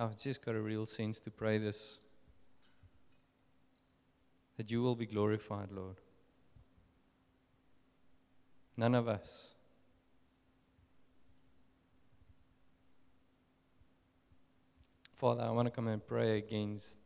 I've 0.00 0.16
just 0.16 0.42
got 0.42 0.54
a 0.54 0.60
real 0.62 0.86
sense 0.86 1.20
to 1.20 1.30
pray 1.30 1.58
this 1.58 1.98
that 4.56 4.70
you 4.70 4.80
will 4.80 4.94
be 4.94 5.04
glorified, 5.04 5.70
Lord. 5.70 5.96
None 8.78 8.94
of 8.94 9.08
us. 9.08 9.54
Father, 15.18 15.42
I 15.42 15.50
want 15.50 15.66
to 15.66 15.70
come 15.70 15.88
and 15.88 16.06
pray 16.06 16.38
against 16.38 16.98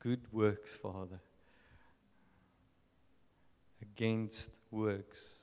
good 0.00 0.20
works, 0.32 0.74
Father. 0.74 1.20
Against 3.80 4.50
works 4.72 5.41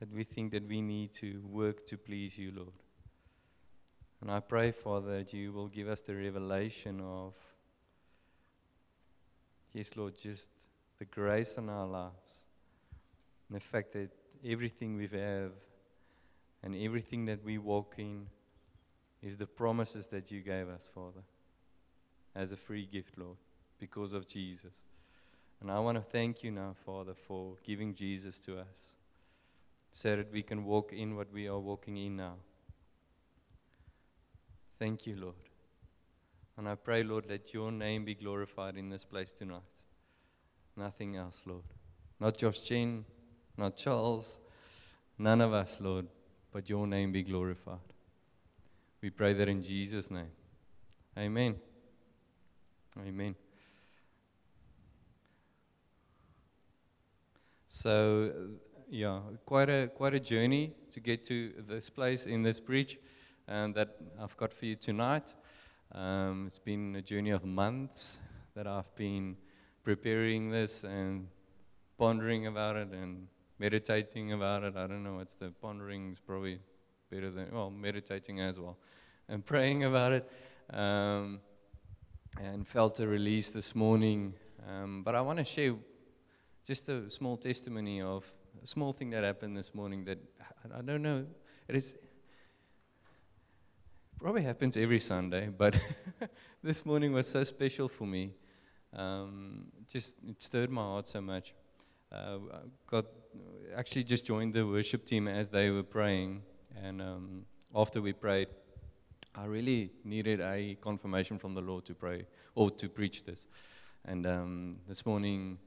that 0.00 0.12
we 0.12 0.24
think 0.24 0.50
that 0.52 0.66
we 0.66 0.80
need 0.80 1.12
to 1.12 1.42
work 1.46 1.86
to 1.86 1.96
please 1.98 2.36
you, 2.38 2.52
Lord. 2.56 2.72
And 4.20 4.30
I 4.30 4.40
pray, 4.40 4.72
Father, 4.72 5.18
that 5.18 5.32
you 5.32 5.52
will 5.52 5.68
give 5.68 5.88
us 5.88 6.00
the 6.00 6.14
revelation 6.14 7.00
of, 7.00 7.34
yes, 9.72 9.96
Lord, 9.96 10.18
just 10.18 10.50
the 10.98 11.04
grace 11.04 11.56
in 11.56 11.68
our 11.68 11.86
lives. 11.86 12.44
And 13.48 13.56
the 13.56 13.64
fact 13.64 13.92
that 13.92 14.10
everything 14.44 14.96
we 14.96 15.06
have 15.08 15.52
and 16.62 16.74
everything 16.74 17.26
that 17.26 17.44
we 17.44 17.58
walk 17.58 17.94
in 17.98 18.26
is 19.22 19.36
the 19.36 19.46
promises 19.46 20.06
that 20.08 20.30
you 20.30 20.40
gave 20.40 20.68
us, 20.68 20.88
Father, 20.94 21.22
as 22.34 22.52
a 22.52 22.56
free 22.56 22.86
gift, 22.90 23.18
Lord, 23.18 23.36
because 23.78 24.14
of 24.14 24.26
Jesus. 24.26 24.72
And 25.60 25.70
I 25.70 25.78
want 25.78 25.96
to 25.96 26.02
thank 26.02 26.42
you 26.42 26.50
now, 26.50 26.74
Father, 26.86 27.14
for 27.14 27.54
giving 27.64 27.94
Jesus 27.94 28.38
to 28.40 28.58
us 28.58 28.92
so 29.92 30.16
that 30.16 30.32
we 30.32 30.42
can 30.42 30.64
walk 30.64 30.92
in 30.92 31.16
what 31.16 31.32
we 31.32 31.48
are 31.48 31.58
walking 31.58 31.96
in 31.96 32.16
now. 32.16 32.34
Thank 34.78 35.06
you, 35.06 35.16
Lord. 35.16 35.34
And 36.56 36.68
I 36.68 36.74
pray, 36.74 37.02
Lord, 37.02 37.26
let 37.28 37.52
your 37.52 37.72
name 37.72 38.04
be 38.04 38.14
glorified 38.14 38.76
in 38.76 38.88
this 38.88 39.04
place 39.04 39.32
tonight. 39.32 39.62
Nothing 40.76 41.16
else, 41.16 41.42
Lord. 41.46 41.64
Not 42.18 42.36
Josh 42.36 42.62
Chen, 42.62 43.04
not 43.56 43.76
Charles, 43.76 44.40
none 45.18 45.40
of 45.40 45.52
us, 45.52 45.80
Lord, 45.80 46.06
but 46.52 46.68
your 46.68 46.86
name 46.86 47.12
be 47.12 47.22
glorified. 47.22 47.78
We 49.02 49.10
pray 49.10 49.32
that 49.32 49.48
in 49.48 49.62
Jesus' 49.62 50.10
name. 50.10 50.30
Amen. 51.18 51.56
Amen. 52.98 53.34
So, 57.66 58.32
yeah, 58.90 59.20
quite 59.46 59.70
a 59.70 59.88
quite 59.94 60.14
a 60.14 60.20
journey 60.20 60.74
to 60.90 61.00
get 61.00 61.24
to 61.26 61.52
this 61.68 61.88
place 61.88 62.26
in 62.26 62.42
this 62.42 62.58
bridge, 62.58 62.98
and 63.46 63.72
that 63.76 63.96
I've 64.20 64.36
got 64.36 64.52
for 64.52 64.66
you 64.66 64.74
tonight. 64.74 65.32
Um, 65.92 66.44
it's 66.48 66.58
been 66.58 66.96
a 66.96 67.02
journey 67.02 67.30
of 67.30 67.44
months 67.44 68.18
that 68.54 68.66
I've 68.66 68.92
been 68.96 69.36
preparing 69.84 70.50
this 70.50 70.82
and 70.82 71.28
pondering 71.98 72.48
about 72.48 72.76
it 72.76 72.88
and 72.92 73.28
meditating 73.60 74.32
about 74.32 74.64
it. 74.64 74.76
I 74.76 74.88
don't 74.88 75.04
know 75.04 75.14
what's 75.14 75.34
the 75.34 75.52
pondering 75.62 76.12
is 76.12 76.18
probably 76.18 76.58
better 77.10 77.30
than 77.30 77.48
well 77.52 77.70
meditating 77.70 78.40
as 78.40 78.58
well, 78.58 78.76
and 79.28 79.46
praying 79.52 79.84
about 79.84 80.12
it. 80.12 80.30
Um, 80.72 81.40
and 82.40 82.66
felt 82.66 83.00
a 83.00 83.06
release 83.08 83.50
this 83.50 83.74
morning. 83.74 84.34
Um, 84.68 85.02
but 85.02 85.16
I 85.16 85.20
want 85.20 85.40
to 85.40 85.44
share 85.44 85.74
just 86.64 86.88
a 86.88 87.10
small 87.10 87.36
testimony 87.36 88.00
of 88.00 88.32
a 88.62 88.66
small 88.66 88.92
thing 88.92 89.10
that 89.10 89.24
happened 89.24 89.56
this 89.56 89.74
morning 89.74 90.04
that 90.04 90.18
I, 90.76 90.82
don't 90.82 91.02
know. 91.02 91.26
It 91.68 91.76
is 91.76 91.96
probably 94.20 94.42
happens 94.42 94.76
every 94.76 94.98
Sunday, 94.98 95.48
but 95.48 95.74
this 96.62 96.84
morning 96.84 97.12
was 97.12 97.26
so 97.26 97.42
special 97.44 97.88
for 97.88 98.06
me. 98.06 98.34
Um, 98.94 99.66
just 99.88 100.16
it 100.26 100.42
stirred 100.42 100.70
my 100.70 100.82
heart 100.82 101.08
so 101.08 101.20
much. 101.20 101.54
Uh, 102.12 102.38
got 102.86 103.06
actually 103.76 104.04
just 104.04 104.24
joined 104.26 104.52
the 104.52 104.66
worship 104.66 105.06
team 105.06 105.28
as 105.28 105.48
they 105.48 105.70
were 105.70 105.84
praying, 105.84 106.42
and 106.82 107.00
um, 107.00 107.46
after 107.74 108.02
we 108.02 108.12
prayed, 108.12 108.48
I 109.34 109.44
really 109.44 109.90
needed 110.04 110.40
a 110.40 110.76
confirmation 110.80 111.38
from 111.38 111.54
the 111.54 111.60
Lord 111.60 111.84
to 111.86 111.94
pray 111.94 112.26
or 112.54 112.70
to 112.72 112.88
preach 112.88 113.24
this. 113.24 113.46
And 114.04 114.26
um, 114.26 114.72
this 114.88 115.06
morning, 115.06 115.58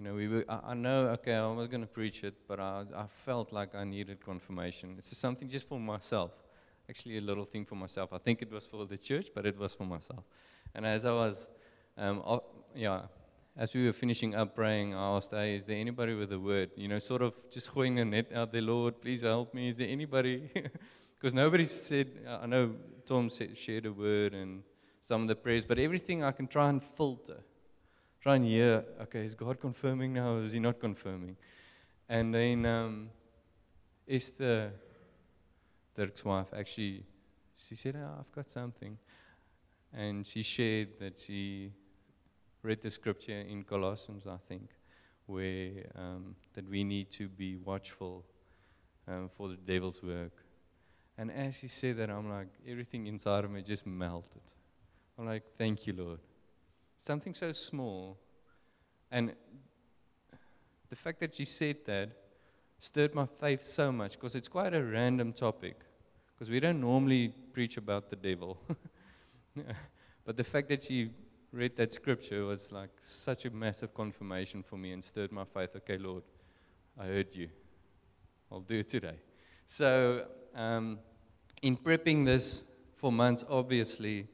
you 0.00 0.06
know, 0.06 0.14
we 0.14 0.28
were, 0.28 0.46
I, 0.48 0.70
I 0.70 0.74
know, 0.74 1.08
okay, 1.08 1.34
I 1.34 1.46
was 1.48 1.68
going 1.68 1.82
to 1.82 1.86
preach 1.86 2.24
it, 2.24 2.32
but 2.48 2.58
I, 2.58 2.84
I 2.96 3.04
felt 3.26 3.52
like 3.52 3.74
I 3.74 3.84
needed 3.84 4.24
confirmation. 4.24 4.94
It's 4.96 5.14
something 5.14 5.46
just 5.46 5.68
for 5.68 5.78
myself, 5.78 6.30
actually 6.88 7.18
a 7.18 7.20
little 7.20 7.44
thing 7.44 7.66
for 7.66 7.74
myself. 7.74 8.10
I 8.10 8.16
think 8.16 8.40
it 8.40 8.50
was 8.50 8.64
for 8.64 8.86
the 8.86 8.96
church, 8.96 9.28
but 9.34 9.44
it 9.44 9.58
was 9.58 9.74
for 9.74 9.84
myself. 9.84 10.24
And 10.74 10.86
as 10.86 11.04
I 11.04 11.12
was, 11.12 11.50
um, 11.98 12.22
yeah, 12.74 13.02
as 13.58 13.74
we 13.74 13.84
were 13.84 13.92
finishing 13.92 14.34
up 14.34 14.54
praying, 14.54 14.94
I 14.94 15.16
asked, 15.16 15.32
hey, 15.32 15.54
is 15.54 15.66
there 15.66 15.76
anybody 15.76 16.14
with 16.14 16.32
a 16.32 16.40
word? 16.40 16.70
You 16.76 16.88
know, 16.88 16.98
sort 16.98 17.20
of 17.20 17.34
just 17.50 17.70
throwing 17.70 17.98
a 17.98 18.04
net 18.06 18.32
out 18.34 18.52
there, 18.52 18.62
Lord, 18.62 19.02
please 19.02 19.20
help 19.20 19.52
me. 19.52 19.68
Is 19.68 19.76
there 19.76 19.88
anybody? 19.88 20.50
Because 21.18 21.34
nobody 21.34 21.66
said, 21.66 22.26
I 22.26 22.46
know 22.46 22.74
Tom 23.04 23.28
said, 23.28 23.54
shared 23.58 23.84
a 23.84 23.92
word 23.92 24.32
and 24.32 24.62
some 25.02 25.20
of 25.20 25.28
the 25.28 25.36
prayers, 25.36 25.66
but 25.66 25.78
everything 25.78 26.24
I 26.24 26.32
can 26.32 26.46
try 26.46 26.70
and 26.70 26.82
filter, 26.82 27.42
try 28.20 28.36
and 28.36 28.44
hear, 28.44 28.84
okay, 29.02 29.24
is 29.24 29.34
God 29.34 29.60
confirming 29.60 30.12
now 30.12 30.36
or 30.36 30.42
is 30.42 30.52
he 30.52 30.60
not 30.60 30.78
confirming? 30.78 31.36
And 32.08 32.34
then 32.34 32.66
um, 32.66 33.10
Esther, 34.08 34.72
Dirk's 35.94 36.24
wife, 36.24 36.48
actually, 36.56 37.04
she 37.56 37.76
said, 37.76 37.96
oh, 37.96 38.20
I've 38.20 38.32
got 38.32 38.50
something. 38.50 38.98
And 39.92 40.26
she 40.26 40.42
shared 40.42 40.98
that 40.98 41.18
she 41.18 41.72
read 42.62 42.82
the 42.82 42.90
scripture 42.90 43.40
in 43.40 43.62
Colossians, 43.62 44.26
I 44.26 44.36
think, 44.48 44.70
where 45.26 45.86
um, 45.96 46.36
that 46.54 46.68
we 46.68 46.84
need 46.84 47.10
to 47.12 47.28
be 47.28 47.56
watchful 47.56 48.24
um, 49.08 49.30
for 49.36 49.48
the 49.48 49.56
devil's 49.56 50.02
work. 50.02 50.44
And 51.16 51.30
as 51.30 51.56
she 51.56 51.68
said 51.68 51.96
that, 51.98 52.10
I'm 52.10 52.30
like, 52.30 52.48
everything 52.66 53.06
inside 53.06 53.44
of 53.44 53.50
me 53.50 53.62
just 53.62 53.86
melted. 53.86 54.42
I'm 55.18 55.26
like, 55.26 55.44
thank 55.58 55.86
you, 55.86 55.92
Lord. 55.92 56.20
Something 57.00 57.34
so 57.34 57.52
small. 57.52 58.18
And 59.10 59.32
the 60.88 60.96
fact 60.96 61.20
that 61.20 61.34
she 61.34 61.44
said 61.44 61.78
that 61.86 62.10
stirred 62.78 63.14
my 63.14 63.26
faith 63.26 63.62
so 63.62 63.90
much 63.90 64.12
because 64.12 64.34
it's 64.34 64.48
quite 64.48 64.74
a 64.74 64.82
random 64.82 65.32
topic. 65.32 65.80
Because 66.34 66.50
we 66.50 66.60
don't 66.60 66.80
normally 66.80 67.34
preach 67.52 67.76
about 67.76 68.10
the 68.10 68.16
devil. 68.16 68.58
but 70.24 70.36
the 70.36 70.44
fact 70.44 70.68
that 70.68 70.84
she 70.84 71.10
read 71.52 71.76
that 71.76 71.92
scripture 71.92 72.44
was 72.44 72.70
like 72.70 72.90
such 73.00 73.44
a 73.44 73.50
massive 73.50 73.92
confirmation 73.94 74.62
for 74.62 74.76
me 74.76 74.92
and 74.92 75.02
stirred 75.02 75.32
my 75.32 75.44
faith. 75.44 75.74
Okay, 75.76 75.98
Lord, 75.98 76.22
I 76.98 77.06
heard 77.06 77.34
you. 77.34 77.48
I'll 78.50 78.60
do 78.60 78.78
it 78.78 78.88
today. 78.88 79.16
So, 79.66 80.26
um, 80.54 80.98
in 81.62 81.76
prepping 81.76 82.24
this 82.24 82.62
for 82.96 83.12
months, 83.12 83.44
obviously, 83.48 84.26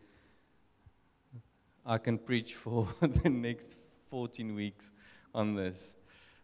I 1.88 1.98
can 1.98 2.19
preach 2.19 2.56
for 2.56 2.88
the 3.00 3.30
next 3.30 3.76
14 4.10 4.56
weeks 4.56 4.91
on 5.32 5.54
this. 5.54 5.94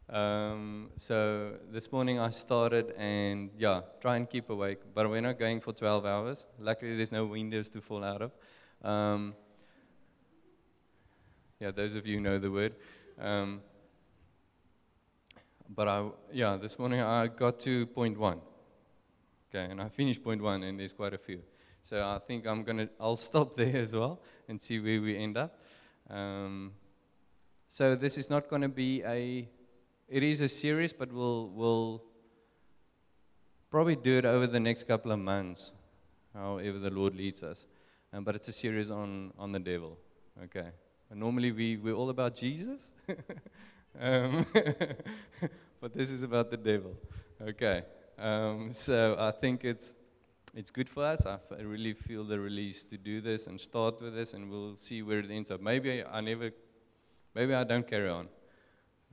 Um, 0.08 0.90
so 0.96 1.54
this 1.68 1.90
morning 1.90 2.20
I 2.20 2.30
started 2.30 2.94
and 2.96 3.50
yeah, 3.58 3.80
try 4.00 4.16
and 4.16 4.30
keep 4.30 4.50
awake, 4.50 4.78
but 4.94 5.10
we're 5.10 5.20
not 5.20 5.40
going 5.40 5.60
for 5.60 5.72
12 5.72 6.06
hours. 6.06 6.46
Luckily, 6.60 6.94
there's 6.94 7.10
no 7.10 7.26
windows 7.26 7.68
to 7.70 7.80
fall 7.80 8.04
out 8.04 8.22
of. 8.22 8.32
Um, 8.82 9.34
yeah, 11.58 11.72
those 11.72 11.96
of 11.96 12.06
you 12.06 12.20
know 12.20 12.38
the 12.38 12.50
word. 12.50 12.76
Um, 13.20 13.62
but 15.68 15.88
I, 15.88 16.08
yeah, 16.32 16.56
this 16.56 16.78
morning 16.78 17.00
I 17.00 17.26
got 17.26 17.58
to 17.60 17.86
point 17.86 18.16
one. 18.16 18.40
Okay, 19.50 19.70
and 19.70 19.82
I 19.82 19.88
finished 19.88 20.22
point 20.22 20.40
one, 20.40 20.62
and 20.62 20.78
there's 20.78 20.92
quite 20.92 21.14
a 21.14 21.18
few. 21.18 21.42
So 21.82 22.06
I 22.06 22.20
think 22.26 22.46
I'm 22.46 22.62
gonna, 22.62 22.88
I'll 23.00 23.16
stop 23.16 23.56
there 23.60 23.76
as 23.76 23.94
well 23.94 24.20
and 24.48 24.60
see 24.60 24.78
where 24.78 25.00
we 25.00 25.16
end 25.16 25.36
up. 25.36 25.58
Um, 26.08 26.72
so 27.68 27.94
this 27.96 28.18
is 28.18 28.30
not 28.30 28.48
going 28.48 28.62
to 28.62 28.68
be 28.68 29.02
a, 29.02 29.48
it 30.08 30.22
is 30.22 30.40
a 30.40 30.48
series, 30.48 30.92
but 30.92 31.12
we'll 31.12 31.48
we'll 31.48 32.02
probably 33.70 33.96
do 33.96 34.18
it 34.18 34.24
over 34.24 34.46
the 34.46 34.60
next 34.60 34.86
couple 34.86 35.10
of 35.10 35.18
months, 35.18 35.72
however 36.34 36.78
the 36.78 36.90
Lord 36.90 37.14
leads 37.14 37.42
us. 37.42 37.66
Um, 38.12 38.24
but 38.24 38.34
it's 38.34 38.48
a 38.48 38.52
series 38.52 38.90
on 38.90 39.32
on 39.38 39.52
the 39.52 39.58
devil. 39.58 39.98
Okay. 40.44 40.68
And 41.10 41.18
normally 41.18 41.50
we 41.50 41.76
we're 41.78 41.94
all 41.94 42.10
about 42.10 42.36
Jesus, 42.36 42.92
um, 44.00 44.46
but 45.80 45.94
this 45.94 46.10
is 46.10 46.22
about 46.22 46.50
the 46.50 46.58
devil. 46.58 46.94
Okay. 47.40 47.82
Um, 48.18 48.72
so 48.72 49.16
I 49.18 49.30
think 49.30 49.64
it's 49.64 49.94
it's 50.54 50.70
good 50.70 50.88
for 50.88 51.04
us. 51.04 51.26
I, 51.26 51.38
really 51.62 51.94
feel 51.94 52.24
the 52.24 52.38
release 52.38 52.84
to 52.84 52.98
do 52.98 53.20
this 53.20 53.46
and 53.46 53.60
start 53.60 54.00
with 54.00 54.14
this, 54.14 54.34
and 54.34 54.50
we'll 54.50 54.76
see 54.76 55.02
where 55.02 55.18
it 55.20 55.30
ends 55.30 55.50
up. 55.50 55.60
Maybe 55.60 56.04
I 56.04 56.20
never, 56.20 56.50
maybe 57.34 57.54
I 57.54 57.64
don't 57.64 57.86
carry 57.86 58.08
on. 58.08 58.28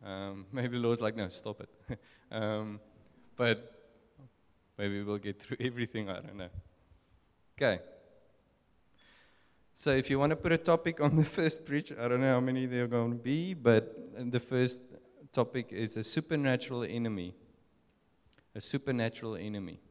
Um, 0.04 0.46
maybe 0.52 0.78
the 0.78 0.84
Lord's 0.84 1.02
like, 1.02 1.16
no, 1.16 1.28
stop 1.30 1.62
it. 1.62 2.00
um, 2.32 2.80
but 3.36 3.80
Maybe 4.80 5.04
we'll 5.04 5.18
get 5.18 5.42
through 5.42 5.58
everything. 5.60 6.10
I 6.10 6.22
don't 6.22 6.38
know. 6.38 6.50
Okay. 7.58 7.82
So 9.74 9.92
if 9.92 10.10
you 10.10 10.18
want 10.18 10.30
to 10.30 10.38
put 10.38 10.54
a 10.54 10.58
topic 10.58 11.02
on 11.02 11.18
the 11.18 11.26
first 11.26 11.66
preach, 11.66 11.92
I 11.92 12.08
don't 12.08 12.22
know 12.22 12.34
how 12.34 12.40
many 12.40 12.66
there 12.66 12.86
are 12.86 12.88
going 12.88 13.12
to 13.12 13.18
be, 13.18 13.54
but 13.54 13.94
the 14.32 14.40
first 14.40 14.80
topic 15.34 15.68
is 15.72 15.98
a 15.98 16.04
supernatural 16.04 16.84
enemy. 16.84 17.36
A 18.56 18.62
supernatural 18.62 19.36
enemy. 19.36 19.82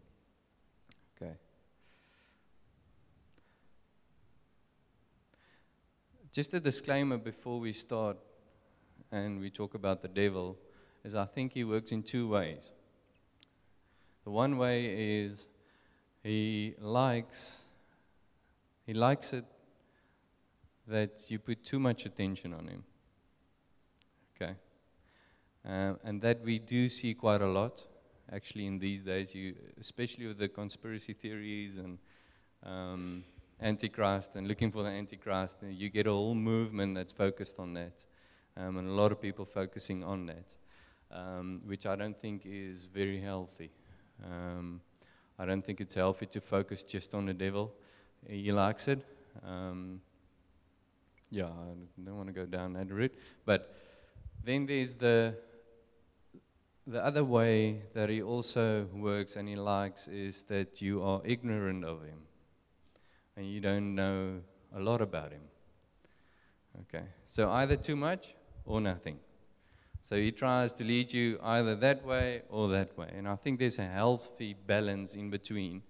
Okay. 1.17 1.35
Just 6.39 6.55
a 6.55 6.61
disclaimer 6.61 7.19
before 7.19 7.59
we 7.59 7.73
start 7.73 8.17
and 9.11 9.41
we 9.41 9.51
talk 9.51 9.75
about 9.75 10.03
the 10.03 10.07
devil 10.07 10.57
is 11.03 11.17
I 11.17 11.25
think 11.25 11.53
he 11.53 11.65
works 11.65 11.91
in 11.91 12.05
two 12.05 12.29
ways. 12.29 12.71
The 14.23 14.31
one 14.31 14.57
way 14.57 15.25
is 15.25 15.49
he 16.23 16.77
likes 16.79 17.65
he 18.87 18.95
likes 18.95 19.33
it 19.33 19.47
that 20.87 21.29
you 21.29 21.41
put 21.41 21.65
too 21.65 21.81
much 21.81 22.07
attention 22.07 22.55
on 22.55 22.69
him. 22.69 22.85
Okay. 24.37 24.55
Um, 25.65 25.99
and 26.05 26.23
that 26.23 26.41
we 26.45 26.61
do 26.61 26.89
see 26.89 27.15
quite 27.15 27.41
a 27.41 27.49
lot, 27.49 27.85
actually, 28.31 28.67
in 28.67 28.79
these 28.79 29.03
days, 29.03 29.35
you, 29.35 29.57
especially 29.81 30.29
with 30.29 30.39
the 30.39 30.49
conspiracy 30.49 31.15
theories 31.15 31.79
and 31.79 31.99
um, 32.63 33.25
Antichrist 33.61 34.37
and 34.37 34.47
looking 34.47 34.71
for 34.71 34.83
the 34.83 34.89
Antichrist, 34.89 35.57
you 35.69 35.89
get 35.89 36.07
a 36.07 36.13
whole 36.13 36.35
movement 36.35 36.95
that's 36.95 37.13
focused 37.13 37.59
on 37.59 37.75
that, 37.75 38.05
um, 38.57 38.77
and 38.77 38.89
a 38.89 38.93
lot 38.93 39.11
of 39.11 39.21
people 39.21 39.45
focusing 39.45 40.05
on 40.05 40.27
that, 40.27 40.55
um, 41.11 41.61
which 41.67 41.85
I 41.85 41.97
don't 41.97 42.17
think 42.17 42.43
is 42.45 42.87
very 42.87 43.21
healthy. 43.21 43.71
Um, 44.25 44.81
I 45.39 45.45
don't 45.45 45.65
think 45.65 45.81
it's 45.81 45.95
healthy 45.95 46.27
to 46.27 46.41
focus 46.41 46.83
just 46.85 47.15
on 47.15 47.27
the 47.27 47.35
devil. 47.35 47.73
He 48.29 48.53
likes 48.53 48.87
it. 48.87 49.05
Um, 49.45 50.01
yeah, 51.31 51.47
I 51.47 51.75
don't 52.05 52.17
want 52.17 52.29
to 52.29 52.33
go 52.33 52.47
down 52.47 52.75
that 52.75 52.91
route. 52.91 53.15
But 53.45 53.75
then 54.45 54.67
there's 54.67 54.95
the 54.95 55.35
the 56.87 57.05
other 57.05 57.23
way 57.23 57.83
that 57.93 58.09
he 58.09 58.23
also 58.23 58.87
works 58.95 59.37
and 59.37 59.47
he 59.47 59.57
likes 59.57 60.09
is 60.09 60.43
that 60.45 60.81
you 60.81 61.03
are 61.03 61.21
ignorant 61.23 61.85
of 61.85 62.03
him 62.03 62.28
and 63.39 63.47
you 63.47 63.61
don't 63.61 63.95
know 63.95 64.41
a 64.75 64.81
lot 64.81 65.01
about 65.01 65.31
him. 65.31 65.43
Okay, 66.83 67.05
so 67.27 67.51
either 67.51 67.77
too 67.77 67.95
much 67.95 68.35
or 68.65 68.81
nothing. 68.81 69.19
So 70.01 70.17
he 70.17 70.33
tries 70.33 70.75
to 70.75 70.85
lead 70.85 71.13
you 71.13 71.39
either 71.43 71.77
that 71.77 72.05
way 72.05 72.43
or 72.51 72.69
that 72.69 72.97
way. 72.99 73.11
And 73.17 73.29
I 73.29 73.37
think 73.37 73.61
there's 73.61 73.79
a 73.79 73.87
healthy 73.87 74.55
balance 74.55 75.15
in 75.15 75.31
between 75.31 75.83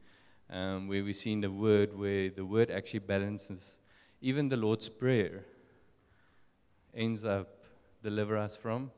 um, 0.51 0.89
where 0.89 1.03
we 1.03 1.13
see 1.13 1.33
in 1.33 1.41
the 1.41 1.51
word 1.51 1.97
where 1.97 2.31
the 2.31 2.45
word 2.45 2.71
actually 2.71 3.01
balances 3.01 3.79
even 4.21 4.49
the 4.49 4.57
Lord's 4.57 4.89
Prayer 4.89 5.45
ends 6.95 7.25
up 7.25 7.65
deliver 8.03 8.37
us 8.37 8.57
from 8.57 8.91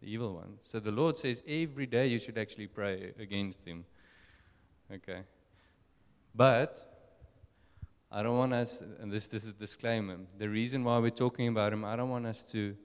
the 0.00 0.12
evil 0.12 0.34
one. 0.34 0.58
So 0.62 0.78
the 0.78 0.92
Lord 0.92 1.16
says 1.16 1.42
every 1.48 1.86
day 1.86 2.06
you 2.08 2.18
should 2.18 2.36
actually 2.36 2.66
pray 2.66 3.12
against 3.18 3.64
him. 3.64 3.84
Okay. 4.92 5.20
But 6.34 6.93
I 8.16 8.22
don't 8.22 8.38
want 8.38 8.52
us, 8.52 8.80
and 9.00 9.12
this, 9.12 9.26
this 9.26 9.44
is 9.44 9.54
disclaimer, 9.54 10.16
the 10.38 10.48
reason 10.48 10.84
why 10.84 10.98
we're 10.98 11.10
talking 11.10 11.48
about 11.48 11.72
him, 11.72 11.84
I 11.84 11.96
don't 11.96 12.10
want 12.10 12.26
us 12.26 12.44
to 12.52 12.76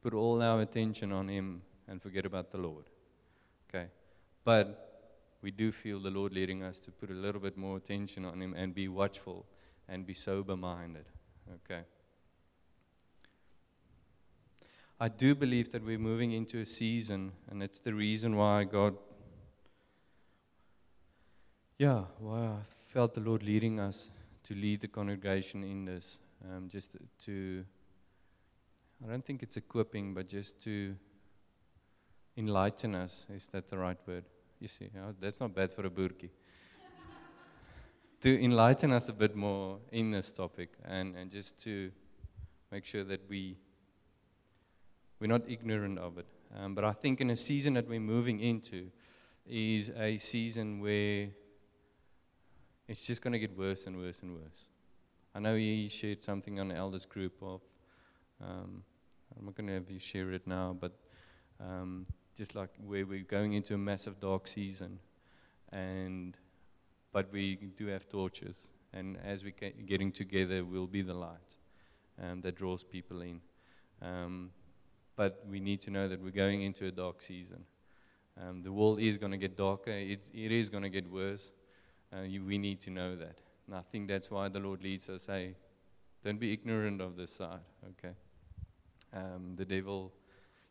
put 0.00 0.14
all 0.14 0.40
our 0.40 0.60
attention 0.60 1.10
on 1.10 1.26
him 1.26 1.62
and 1.88 2.00
forget 2.00 2.24
about 2.24 2.52
the 2.52 2.58
Lord. 2.58 2.84
Okay. 3.68 3.86
But 4.44 5.38
we 5.42 5.50
do 5.50 5.72
feel 5.72 5.98
the 5.98 6.12
Lord 6.12 6.32
leading 6.32 6.62
us 6.62 6.78
to 6.78 6.92
put 6.92 7.10
a 7.10 7.14
little 7.14 7.40
bit 7.40 7.56
more 7.56 7.76
attention 7.76 8.24
on 8.24 8.40
him 8.40 8.54
and 8.56 8.72
be 8.72 8.86
watchful 8.86 9.44
and 9.88 10.06
be 10.06 10.14
sober 10.14 10.56
minded. 10.56 11.06
Okay. 11.52 11.82
I 15.00 15.08
do 15.08 15.34
believe 15.34 15.72
that 15.72 15.84
we're 15.84 15.98
moving 15.98 16.30
into 16.30 16.60
a 16.60 16.66
season, 16.66 17.32
and 17.50 17.60
it's 17.60 17.80
the 17.80 17.92
reason 17.92 18.36
why 18.36 18.62
God, 18.62 18.94
yeah, 21.76 22.04
why 22.20 22.38
I 22.38 22.58
felt 22.92 23.14
the 23.14 23.20
Lord 23.20 23.42
leading 23.42 23.80
us 23.80 24.10
to 24.46 24.54
lead 24.54 24.80
the 24.80 24.88
congregation 24.88 25.64
in 25.64 25.84
this, 25.84 26.20
um, 26.44 26.68
just 26.68 26.96
to, 27.24 27.64
I 29.04 29.10
don't 29.10 29.24
think 29.24 29.42
it's 29.42 29.56
equipping, 29.56 30.14
but 30.14 30.28
just 30.28 30.62
to 30.64 30.94
enlighten 32.36 32.94
us. 32.94 33.26
Is 33.34 33.48
that 33.48 33.68
the 33.68 33.78
right 33.78 33.98
word? 34.06 34.24
You 34.60 34.68
see, 34.68 34.88
that's 35.20 35.40
not 35.40 35.54
bad 35.54 35.72
for 35.72 35.84
a 35.84 35.90
burkie 35.90 36.30
to 38.20 38.42
enlighten 38.44 38.92
us 38.92 39.08
a 39.08 39.12
bit 39.12 39.34
more 39.34 39.78
in 39.90 40.12
this 40.12 40.30
topic 40.30 40.70
and, 40.84 41.16
and 41.16 41.30
just 41.30 41.60
to 41.64 41.90
make 42.70 42.84
sure 42.84 43.02
that 43.04 43.28
we, 43.28 43.56
we're 45.20 45.26
not 45.26 45.42
ignorant 45.48 45.98
of 45.98 46.18
it. 46.18 46.26
Um, 46.56 46.74
but 46.74 46.84
I 46.84 46.92
think 46.92 47.20
in 47.20 47.30
a 47.30 47.36
season 47.36 47.74
that 47.74 47.88
we're 47.88 48.00
moving 48.00 48.38
into 48.40 48.90
is 49.44 49.90
a 49.90 50.16
season 50.18 50.80
where 50.80 51.28
it's 52.88 53.06
just 53.06 53.22
going 53.22 53.32
to 53.32 53.38
get 53.38 53.56
worse 53.56 53.86
and 53.86 53.98
worse 53.98 54.20
and 54.20 54.32
worse. 54.32 54.68
I 55.34 55.38
know 55.38 55.56
he 55.56 55.88
shared 55.88 56.22
something 56.22 56.60
on 56.60 56.68
the 56.68 56.76
elders 56.76 57.06
group 57.06 57.34
of, 57.42 57.60
um, 58.42 58.82
I'm 59.38 59.44
not 59.44 59.54
going 59.54 59.66
to 59.66 59.74
have 59.74 59.90
you 59.90 59.98
share 59.98 60.32
it 60.32 60.46
now, 60.46 60.76
but 60.78 60.92
um, 61.60 62.06
just 62.36 62.54
like 62.54 62.70
where 62.84 63.04
we're 63.04 63.24
going 63.24 63.52
into 63.54 63.74
a 63.74 63.78
massive 63.78 64.20
dark 64.20 64.46
season 64.46 64.98
and 65.72 66.36
but 67.16 67.32
we 67.32 67.54
do 67.54 67.86
have 67.86 68.06
torches. 68.10 68.68
And 68.92 69.16
as 69.24 69.42
we're 69.42 69.54
getting 69.86 70.12
together, 70.12 70.62
we'll 70.62 70.86
be 70.86 71.00
the 71.00 71.14
light 71.14 71.56
um, 72.22 72.42
that 72.42 72.56
draws 72.56 72.84
people 72.84 73.22
in. 73.22 73.40
Um, 74.02 74.50
but 75.16 75.42
we 75.50 75.58
need 75.58 75.80
to 75.82 75.90
know 75.90 76.08
that 76.08 76.22
we're 76.22 76.30
going 76.30 76.60
into 76.60 76.86
a 76.86 76.90
dark 76.90 77.22
season. 77.22 77.64
Um, 78.38 78.62
the 78.62 78.70
world 78.70 79.00
is 79.00 79.16
going 79.16 79.32
to 79.32 79.38
get 79.38 79.56
darker, 79.56 79.92
it's, 79.92 80.30
it 80.34 80.52
is 80.52 80.68
going 80.68 80.82
to 80.82 80.90
get 80.90 81.10
worse. 81.10 81.52
Uh, 82.16 82.22
you, 82.22 82.44
we 82.44 82.58
need 82.58 82.80
to 82.80 82.90
know 82.90 83.16
that. 83.16 83.38
And 83.66 83.76
I 83.76 83.82
think 83.90 84.08
that's 84.08 84.30
why 84.30 84.48
the 84.48 84.60
Lord 84.60 84.82
leads 84.82 85.08
us 85.08 85.26
hey, 85.26 85.54
don't 86.24 86.38
be 86.38 86.52
ignorant 86.52 87.00
of 87.00 87.16
this 87.16 87.32
side, 87.32 87.60
okay? 87.90 88.14
Um, 89.12 89.54
the 89.56 89.64
devil, 89.64 90.12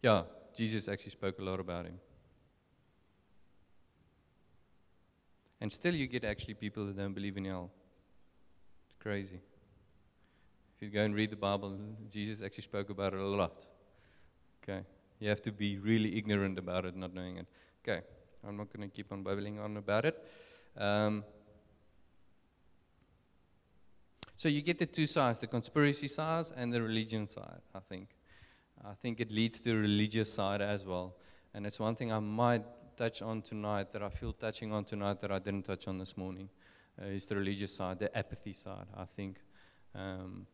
yeah, 0.02 0.24
Jesus 0.56 0.88
actually 0.88 1.12
spoke 1.12 1.40
a 1.40 1.44
lot 1.44 1.60
about 1.60 1.86
him. 1.86 2.00
And 5.62 5.72
still, 5.72 5.96
you 5.96 6.08
get 6.08 6.24
actually 6.24 6.54
people 6.54 6.86
that 6.86 6.98
don't 6.98 7.14
believe 7.14 7.38
in 7.38 7.46
hell. 7.46 7.72
It's 8.86 8.96
crazy. 9.02 9.40
If 10.76 10.82
you 10.82 10.90
go 10.90 11.04
and 11.04 11.16
read 11.16 11.30
the 11.30 11.38
Bible, 11.38 11.78
Jesus 12.10 12.42
actually 12.42 12.64
spoke 12.64 12.90
about 12.90 13.14
it 13.14 13.20
a 13.20 13.26
lot. 13.26 13.64
Okay? 14.62 14.82
You 15.20 15.30
have 15.30 15.42
to 15.44 15.52
be 15.52 15.78
really 15.78 16.18
ignorant 16.18 16.60
about 16.60 16.86
it, 16.86 16.96
not 16.96 17.14
knowing 17.14 17.38
it. 17.38 17.48
Okay, 17.84 18.02
I'm 18.46 18.58
not 18.58 18.72
going 18.74 18.90
to 18.90 18.94
keep 18.94 19.12
on 19.12 19.24
babbling 19.24 19.60
on 19.60 19.78
about 19.78 20.06
it. 20.06 20.22
Um, 20.78 21.24
so 24.36 24.50
you 24.50 24.62
get 24.62 24.80
the 24.80 24.86
two 24.86 25.08
sides 25.08 25.40
the 25.40 25.48
conspiracy 25.48 26.08
side 26.08 26.46
and 26.56 26.74
the 26.74 26.82
religion 26.82 27.28
side, 27.28 27.62
I 27.74 27.80
think. 27.80 28.10
I 28.84 28.94
think 28.94 29.20
it 29.20 29.32
leads 29.32 29.60
to 29.62 29.70
the 29.70 29.78
religious 29.78 30.32
side 30.32 30.62
as 30.62 30.86
well. 30.86 31.16
And 31.54 31.66
it's 31.66 31.80
one 31.80 31.96
thing 31.96 32.12
I 32.12 32.20
might 32.20 32.64
touch 32.98 33.22
on 33.22 33.42
tonight 33.42 33.92
that 33.94 34.04
I 34.04 34.10
feel 34.10 34.34
touching 34.34 34.72
on 34.72 34.84
tonight 34.84 35.22
that 35.22 35.32
I 35.32 35.40
didn't 35.40 35.64
touch 35.64 35.88
on 35.88 35.98
this 35.98 36.18
morning 36.18 36.50
uh, 37.02 37.08
is 37.08 37.26
the 37.26 37.36
religious 37.36 37.74
side, 37.74 38.00
the 38.00 38.16
apathy 38.18 38.54
side, 38.54 38.88
I 38.96 39.06
think. 39.06 39.38
Um, 39.94 40.46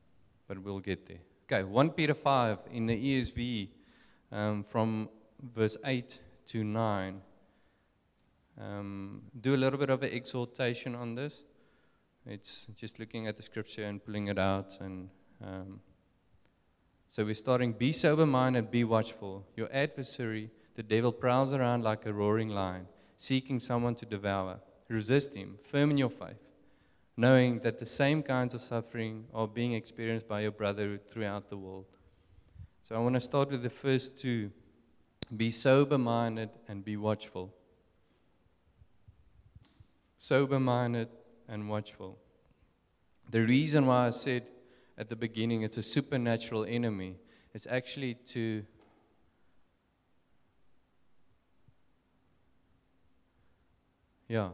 but 0.47 0.59
we'll 0.59 0.79
get 0.79 1.05
there. 1.07 1.21
Okay, 1.51 1.63
1 1.63 1.89
Peter 1.91 2.13
5 2.13 2.59
in 2.71 2.85
the 2.85 2.95
ESV 2.95 3.69
um, 4.31 4.63
from 4.63 5.09
verse 5.53 5.77
8 5.85 6.19
to 6.47 6.63
9. 6.63 7.21
Um, 8.59 9.21
do 9.39 9.55
a 9.55 9.57
little 9.57 9.79
bit 9.79 9.89
of 9.89 10.03
an 10.03 10.11
exhortation 10.13 10.95
on 10.95 11.15
this. 11.15 11.43
It's 12.25 12.67
just 12.75 12.99
looking 12.99 13.27
at 13.27 13.37
the 13.37 13.43
scripture 13.43 13.85
and 13.85 14.03
pulling 14.03 14.27
it 14.27 14.37
out. 14.37 14.77
And 14.79 15.09
um, 15.43 15.79
so 17.09 17.25
we're 17.25 17.33
starting 17.33 17.73
be 17.73 17.91
sober 17.91 18.25
minded, 18.25 18.71
be 18.71 18.83
watchful. 18.83 19.45
Your 19.55 19.69
adversary 19.73 20.51
the 20.75 20.83
devil 20.83 21.11
prowls 21.11 21.53
around 21.53 21.83
like 21.83 22.05
a 22.05 22.13
roaring 22.13 22.49
lion, 22.49 22.87
seeking 23.17 23.59
someone 23.59 23.95
to 23.95 24.05
devour. 24.05 24.59
Resist 24.87 25.33
him, 25.33 25.57
firm 25.63 25.91
in 25.91 25.97
your 25.97 26.09
faith, 26.09 26.41
knowing 27.15 27.59
that 27.59 27.79
the 27.79 27.85
same 27.85 28.21
kinds 28.21 28.53
of 28.53 28.61
suffering 28.61 29.25
are 29.33 29.47
being 29.47 29.73
experienced 29.73 30.27
by 30.27 30.41
your 30.41 30.51
brother 30.51 30.97
throughout 30.97 31.49
the 31.49 31.57
world. 31.57 31.85
So 32.83 32.95
I 32.95 32.99
want 32.99 33.15
to 33.15 33.21
start 33.21 33.51
with 33.51 33.63
the 33.63 33.69
first 33.69 34.19
two 34.19 34.51
be 35.37 35.49
sober 35.49 35.97
minded 35.97 36.49
and 36.67 36.83
be 36.83 36.97
watchful. 36.97 37.53
Sober 40.17 40.59
minded 40.59 41.07
and 41.51 41.69
watchful. 41.69 42.17
The 43.29 43.41
reason 43.41 43.85
why 43.85 44.07
I 44.07 44.11
said 44.11 44.47
at 44.97 45.09
the 45.09 45.15
beginning 45.15 45.61
it's 45.61 45.77
a 45.77 45.83
supernatural 45.83 46.65
enemy 46.65 47.17
is 47.53 47.67
actually 47.69 48.15
to 48.29 48.65
Yeah. 54.27 54.51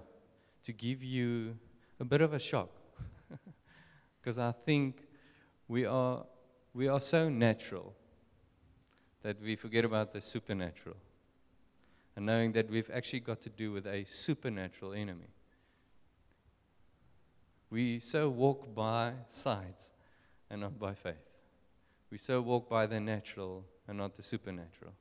to 0.64 0.74
give 0.74 1.04
you 1.04 1.56
a 2.00 2.04
bit 2.04 2.22
of 2.22 2.34
a 2.34 2.40
shock. 2.40 2.70
Because 4.20 4.40
I 4.40 4.52
think 4.52 5.08
we 5.68 5.86
are, 5.86 6.26
we 6.74 6.88
are 6.88 7.00
so 7.00 7.30
natural 7.30 7.96
that 9.22 9.40
we 9.40 9.56
forget 9.56 9.86
about 9.86 10.14
the 10.14 10.20
supernatural. 10.20 10.98
And 12.16 12.26
knowing 12.26 12.54
that 12.54 12.70
we've 12.70 12.90
actually 12.92 13.20
got 13.20 13.40
to 13.42 13.50
do 13.50 13.72
with 13.72 13.86
a 13.86 14.04
supernatural 14.06 14.94
enemy. 14.94 15.30
We 17.70 18.00
so 18.00 18.30
walk 18.30 18.74
by 18.74 19.14
sight 19.28 19.82
and 20.50 20.62
not 20.62 20.80
by 20.80 20.94
faith. 20.94 21.16
We 22.10 22.18
so 22.18 22.42
walk 22.42 22.70
by 22.70 22.86
the 22.86 23.00
natural 23.00 23.66
and 23.88 23.98
not 23.98 24.16
the 24.16 24.24
supernatural. 24.24 24.94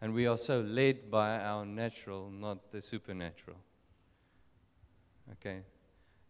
And 0.00 0.12
we 0.12 0.26
are 0.26 0.38
so 0.38 0.60
led 0.60 1.10
by 1.10 1.38
our 1.38 1.64
natural, 1.64 2.30
not 2.30 2.70
the 2.70 2.82
supernatural. 2.82 3.56
Okay? 5.32 5.62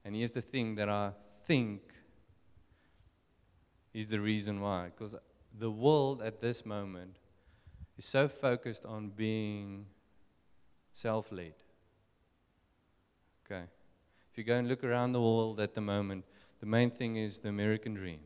And 0.04 0.14
here's 0.14 0.32
the 0.32 0.42
thing 0.42 0.76
that 0.76 0.88
I 0.88 1.10
think 1.44 1.82
is 3.92 4.08
the 4.08 4.20
reason 4.20 4.60
why. 4.60 4.86
Because 4.96 5.14
the 5.58 5.70
world 5.70 6.22
at 6.22 6.40
this 6.40 6.64
moment 6.64 7.16
is 7.98 8.04
so 8.04 8.28
focused 8.28 8.84
on 8.84 9.08
being 9.10 9.86
self 10.92 11.32
led. 11.32 11.54
Okay? 13.44 13.64
If 14.36 14.40
you 14.40 14.52
go 14.52 14.58
and 14.58 14.68
look 14.68 14.84
around 14.84 15.12
the 15.12 15.20
world 15.22 15.60
at 15.60 15.72
the 15.72 15.80
moment, 15.80 16.26
the 16.60 16.66
main 16.66 16.90
thing 16.90 17.16
is 17.16 17.38
the 17.38 17.48
American 17.48 17.94
dream, 17.94 18.20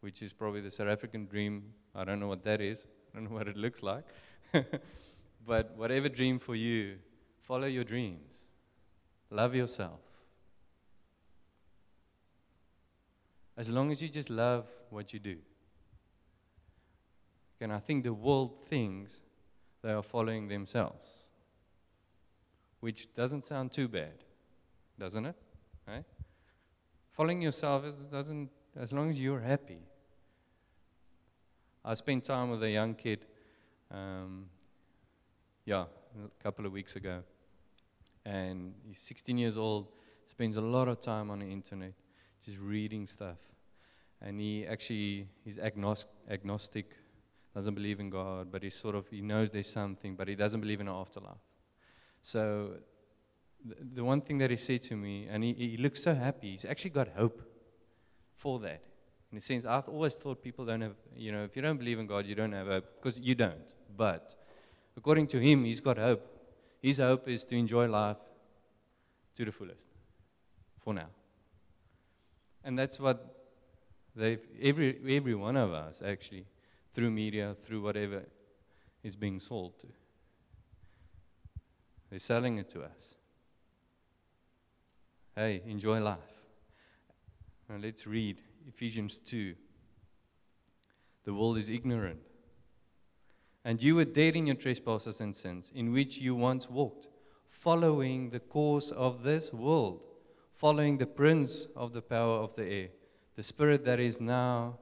which 0.00 0.20
is 0.20 0.34
probably 0.34 0.60
the 0.60 0.70
South 0.70 0.88
African 0.88 1.24
dream. 1.24 1.72
I 1.94 2.04
don't 2.04 2.20
know 2.20 2.28
what 2.28 2.44
that 2.44 2.60
is, 2.60 2.86
I 3.10 3.16
don't 3.16 3.30
know 3.30 3.36
what 3.38 3.48
it 3.48 3.56
looks 3.56 3.82
like. 3.82 4.04
but 5.46 5.74
whatever 5.74 6.10
dream 6.10 6.38
for 6.38 6.54
you, 6.54 6.98
follow 7.40 7.66
your 7.66 7.84
dreams. 7.84 8.44
Love 9.30 9.54
yourself. 9.54 10.00
As 13.56 13.72
long 13.72 13.90
as 13.90 14.02
you 14.02 14.10
just 14.10 14.28
love 14.28 14.66
what 14.90 15.14
you 15.14 15.18
do. 15.18 15.38
And 17.62 17.72
I 17.72 17.78
think 17.78 18.04
the 18.04 18.12
world 18.12 18.66
thinks 18.68 19.22
they 19.80 19.92
are 19.92 20.02
following 20.02 20.48
themselves, 20.48 21.22
which 22.80 23.14
doesn't 23.14 23.46
sound 23.46 23.72
too 23.72 23.88
bad, 23.88 24.22
doesn't 24.98 25.24
it? 25.24 25.34
Following 27.16 27.40
yourself 27.40 27.86
is, 27.86 27.94
doesn't, 27.94 28.50
as 28.78 28.92
long 28.92 29.08
as 29.08 29.18
you're 29.18 29.40
happy. 29.40 29.78
I 31.82 31.94
spent 31.94 32.24
time 32.24 32.50
with 32.50 32.62
a 32.62 32.68
young 32.68 32.94
kid, 32.94 33.24
um, 33.90 34.50
yeah, 35.64 35.86
a 36.22 36.42
couple 36.42 36.66
of 36.66 36.72
weeks 36.72 36.94
ago. 36.94 37.22
And 38.26 38.74
he's 38.86 38.98
16 38.98 39.38
years 39.38 39.56
old, 39.56 39.88
spends 40.26 40.58
a 40.58 40.60
lot 40.60 40.88
of 40.88 41.00
time 41.00 41.30
on 41.30 41.38
the 41.38 41.50
internet, 41.50 41.94
just 42.44 42.58
reading 42.58 43.06
stuff. 43.06 43.38
And 44.20 44.38
he 44.38 44.66
actually, 44.66 45.26
he's 45.42 45.58
agnostic, 45.58 46.10
agnostic 46.28 46.96
doesn't 47.54 47.74
believe 47.74 47.98
in 47.98 48.10
God, 48.10 48.52
but 48.52 48.62
he 48.62 48.68
sort 48.68 48.94
of, 48.94 49.08
he 49.08 49.22
knows 49.22 49.50
there's 49.50 49.70
something, 49.70 50.16
but 50.16 50.28
he 50.28 50.34
doesn't 50.34 50.60
believe 50.60 50.82
in 50.82 50.88
an 50.88 50.94
afterlife. 50.94 51.40
So 52.20 52.72
the, 53.94 54.04
one 54.04 54.20
thing 54.20 54.38
that 54.38 54.50
he 54.50 54.56
said 54.56 54.82
to 54.84 54.96
me, 54.96 55.26
and 55.30 55.42
he, 55.42 55.52
he 55.52 55.76
looks 55.76 56.02
so 56.02 56.14
happy, 56.14 56.50
he's 56.50 56.64
actually 56.64 56.90
got 56.90 57.08
hope 57.08 57.42
for 58.34 58.58
that. 58.60 58.82
In 59.32 59.38
a 59.38 59.40
sense, 59.40 59.64
I've 59.64 59.88
always 59.88 60.14
thought 60.14 60.42
people 60.42 60.64
don't 60.64 60.80
have, 60.80 60.94
you 61.16 61.32
know, 61.32 61.44
if 61.44 61.56
you 61.56 61.62
don't 61.62 61.76
believe 61.76 61.98
in 61.98 62.06
God, 62.06 62.26
you 62.26 62.34
don't 62.34 62.52
have 62.52 62.68
hope, 62.68 62.84
because 62.96 63.18
you 63.18 63.34
don't. 63.34 63.54
But 63.96 64.34
according 64.96 65.26
to 65.28 65.38
him, 65.38 65.64
he's 65.64 65.80
got 65.80 65.98
hope. 65.98 66.24
His 66.80 66.98
hope 66.98 67.28
is 67.28 67.44
to 67.44 67.56
enjoy 67.56 67.88
life 67.88 68.18
to 69.36 69.44
the 69.44 69.52
fullest 69.52 69.88
for 70.80 70.94
now. 70.94 71.08
And 72.64 72.78
that's 72.78 72.98
what 73.00 73.34
they 74.14 74.38
every, 74.60 74.98
every 75.16 75.34
one 75.34 75.56
of 75.56 75.72
us, 75.72 76.02
actually, 76.04 76.46
through 76.92 77.10
media, 77.10 77.56
through 77.62 77.82
whatever, 77.82 78.22
is 79.02 79.16
being 79.16 79.40
sold 79.40 79.78
to. 79.80 79.86
They're 82.10 82.18
selling 82.18 82.58
it 82.58 82.68
to 82.70 82.82
us. 82.82 83.14
Hey, 85.38 85.60
enjoy 85.66 86.00
life. 86.00 86.16
Now 87.68 87.76
let's 87.78 88.06
read 88.06 88.38
Ephesians 88.66 89.18
2. 89.18 89.54
The 91.24 91.34
world 91.34 91.58
is 91.58 91.68
ignorant. 91.68 92.20
And 93.62 93.82
you 93.82 93.96
were 93.96 94.06
dead 94.06 94.34
in 94.34 94.46
your 94.46 94.56
trespasses 94.56 95.20
and 95.20 95.36
sins, 95.36 95.70
in 95.74 95.92
which 95.92 96.16
you 96.16 96.34
once 96.34 96.70
walked, 96.70 97.08
following 97.48 98.30
the 98.30 98.40
course 98.40 98.90
of 98.92 99.24
this 99.24 99.52
world, 99.52 100.00
following 100.54 100.96
the 100.96 101.06
prince 101.06 101.66
of 101.76 101.92
the 101.92 102.00
power 102.00 102.38
of 102.38 102.54
the 102.54 102.64
air, 102.64 102.88
the 103.34 103.42
spirit 103.42 103.84
that 103.84 104.00
is 104.00 104.22
now 104.22 104.78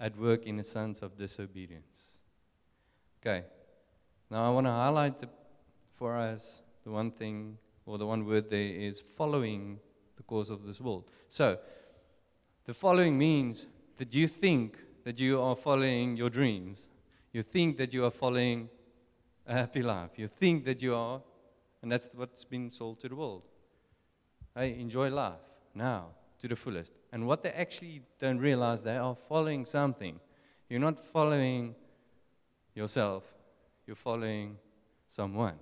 at 0.00 0.16
work 0.16 0.46
in 0.46 0.56
the 0.56 0.64
sons 0.64 1.00
of 1.00 1.18
disobedience. 1.18 2.16
Okay. 3.20 3.44
Now 4.30 4.46
I 4.46 4.54
want 4.54 4.68
to 4.68 4.70
highlight 4.70 5.20
for 5.96 6.16
us 6.16 6.62
the 6.82 6.90
one 6.90 7.10
thing 7.10 7.58
or 7.86 7.98
the 7.98 8.06
one 8.06 8.26
word 8.26 8.50
there 8.50 8.60
is 8.60 9.00
following 9.00 9.78
the 10.16 10.22
course 10.24 10.50
of 10.50 10.66
this 10.66 10.80
world. 10.80 11.04
So, 11.28 11.58
the 12.64 12.74
following 12.74 13.16
means 13.16 13.66
that 13.96 14.12
you 14.12 14.26
think 14.26 14.78
that 15.04 15.20
you 15.20 15.40
are 15.40 15.54
following 15.54 16.16
your 16.16 16.28
dreams. 16.28 16.88
You 17.32 17.42
think 17.42 17.78
that 17.78 17.94
you 17.94 18.04
are 18.04 18.10
following 18.10 18.68
a 19.46 19.54
happy 19.54 19.82
life. 19.82 20.10
You 20.16 20.26
think 20.26 20.64
that 20.64 20.82
you 20.82 20.96
are, 20.96 21.22
and 21.80 21.92
that's 21.92 22.10
what's 22.12 22.44
been 22.44 22.70
sold 22.70 23.00
to 23.00 23.08
the 23.08 23.14
world. 23.14 23.44
Hey, 24.54 24.78
enjoy 24.80 25.10
life 25.10 25.38
now 25.74 26.08
to 26.40 26.48
the 26.48 26.56
fullest. 26.56 26.92
And 27.12 27.26
what 27.26 27.42
they 27.42 27.50
actually 27.50 28.02
don't 28.18 28.38
realize, 28.38 28.82
they 28.82 28.96
are 28.96 29.14
following 29.14 29.64
something. 29.64 30.18
You're 30.68 30.80
not 30.80 30.98
following 31.06 31.74
yourself, 32.74 33.22
you're 33.86 33.96
following 33.96 34.56
someone. 35.06 35.54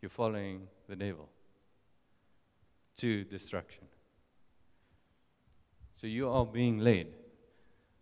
You're 0.00 0.10
following 0.10 0.66
the 0.90 0.96
devil 0.96 1.28
to 2.96 3.24
destruction. 3.24 3.84
So 5.94 6.06
you 6.06 6.28
are 6.28 6.44
being 6.44 6.78
led. 6.78 7.06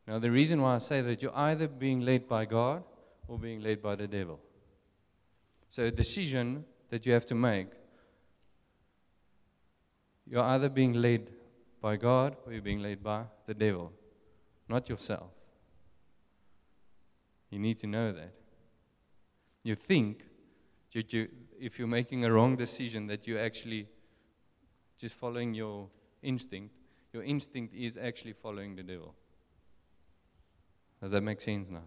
Now, 0.06 0.18
the 0.18 0.30
reason 0.30 0.60
why 0.62 0.74
I 0.74 0.78
say 0.78 1.02
that 1.02 1.22
you're 1.22 1.36
either 1.36 1.68
being 1.68 2.00
led 2.00 2.26
by 2.26 2.46
God 2.46 2.82
or 3.28 3.38
being 3.38 3.60
led 3.60 3.82
by 3.82 3.94
the 3.94 4.08
devil. 4.08 4.40
So, 5.68 5.84
a 5.84 5.90
decision 5.90 6.64
that 6.88 7.04
you 7.04 7.12
have 7.12 7.26
to 7.26 7.34
make 7.34 7.68
you're 10.30 10.42
either 10.42 10.68
being 10.68 10.92
led 10.94 11.30
by 11.80 11.96
God 11.96 12.36
or 12.44 12.52
you're 12.52 12.62
being 12.62 12.82
led 12.82 13.02
by 13.02 13.24
the 13.46 13.54
devil, 13.54 13.92
not 14.68 14.88
yourself. 14.88 15.30
You 17.50 17.58
need 17.58 17.78
to 17.78 17.86
know 17.86 18.12
that. 18.12 18.34
You 19.62 19.74
think 19.74 20.24
that 20.92 21.12
you, 21.12 21.28
if 21.60 21.78
you're 21.78 21.88
making 21.88 22.24
a 22.24 22.32
wrong 22.32 22.56
decision, 22.56 23.06
that 23.08 23.26
you're 23.26 23.40
actually 23.40 23.88
just 24.98 25.14
following 25.14 25.54
your 25.54 25.88
instinct, 26.22 26.74
your 27.12 27.22
instinct 27.22 27.74
is 27.74 27.96
actually 27.96 28.32
following 28.32 28.76
the 28.76 28.82
devil. 28.82 29.14
Does 31.00 31.12
that 31.12 31.22
make 31.22 31.40
sense 31.40 31.70
now? 31.70 31.84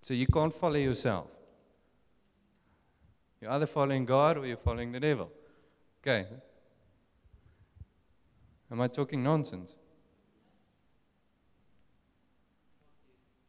So 0.00 0.14
you 0.14 0.26
can't 0.26 0.54
follow 0.54 0.76
yourself. 0.76 1.26
You're 3.40 3.50
either 3.50 3.66
following 3.66 4.04
God 4.04 4.38
or 4.38 4.46
you're 4.46 4.56
following 4.56 4.92
the 4.92 5.00
devil. 5.00 5.30
Okay. 6.02 6.26
Am 8.70 8.80
I 8.80 8.88
talking 8.88 9.22
nonsense? 9.22 9.74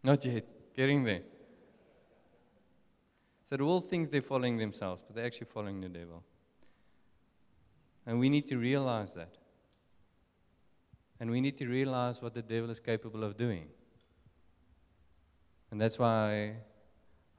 Not 0.03 0.23
yet. 0.25 0.58
Getting 0.75 1.03
there. 1.03 1.21
So 3.43 3.57
the 3.57 3.65
world 3.65 3.89
thinks 3.89 4.09
they're 4.09 4.21
following 4.21 4.57
themselves, 4.57 5.03
but 5.05 5.15
they're 5.15 5.25
actually 5.25 5.47
following 5.47 5.81
the 5.81 5.89
devil. 5.89 6.23
And 8.05 8.19
we 8.19 8.29
need 8.29 8.47
to 8.47 8.57
realize 8.57 9.13
that. 9.15 9.35
And 11.19 11.31
we 11.31 11.41
need 11.41 11.57
to 11.57 11.67
realize 11.67 12.21
what 12.21 12.33
the 12.33 12.41
devil 12.41 12.69
is 12.69 12.79
capable 12.79 13.23
of 13.23 13.35
doing. 13.35 13.67
And 15.71 15.81
that's 15.81 15.99
why 15.99 16.55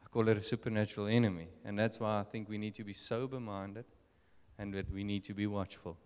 I 0.04 0.08
call 0.10 0.28
it 0.28 0.37
a 0.37 0.42
supernatural 0.42 1.06
enemy. 1.06 1.49
And 1.64 1.78
that's 1.78 1.99
why 1.99 2.20
I 2.20 2.25
think 2.25 2.49
we 2.49 2.58
need 2.58 2.75
to 2.75 2.84
be 2.84 2.92
sober 2.92 3.40
minded 3.40 3.84
and 4.58 4.75
that 4.75 4.92
we 4.92 5.04
need 5.04 5.25
to 5.25 5.34
be 5.34 5.46
watchful. 5.46 5.96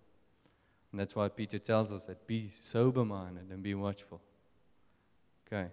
And 0.92 1.00
that's 1.00 1.16
why 1.16 1.28
Peter 1.28 1.58
tells 1.58 1.90
us 1.90 2.06
that 2.06 2.26
be 2.26 2.50
sober 2.50 3.04
minded 3.04 3.50
and 3.50 3.62
be 3.62 3.74
watchful. 3.74 4.20
Okay. 5.46 5.70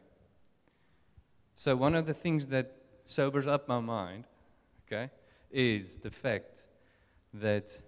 So, 1.61 1.75
one 1.75 1.93
of 1.93 2.07
the 2.07 2.13
things 2.15 2.47
that 2.47 2.71
sobers 3.05 3.45
up 3.45 3.67
my 3.67 3.79
mind, 3.79 4.23
okay, 4.87 5.11
is 5.51 5.99
the 5.99 6.09
fact 6.09 6.63
that 7.35 7.79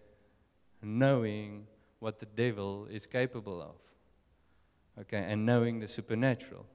knowing 0.84 1.66
what 1.98 2.20
the 2.20 2.28
devil 2.28 2.86
is 2.86 3.08
capable 3.08 3.64
of, 3.64 5.02
okay, 5.02 5.26
and 5.28 5.44
knowing 5.44 5.80
the 5.80 5.88
supernatural. 5.88 6.68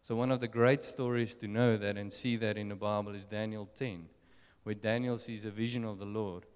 So, 0.00 0.16
one 0.16 0.32
of 0.32 0.40
the 0.40 0.48
great 0.48 0.82
stories 0.82 1.34
to 1.34 1.46
know 1.46 1.76
that 1.76 1.98
and 1.98 2.10
see 2.10 2.36
that 2.36 2.56
in 2.56 2.70
the 2.70 2.74
Bible 2.74 3.14
is 3.14 3.26
Daniel 3.26 3.68
10, 3.74 4.06
where 4.62 4.74
Daniel 4.74 5.18
sees 5.18 5.44
a 5.44 5.50
vision 5.50 5.84
of 5.84 5.98
the 5.98 6.06
Lord 6.06 6.46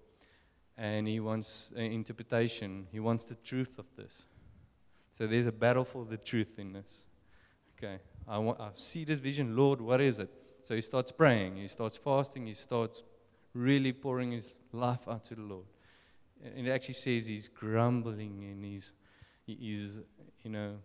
and 0.79 1.07
he 1.07 1.19
wants 1.19 1.71
an 1.75 1.91
interpretation, 1.91 2.87
he 2.91 2.99
wants 2.99 3.25
the 3.25 3.35
truth 3.35 3.77
of 3.77 3.85
this. 3.95 4.23
So, 5.11 5.27
there's 5.27 5.45
a 5.45 5.51
battle 5.51 5.85
for 5.85 6.05
the 6.05 6.17
truth 6.17 6.57
in 6.57 6.73
this. 6.73 7.05
Okay, 7.77 7.99
I, 8.31 8.37
want, 8.37 8.61
I 8.61 8.69
see 8.75 9.03
this 9.03 9.19
vision, 9.19 9.57
Lord, 9.57 9.81
what 9.81 9.99
is 9.99 10.19
it? 10.19 10.31
So, 10.63 10.73
he 10.73 10.81
starts 10.81 11.11
praying, 11.11 11.57
he 11.57 11.67
starts 11.67 11.97
fasting, 11.97 12.47
he 12.47 12.53
starts 12.53 13.03
really 13.53 13.91
pouring 13.91 14.31
his 14.31 14.57
life 14.71 15.05
out 15.09 15.25
to 15.25 15.35
the 15.35 15.41
Lord. 15.41 15.65
And 16.43 16.65
it 16.65 16.71
actually 16.71 16.93
says 16.93 17.27
he's 17.27 17.49
grumbling 17.49 18.43
and 18.43 18.63
he's, 18.63 18.93
he's 19.45 19.99
you 20.43 20.49
know, 20.49 20.77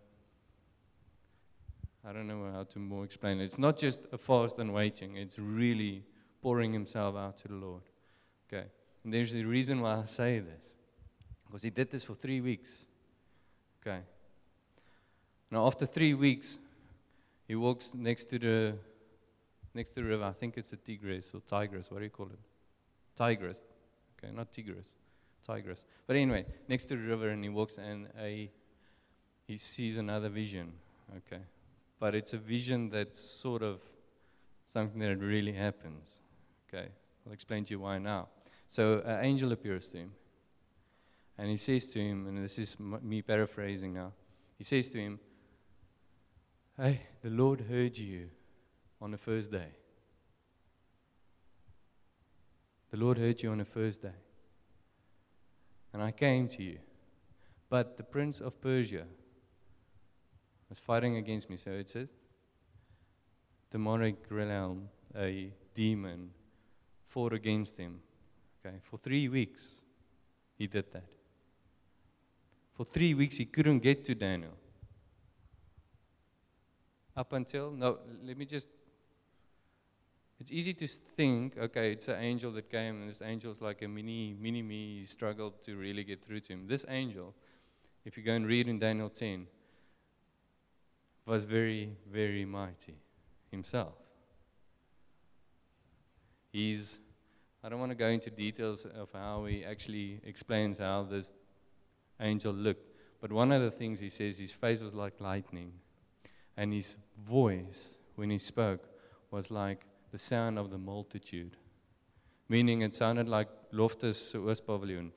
I 2.05 2.11
don't 2.11 2.27
know 2.27 2.51
how 2.51 2.63
to 2.63 2.79
more 2.79 3.05
explain 3.05 3.39
it. 3.39 3.45
It's 3.45 3.57
not 3.57 3.77
just 3.77 4.01
a 4.11 4.17
fast 4.17 4.59
and 4.59 4.73
waiting, 4.73 5.15
it's 5.15 5.39
really 5.39 6.03
pouring 6.41 6.73
himself 6.73 7.15
out 7.15 7.37
to 7.37 7.47
the 7.47 7.55
Lord. 7.55 7.83
Okay. 8.47 8.65
And 9.05 9.13
there's 9.13 9.31
the 9.31 9.45
reason 9.45 9.79
why 9.79 10.01
I 10.01 10.05
say 10.05 10.39
this. 10.39 10.73
Because 11.45 11.63
he 11.63 11.69
did 11.69 11.91
this 11.91 12.03
for 12.03 12.13
three 12.13 12.41
weeks. 12.41 12.85
Okay. 13.81 13.99
Now 15.49 15.65
after 15.65 15.85
three 15.85 16.13
weeks, 16.13 16.59
he 17.47 17.55
walks 17.55 17.93
next 17.93 18.25
to 18.29 18.39
the 18.39 18.75
next 19.73 19.91
to 19.91 20.01
the 20.01 20.07
river. 20.07 20.23
I 20.23 20.33
think 20.33 20.57
it's 20.57 20.71
the 20.71 20.77
Tigris 20.77 21.33
or 21.33 21.41
Tigris. 21.41 21.91
What 21.91 21.99
do 21.99 22.05
you 22.05 22.09
call 22.09 22.27
it? 22.27 22.39
Tigris. 23.15 23.61
Okay, 24.17 24.33
not 24.33 24.51
Tigris. 24.51 24.87
Tigris. 25.45 25.85
But 26.05 26.15
anyway, 26.15 26.45
next 26.67 26.85
to 26.85 26.95
the 26.95 27.03
river, 27.03 27.29
and 27.29 27.43
he 27.43 27.49
walks 27.49 27.77
and 27.77 28.07
a 28.19 28.51
he 29.45 29.57
sees 29.57 29.97
another 29.97 30.29
vision. 30.29 30.73
Okay 31.15 31.41
but 31.99 32.15
it's 32.15 32.33
a 32.33 32.37
vision 32.37 32.89
that's 32.89 33.19
sort 33.19 33.63
of 33.63 33.81
something 34.65 34.99
that 34.99 35.17
really 35.17 35.53
happens. 35.53 36.19
Okay, 36.67 36.87
I'll 37.25 37.33
explain 37.33 37.65
to 37.65 37.71
you 37.71 37.79
why 37.79 37.97
now. 37.97 38.27
So, 38.67 39.01
an 39.05 39.23
angel 39.23 39.51
appears 39.51 39.89
to 39.91 39.99
him, 39.99 40.11
and 41.37 41.49
he 41.49 41.57
says 41.57 41.89
to 41.91 41.99
him, 41.99 42.27
and 42.27 42.43
this 42.43 42.59
is 42.59 42.77
me 42.79 43.21
paraphrasing 43.21 43.93
now, 43.93 44.11
he 44.57 44.63
says 44.63 44.89
to 44.89 44.99
him, 44.99 45.19
Hey, 46.79 47.01
the 47.27 47.33
Lord 47.33 47.59
heard 47.69 47.97
you 47.97 48.29
on 49.01 49.11
the 49.11 49.17
first 49.17 49.51
day. 49.51 49.67
The 52.89 52.95
Lord 52.95 53.17
heard 53.17 53.43
you 53.43 53.51
on 53.51 53.57
the 53.57 53.65
first 53.65 54.01
day. 54.01 54.17
And 55.91 56.01
I 56.01 56.11
came 56.11 56.47
to 56.47 56.63
you. 56.63 56.79
But 57.69 57.97
the 57.97 58.03
prince 58.03 58.39
of 58.39 58.61
Persia, 58.61 59.03
was 60.69 60.79
fighting 60.79 61.17
against 61.17 61.49
me. 61.49 61.57
So 61.57 61.71
it's 61.71 61.97
a 61.97 62.07
demonic 63.71 64.15
realm, 64.29 64.87
a 65.13 65.51
demon, 65.73 66.29
fought 67.09 67.33
against 67.33 67.77
him. 67.77 67.99
Okay, 68.65 68.77
for 68.81 68.99
three 68.99 69.27
weeks, 69.27 69.63
he 70.57 70.65
did 70.65 70.93
that. 70.93 71.03
For 72.73 72.85
three 72.85 73.13
weeks, 73.13 73.35
he 73.35 73.43
couldn't 73.43 73.79
get 73.79 74.05
to 74.05 74.15
Daniel. 74.15 74.53
Up 77.17 77.33
until, 77.33 77.71
no, 77.71 77.97
let 78.23 78.37
me 78.37 78.45
just. 78.45 78.69
It's 80.39 80.51
easy 80.51 80.75
to 80.75 80.87
think, 80.87 81.57
okay, 81.57 81.91
it's 81.91 82.07
an 82.09 82.21
angel 82.21 82.51
that 82.51 82.69
came, 82.69 83.01
and 83.01 83.09
this 83.09 83.23
angel's 83.23 83.59
like 83.59 83.81
a 83.81 83.87
mini, 83.87 84.35
mini 84.39 84.61
me. 84.61 84.99
He 84.99 85.05
struggled 85.05 85.63
to 85.63 85.75
really 85.75 86.03
get 86.03 86.23
through 86.23 86.41
to 86.41 86.53
him. 86.53 86.67
This 86.67 86.85
angel, 86.87 87.33
if 88.05 88.17
you 88.17 88.23
go 88.23 88.33
and 88.33 88.45
read 88.45 88.67
in 88.67 88.77
Daniel 88.77 89.09
10, 89.09 89.47
was 91.25 91.43
very, 91.43 91.97
very 92.07 92.45
mighty 92.45 92.93
himself. 93.49 93.95
He's, 96.51 96.99
I 97.63 97.69
don't 97.69 97.79
want 97.79 97.91
to 97.91 97.97
go 97.97 98.07
into 98.07 98.29
details 98.29 98.85
of 98.85 99.09
how 99.11 99.45
he 99.45 99.65
actually 99.65 100.21
explains 100.23 100.77
how 100.77 101.01
this 101.09 101.33
angel 102.21 102.53
looked, 102.53 102.91
but 103.19 103.31
one 103.31 103.51
of 103.51 103.63
the 103.63 103.71
things 103.71 103.99
he 103.99 104.09
says, 104.09 104.37
his 104.37 104.53
face 104.53 104.81
was 104.81 104.93
like 104.93 105.19
lightning, 105.19 105.73
and 106.57 106.73
his 106.73 106.97
voice, 107.23 107.95
when 108.15 108.29
he 108.29 108.37
spoke, 108.39 108.89
was 109.31 109.51
like 109.51 109.85
the 110.11 110.17
sound 110.17 110.57
of 110.57 110.71
the 110.71 110.77
multitude, 110.77 111.55
meaning 112.49 112.81
it 112.81 112.95
sounded 112.95 113.29
like 113.29 113.47
Loftus 113.71 114.33
Oostpaviljoen. 114.33 115.11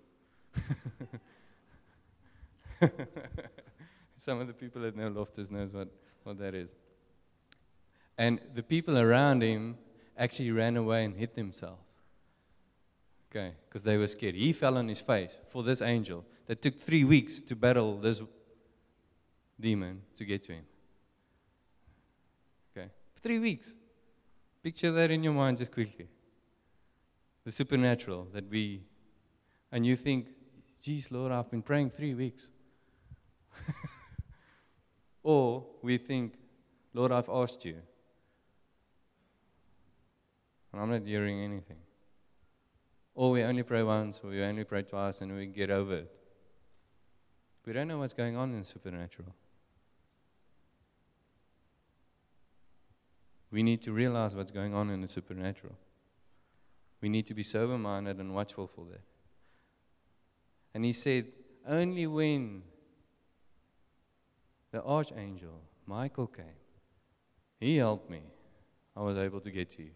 Some 4.17 4.41
of 4.41 4.47
the 4.47 4.53
people 4.53 4.83
that 4.83 4.95
know 4.97 5.09
Loftus 5.09 5.51
knows 5.51 5.73
what, 5.73 5.89
what 6.25 6.39
that 6.39 6.55
is. 6.55 6.75
And 8.19 8.39
the 8.55 8.63
people 8.63 8.99
around 8.99 9.43
him 9.43 9.79
actually 10.19 10.51
ran 10.51 10.77
away 10.77 11.05
and 11.05 11.17
hid 11.17 11.35
themselves. 11.35 11.81
Okay, 13.31 13.55
because 13.69 13.83
they 13.85 13.97
were 13.97 14.09
scared. 14.09 14.35
He 14.35 14.53
fell 14.53 14.77
on 14.77 14.89
his 14.89 15.01
face 15.01 15.39
for 15.49 15.63
this 15.63 15.81
angel 15.81 16.27
that 16.47 16.61
took 16.61 16.81
three 16.81 17.05
weeks 17.05 17.41
to 17.41 17.55
battle 17.55 17.97
this 17.97 18.21
demon 19.59 20.03
to 20.17 20.25
get 20.25 20.43
to 20.45 20.53
him. 20.53 20.65
Three 23.23 23.39
weeks. 23.39 23.75
Picture 24.63 24.91
that 24.93 25.11
in 25.11 25.23
your 25.23 25.33
mind 25.33 25.59
just 25.59 25.73
quickly. 25.73 26.09
The 27.45 27.53
supernatural 27.53 28.29
that 28.33 28.49
we, 28.49 28.83
and 29.73 29.87
you 29.87 29.97
think, 29.97 30.29
geez, 30.83 31.11
Lord, 31.11 31.33
I've 31.33 31.51
been 31.51 31.63
praying 31.63 31.91
three 31.91 32.15
weeks. 32.15 32.49
Or 35.23 35.67
we 35.83 35.99
think, 35.99 36.35
Lord, 36.95 37.13
I've 37.13 37.29
asked 37.29 37.65
you. 37.65 37.77
And 40.73 40.81
I'm 40.81 40.91
not 40.91 41.07
hearing 41.07 41.41
anything. 41.41 41.77
Or 43.15 43.33
we 43.33 43.43
only 43.43 43.63
pray 43.63 43.83
once, 43.83 44.21
or 44.23 44.31
we 44.31 44.43
only 44.43 44.65
pray 44.65 44.83
twice, 44.83 45.21
and 45.21 45.35
we 45.35 45.47
get 45.47 45.71
over 45.71 45.99
it. 45.99 46.13
We 47.67 47.73
don't 47.73 47.89
know 47.89 47.99
what's 47.99 48.15
going 48.15 48.37
on 48.37 48.53
in 48.53 48.61
the 48.61 48.65
supernatural. 48.65 49.35
We 53.51 53.63
need 53.63 53.83
to 53.83 53.93
realize 53.93 54.35
what's 54.35 54.51
going 54.51 54.75
on 54.75 54.91
in 54.91 55.01
the 55.01 55.09
supernatural. 55.09 55.75
We 57.01 57.09
need 57.09 57.27
to 57.27 57.35
be 57.35 57.43
sober 57.43 57.79
minded 57.79 58.19
and 58.19 58.35
watchful 58.35 58.69
for 58.69 58.85
that. 58.91 59.01
And 60.75 60.85
he 60.85 60.93
said, 60.93 61.27
only 61.67 62.07
when 62.07 62.63
the 64.71 64.83
archangel, 64.83 65.63
Michael, 65.87 66.29
came. 66.29 66.45
He 67.59 67.77
helped 67.77 68.09
me. 68.09 68.23
I 68.97 69.01
was 69.01 69.17
able 69.17 69.41
to 69.41 69.51
get 69.51 69.71
to 69.71 69.83
you. 69.83 69.91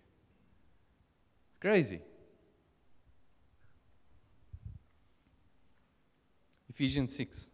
It's 1.51 1.61
crazy. 1.61 2.01
Ephesians 6.69 7.15
6, 7.15 7.49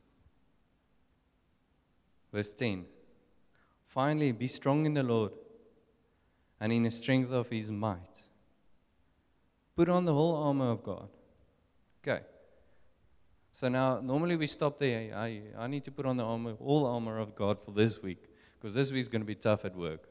verse 2.32 2.54
10. 2.54 2.86
Finally, 3.88 4.32
be 4.32 4.46
strong 4.48 4.86
in 4.86 4.94
the 4.94 5.02
Lord 5.02 5.32
and 6.61 6.73
in 6.73 6.83
the 6.83 6.90
strength 6.90 7.33
of 7.33 7.49
his 7.49 7.70
might. 7.70 8.25
Put 9.77 9.88
on 9.88 10.05
the 10.05 10.12
whole 10.12 10.37
armor 10.37 10.70
of 10.70 10.83
God. 10.83 11.09
Okay. 12.03 12.20
So 13.53 13.68
now, 13.68 14.01
normally 14.01 14.37
we 14.37 14.46
stop 14.46 14.79
there. 14.79 15.14
I, 15.14 15.42
I 15.59 15.66
need 15.66 15.85
to 15.85 15.90
put 15.90 16.07
on 16.07 16.16
the 16.16 16.25
armor, 16.25 16.55
all 16.61 16.87
armor 16.87 17.18
of 17.18 17.35
God 17.35 17.59
for 17.64 17.73
this 17.73 18.03
week, 18.03 18.25
because 18.59 18.75
this 18.75 18.92
week's 18.92 19.09
going 19.09 19.23
to 19.23 19.27
be 19.27 19.35
tough 19.35 19.64
at 19.64 19.75
work. 19.75 20.09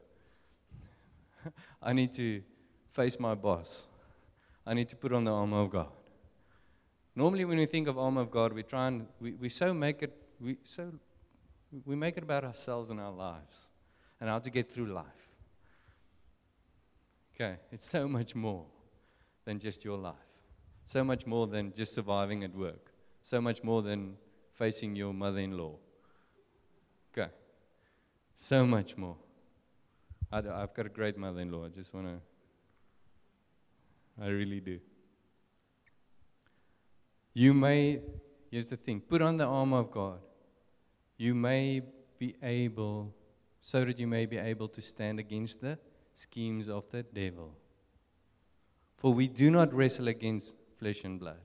I 1.82 1.92
need 1.92 2.12
to 2.14 2.42
face 2.92 3.18
my 3.18 3.34
boss. 3.34 3.86
I 4.66 4.74
need 4.74 4.88
to 4.90 4.96
put 4.96 5.12
on 5.12 5.24
the 5.24 5.32
armor 5.32 5.60
of 5.60 5.70
God. 5.70 5.88
Normally, 7.16 7.44
when 7.44 7.58
we 7.58 7.66
think 7.66 7.88
of 7.88 7.98
armor 7.98 8.20
of 8.20 8.30
God, 8.30 8.52
we 8.52 8.62
try 8.62 8.88
and 8.88 9.06
we, 9.20 9.32
we 9.32 9.48
so 9.48 9.74
make 9.74 10.02
it 10.02 10.16
we 10.40 10.58
so 10.62 10.92
we 11.84 11.96
make 11.96 12.16
it 12.16 12.22
about 12.22 12.44
ourselves 12.44 12.90
and 12.90 13.00
our 13.00 13.12
lives 13.12 13.70
and 14.20 14.28
how 14.28 14.38
to 14.38 14.50
get 14.50 14.70
through 14.70 14.92
life. 14.92 15.19
Okay, 17.40 17.56
it's 17.72 17.84
so 17.84 18.06
much 18.06 18.34
more 18.34 18.66
than 19.46 19.58
just 19.58 19.84
your 19.84 19.96
life. 19.96 20.14
So 20.84 21.02
much 21.02 21.26
more 21.26 21.46
than 21.46 21.72
just 21.72 21.94
surviving 21.94 22.44
at 22.44 22.54
work 22.54 22.90
so 23.22 23.40
much 23.40 23.62
more 23.62 23.82
than 23.82 24.16
facing 24.54 24.96
your 24.96 25.12
mother 25.12 25.40
in 25.40 25.56
law. 25.56 25.76
Okay. 27.12 27.30
So 28.36 28.66
much 28.66 28.96
more. 28.96 29.16
I, 30.32 30.36
have 30.36 30.74
got 30.74 30.86
a 30.86 30.90
great 30.90 31.18
mother 31.18 31.40
in 31.40 31.50
law. 31.50 31.66
I 31.66 31.68
just 31.68 31.92
want 31.92 32.06
to, 32.06 32.20
I 34.22 34.28
really 34.28 34.60
do. 34.60 34.78
You 37.34 37.52
may, 37.54 38.00
here's 38.50 38.68
the 38.68 38.76
thing 38.76 39.00
put 39.00 39.22
on 39.22 39.36
the 39.36 39.46
armor 39.46 39.78
of 39.78 39.90
God. 39.90 40.20
You 41.16 41.34
may 41.34 41.82
be 42.18 42.36
able, 42.42 43.14
so 43.60 43.84
that 43.84 43.98
you 43.98 44.06
may 44.06 44.26
be 44.26 44.38
able 44.38 44.68
to 44.68 44.80
stand 44.80 45.18
against 45.18 45.60
the 45.60 45.78
schemes 46.14 46.68
of 46.68 46.88
the 46.90 47.02
devil. 47.02 47.54
For 48.96 49.14
we 49.14 49.28
do 49.28 49.50
not 49.50 49.72
wrestle 49.72 50.08
against 50.08 50.56
flesh 50.78 51.04
and 51.04 51.18
blood 51.18 51.40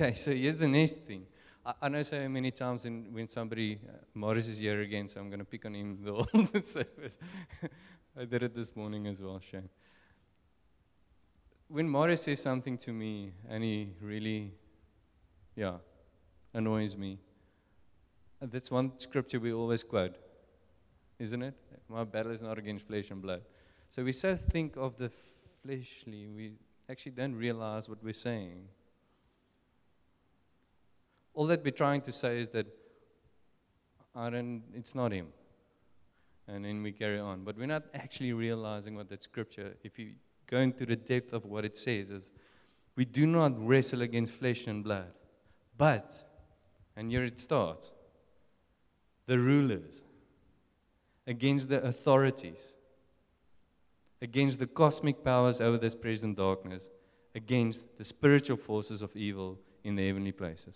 Okay, 0.00 0.14
so 0.14 0.30
here's 0.30 0.58
the 0.58 0.68
next 0.68 0.98
thing. 0.98 1.26
I, 1.66 1.74
I 1.82 1.88
know 1.88 2.04
so 2.04 2.28
many 2.28 2.52
times 2.52 2.84
in, 2.84 3.12
when 3.12 3.26
somebody, 3.26 3.80
uh, 3.84 3.96
Morris 4.14 4.46
is 4.46 4.60
here 4.60 4.80
again, 4.80 5.08
so 5.08 5.20
I'm 5.20 5.28
going 5.28 5.40
to 5.40 5.44
pick 5.44 5.66
on 5.66 5.74
him 5.74 5.98
the 6.04 6.12
whole 6.12 6.62
service. 6.62 7.18
I 8.16 8.24
did 8.24 8.44
it 8.44 8.54
this 8.54 8.76
morning 8.76 9.08
as 9.08 9.20
well, 9.20 9.40
shame. 9.40 9.68
When 11.66 11.88
Morris 11.88 12.22
says 12.22 12.40
something 12.40 12.78
to 12.78 12.92
me 12.92 13.32
and 13.48 13.64
he 13.64 13.90
really, 14.00 14.52
yeah, 15.56 15.78
annoys 16.54 16.96
me, 16.96 17.18
that's 18.40 18.70
one 18.70 18.96
scripture 19.00 19.40
we 19.40 19.52
always 19.52 19.82
quote, 19.82 20.14
isn't 21.18 21.42
it? 21.42 21.54
My 21.88 22.04
battle 22.04 22.32
is 22.32 22.42
not 22.42 22.58
against 22.58 22.86
flesh 22.86 23.10
and 23.10 23.20
blood. 23.20 23.42
So 23.88 24.04
we 24.04 24.12
so 24.12 24.36
think 24.36 24.76
of 24.76 24.96
the 24.96 25.10
fleshly, 25.62 26.28
we 26.28 26.52
actually 26.88 27.12
don't 27.12 27.34
realize 27.34 27.88
what 27.88 28.02
we're 28.02 28.12
saying. 28.12 28.68
All 31.34 31.46
that 31.46 31.64
we're 31.64 31.70
trying 31.70 32.00
to 32.02 32.12
say 32.12 32.40
is 32.40 32.50
that 32.50 32.66
I 34.14 34.30
don't, 34.30 34.62
it's 34.74 34.94
not 34.94 35.12
him. 35.12 35.28
And 36.46 36.64
then 36.64 36.82
we 36.82 36.92
carry 36.92 37.18
on. 37.18 37.44
But 37.44 37.56
we're 37.56 37.66
not 37.66 37.84
actually 37.94 38.32
realizing 38.32 38.96
what 38.96 39.08
that 39.10 39.22
scripture, 39.22 39.76
if 39.82 39.98
you 39.98 40.12
go 40.46 40.58
into 40.58 40.86
the 40.86 40.96
depth 40.96 41.32
of 41.32 41.44
what 41.44 41.64
it 41.64 41.76
says, 41.76 42.10
is 42.10 42.32
we 42.96 43.04
do 43.04 43.26
not 43.26 43.52
wrestle 43.64 44.02
against 44.02 44.32
flesh 44.34 44.66
and 44.66 44.82
blood. 44.82 45.12
But, 45.76 46.14
and 46.96 47.10
here 47.10 47.24
it 47.24 47.38
starts, 47.38 47.92
the 49.26 49.38
rulers, 49.38 50.02
against 51.28 51.68
the 51.68 51.84
authorities, 51.84 52.72
against 54.22 54.58
the 54.58 54.66
cosmic 54.66 55.22
powers 55.22 55.60
over 55.60 55.76
this 55.76 55.94
present 55.94 56.38
darkness, 56.38 56.88
against 57.34 57.86
the 57.98 58.02
spiritual 58.02 58.56
forces 58.56 59.02
of 59.02 59.14
evil 59.14 59.58
in 59.84 59.94
the 59.94 60.06
heavenly 60.06 60.32
places. 60.32 60.74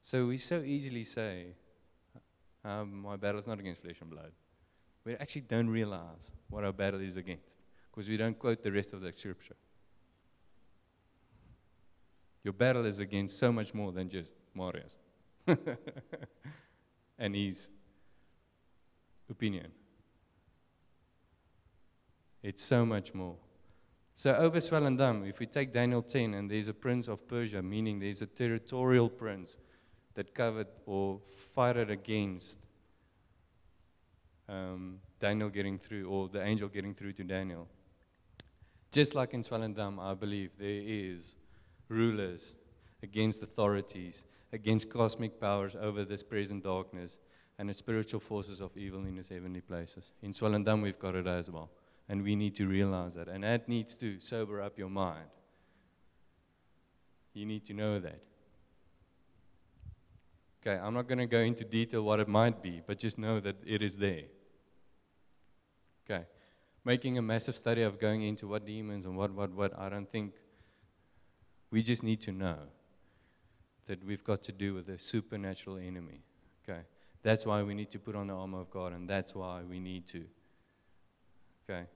So 0.00 0.26
we 0.26 0.38
so 0.38 0.60
easily 0.60 1.04
say, 1.04 1.48
um, 2.64 3.02
my 3.02 3.16
battle 3.16 3.38
is 3.38 3.46
not 3.46 3.60
against 3.60 3.82
flesh 3.82 4.00
and 4.00 4.08
blood. 4.08 4.32
We 5.04 5.14
actually 5.16 5.42
don't 5.42 5.68
realize 5.68 6.32
what 6.48 6.64
our 6.64 6.72
battle 6.72 7.02
is 7.02 7.18
against 7.18 7.58
because 7.90 8.08
we 8.08 8.16
don't 8.16 8.38
quote 8.38 8.62
the 8.62 8.72
rest 8.72 8.94
of 8.94 9.02
the 9.02 9.12
scripture. 9.12 9.56
Your 12.42 12.54
battle 12.54 12.86
is 12.86 13.00
against 13.00 13.38
so 13.38 13.52
much 13.52 13.74
more 13.74 13.92
than 13.92 14.08
just 14.08 14.34
Marius 14.54 14.96
and 17.18 17.34
his 17.34 17.70
opinion. 19.30 19.70
It's 22.42 22.62
so 22.62 22.86
much 22.86 23.14
more. 23.14 23.36
So 24.14 24.34
over 24.34 24.58
Swellendam, 24.58 25.28
if 25.28 25.38
we 25.38 25.46
take 25.46 25.72
Daniel 25.72 26.02
10 26.02 26.34
and 26.34 26.50
there's 26.50 26.68
a 26.68 26.74
prince 26.74 27.08
of 27.08 27.26
Persia, 27.28 27.62
meaning 27.62 28.00
there's 28.00 28.22
a 28.22 28.26
territorial 28.26 29.08
prince 29.08 29.56
that 30.14 30.34
covered 30.34 30.66
or 30.86 31.20
fought 31.54 31.76
against 31.76 32.58
um, 34.48 34.98
Daniel 35.20 35.48
getting 35.48 35.78
through 35.78 36.08
or 36.08 36.28
the 36.28 36.42
angel 36.42 36.68
getting 36.68 36.94
through 36.94 37.12
to 37.12 37.24
Daniel. 37.24 37.68
Just 38.90 39.14
like 39.14 39.34
in 39.34 39.42
Swellendam, 39.42 40.00
I 40.00 40.14
believe 40.14 40.50
there 40.58 40.82
is 40.84 41.36
rulers 41.88 42.54
against 43.02 43.42
authorities, 43.42 44.24
against 44.52 44.88
cosmic 44.90 45.40
powers 45.40 45.76
over 45.80 46.04
this 46.04 46.22
present 46.22 46.64
darkness, 46.64 47.18
and 47.58 47.68
the 47.68 47.74
spiritual 47.74 48.20
forces 48.20 48.60
of 48.60 48.76
evil 48.76 49.00
in 49.00 49.16
these 49.16 49.28
heavenly 49.28 49.60
places. 49.60 50.12
In 50.22 50.32
Swellendam, 50.32 50.82
we've 50.82 50.98
got 50.98 51.14
it 51.16 51.26
as 51.26 51.50
well. 51.50 51.70
And 52.08 52.22
we 52.22 52.36
need 52.36 52.54
to 52.56 52.66
realize 52.66 53.14
that. 53.14 53.28
And 53.28 53.44
that 53.44 53.68
needs 53.68 53.94
to 53.96 54.18
sober 54.20 54.62
up 54.62 54.78
your 54.78 54.88
mind. 54.88 55.26
You 57.34 57.44
need 57.44 57.64
to 57.66 57.74
know 57.74 57.98
that. 57.98 58.20
Okay, 60.62 60.80
I'm 60.80 60.94
not 60.94 61.08
going 61.08 61.18
to 61.18 61.26
go 61.26 61.40
into 61.40 61.64
detail 61.64 62.02
what 62.02 62.20
it 62.20 62.28
might 62.28 62.62
be, 62.62 62.80
but 62.86 62.98
just 62.98 63.18
know 63.18 63.40
that 63.40 63.56
it 63.66 63.82
is 63.82 63.96
there. 63.96 64.22
Okay. 66.08 66.24
Making 66.84 67.18
a 67.18 67.22
massive 67.22 67.56
study 67.56 67.82
of 67.82 67.98
going 67.98 68.22
into 68.22 68.46
what 68.46 68.64
demons 68.64 69.04
and 69.04 69.16
what, 69.16 69.32
what, 69.32 69.52
what, 69.52 69.78
I 69.78 69.88
don't 69.88 70.10
think 70.10 70.34
we 71.70 71.82
just 71.82 72.02
need 72.02 72.20
to 72.22 72.32
know 72.32 72.58
that 73.88 74.04
we've 74.04 74.22
got 74.22 74.42
to 74.42 74.52
do 74.52 74.74
with 74.74 74.88
a 74.88 74.98
supernatural 74.98 75.78
enemy. 75.78 76.22
Okay. 76.62 76.80
That's 77.22 77.44
why 77.44 77.62
we 77.62 77.74
need 77.74 77.90
to 77.90 77.98
put 77.98 78.14
on 78.14 78.28
the 78.28 78.34
armor 78.34 78.60
of 78.60 78.70
God, 78.70 78.92
and 78.92 79.08
that's 79.08 79.34
why 79.34 79.62
we 79.68 79.80
need 79.80 80.06
to. 80.08 80.24
Okay. 81.68 81.86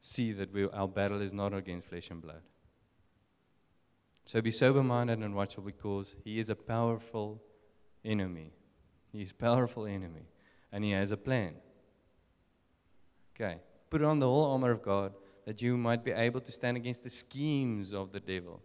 See 0.00 0.32
that 0.32 0.52
we, 0.52 0.68
our 0.68 0.86
battle 0.86 1.20
is 1.20 1.32
not 1.32 1.52
against 1.52 1.88
flesh 1.88 2.10
and 2.10 2.22
blood. 2.22 2.42
So 4.24 4.40
be 4.40 4.50
sober 4.50 4.82
minded 4.82 5.18
and 5.18 5.34
watchful 5.34 5.64
because 5.64 6.14
he 6.22 6.38
is 6.38 6.48
a 6.48 6.54
powerful 6.54 7.42
enemy. 8.04 8.52
He's 9.10 9.32
a 9.32 9.34
powerful 9.34 9.86
enemy. 9.86 10.28
And 10.70 10.84
he 10.84 10.92
has 10.92 11.12
a 11.12 11.16
plan. 11.16 11.54
Okay. 13.34 13.58
Put 13.90 14.02
on 14.02 14.18
the 14.20 14.26
whole 14.26 14.52
armor 14.52 14.70
of 14.70 14.82
God 14.82 15.12
that 15.44 15.60
you 15.60 15.76
might 15.76 16.04
be 16.04 16.12
able 16.12 16.40
to 16.40 16.52
stand 16.52 16.76
against 16.76 17.02
the 17.02 17.10
schemes 17.10 17.92
of 17.92 18.12
the 18.12 18.20
devil. 18.20 18.62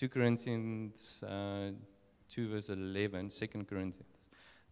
2 0.00 0.08
Corinthians 0.08 1.22
uh, 1.22 1.72
2, 2.30 2.48
verse 2.48 2.70
11, 2.70 3.28
2 3.28 3.46
Corinthians. 3.68 4.16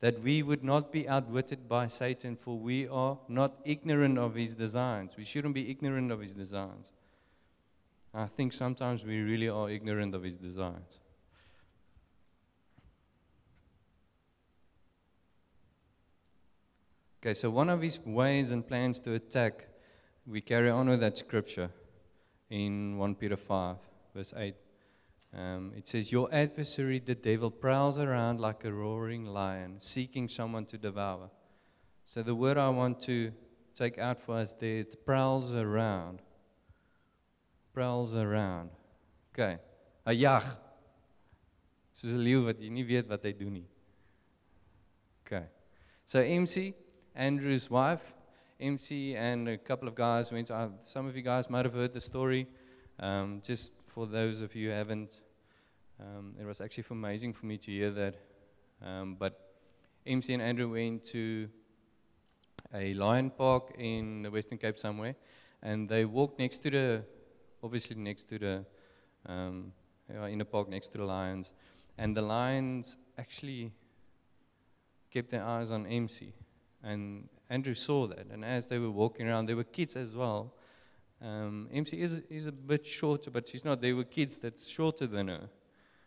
That 0.01 0.23
we 0.23 0.43
would 0.43 0.65
not 0.65 0.91
be 0.91 1.07
outwitted 1.07 1.69
by 1.69 1.89
Satan, 1.89 2.35
for 2.35 2.59
we 2.59 2.89
are 2.89 3.19
not 3.29 3.61
ignorant 3.67 4.17
of 4.17 4.37
his 4.37 4.55
designs. 4.55 5.19
We 5.19 5.25
shouldn't 5.25 5.53
be 5.53 5.71
ignorant 5.71 6.11
of 6.13 6.21
his 6.21 6.33
designs. 6.33 6.93
I 8.15 8.25
think 8.25 8.55
sometimes 8.55 9.05
we 9.05 9.21
really 9.21 9.51
are 9.51 9.69
ignorant 9.69 10.15
of 10.15 10.23
his 10.23 10.39
designs. 10.39 10.99
Okay, 17.21 17.35
so 17.35 17.51
one 17.51 17.69
of 17.69 17.83
his 17.83 18.01
ways 18.07 18.51
and 18.51 18.67
plans 18.67 18.99
to 19.01 19.13
attack, 19.13 19.67
we 20.27 20.41
carry 20.41 20.71
on 20.71 20.89
with 20.89 21.01
that 21.01 21.19
scripture 21.19 21.69
in 22.49 22.97
1 22.97 23.15
Peter 23.17 23.37
5, 23.37 23.77
verse 24.15 24.33
8. 24.35 24.55
Um, 25.35 25.73
it 25.77 25.87
says, 25.87 26.11
Your 26.11 26.29
adversary, 26.33 27.01
the 27.01 27.15
devil, 27.15 27.51
prowls 27.51 27.99
around 27.99 28.41
like 28.41 28.65
a 28.65 28.73
roaring 28.73 29.27
lion, 29.27 29.77
seeking 29.81 30.29
someone 30.29 30.65
to 30.67 30.79
devour. 30.79 31.31
So 32.07 32.23
the 32.23 32.35
word 32.35 32.57
I 32.57 32.71
want 32.71 33.01
to 33.03 33.33
take 33.75 33.99
out 33.99 34.21
for 34.21 34.37
us 34.37 34.55
there 34.59 34.79
is 34.79 34.97
prowls 34.97 35.53
around. 35.53 36.23
Prowls 37.73 38.15
around. 38.15 38.71
Okay. 39.33 39.59
Jag. 40.07 40.43
Soos 41.93 42.15
'n 42.15 42.25
leeu 42.25 42.45
wat 42.45 42.61
jy 42.61 42.71
nie 42.71 42.85
weet 42.85 43.09
wat 43.09 43.23
hy 43.23 43.33
doen 43.33 43.53
nie. 43.53 43.69
Okay. 45.27 45.47
So 46.07 46.21
MC, 46.21 46.75
Andrew's 47.15 47.69
wife, 47.69 48.15
MC 48.59 49.15
and 49.15 49.49
a 49.49 49.59
couple 49.59 49.89
of 49.89 49.95
guys 49.95 50.33
went 50.33 50.51
out. 50.51 50.89
Some 50.89 51.07
of 51.07 51.17
you 51.17 51.23
guys 51.23 51.51
might 51.51 51.65
have 51.65 51.75
heard 51.75 51.93
the 51.93 52.01
story. 52.01 52.47
Um, 52.99 53.43
just 53.45 53.73
for 53.99 54.07
those 54.07 54.41
of 54.41 54.55
you 54.55 54.69
who 54.69 54.75
haven't, 54.77 55.23
um, 55.99 56.33
it 56.41 56.47
was 56.47 56.61
actually 56.61 56.85
amazing 56.89 57.33
for 57.33 57.47
me 57.47 57.59
to 57.59 57.69
hear 57.69 57.91
that. 57.91 58.15
Um, 58.81 59.17
but 59.19 59.57
MC 60.07 60.35
and 60.35 60.41
Andrew 60.41 60.71
went 60.71 61.03
to 61.07 61.49
a 62.73 62.95
lion 62.95 63.31
park 63.31 63.75
in 63.77 64.23
the 64.23 64.31
Western 64.31 64.57
Cape 64.57 64.79
somewhere, 64.79 65.17
and 65.65 65.89
they 65.89 66.05
walked 66.05 66.39
next 66.39 66.59
to 66.59 66.71
the, 66.71 67.03
obviously 67.61 67.97
next 67.97 68.29
to 68.29 68.39
the, 68.39 68.65
um, 69.27 69.73
in 70.29 70.39
the 70.39 70.45
park 70.45 70.69
next 70.69 70.93
to 70.93 70.99
the 70.99 71.05
lions, 71.05 71.51
and 71.99 72.17
the 72.17 72.23
lions 72.23 72.97
actually 73.19 73.73
kept 75.11 75.29
their 75.29 75.43
eyes 75.43 75.73
on 75.73 75.89
MC, 75.89 76.33
and 76.85 77.29
Andrew 77.51 77.75
saw 77.75 78.07
that, 78.07 78.29
and 78.31 78.45
as 78.45 78.69
they 78.69 78.79
were 78.79 78.93
walking 78.93 79.27
around, 79.27 79.47
there 79.47 79.57
were 79.57 79.65
kids 79.65 79.97
as 79.97 80.15
well, 80.15 80.55
um, 81.21 81.69
MC 81.73 82.01
is, 82.01 82.23
is 82.31 82.47
a 82.47 82.53
bit 82.53 82.87
shorter, 82.87 83.31
but 83.31 83.49
she's 83.49 83.65
not. 83.65 83.81
There 83.81 83.97
were 83.97 84.05
kids 84.05 84.39
that's 84.39 84.69
shorter 84.69 85.07
than 85.07 85.29
her, 85.29 85.49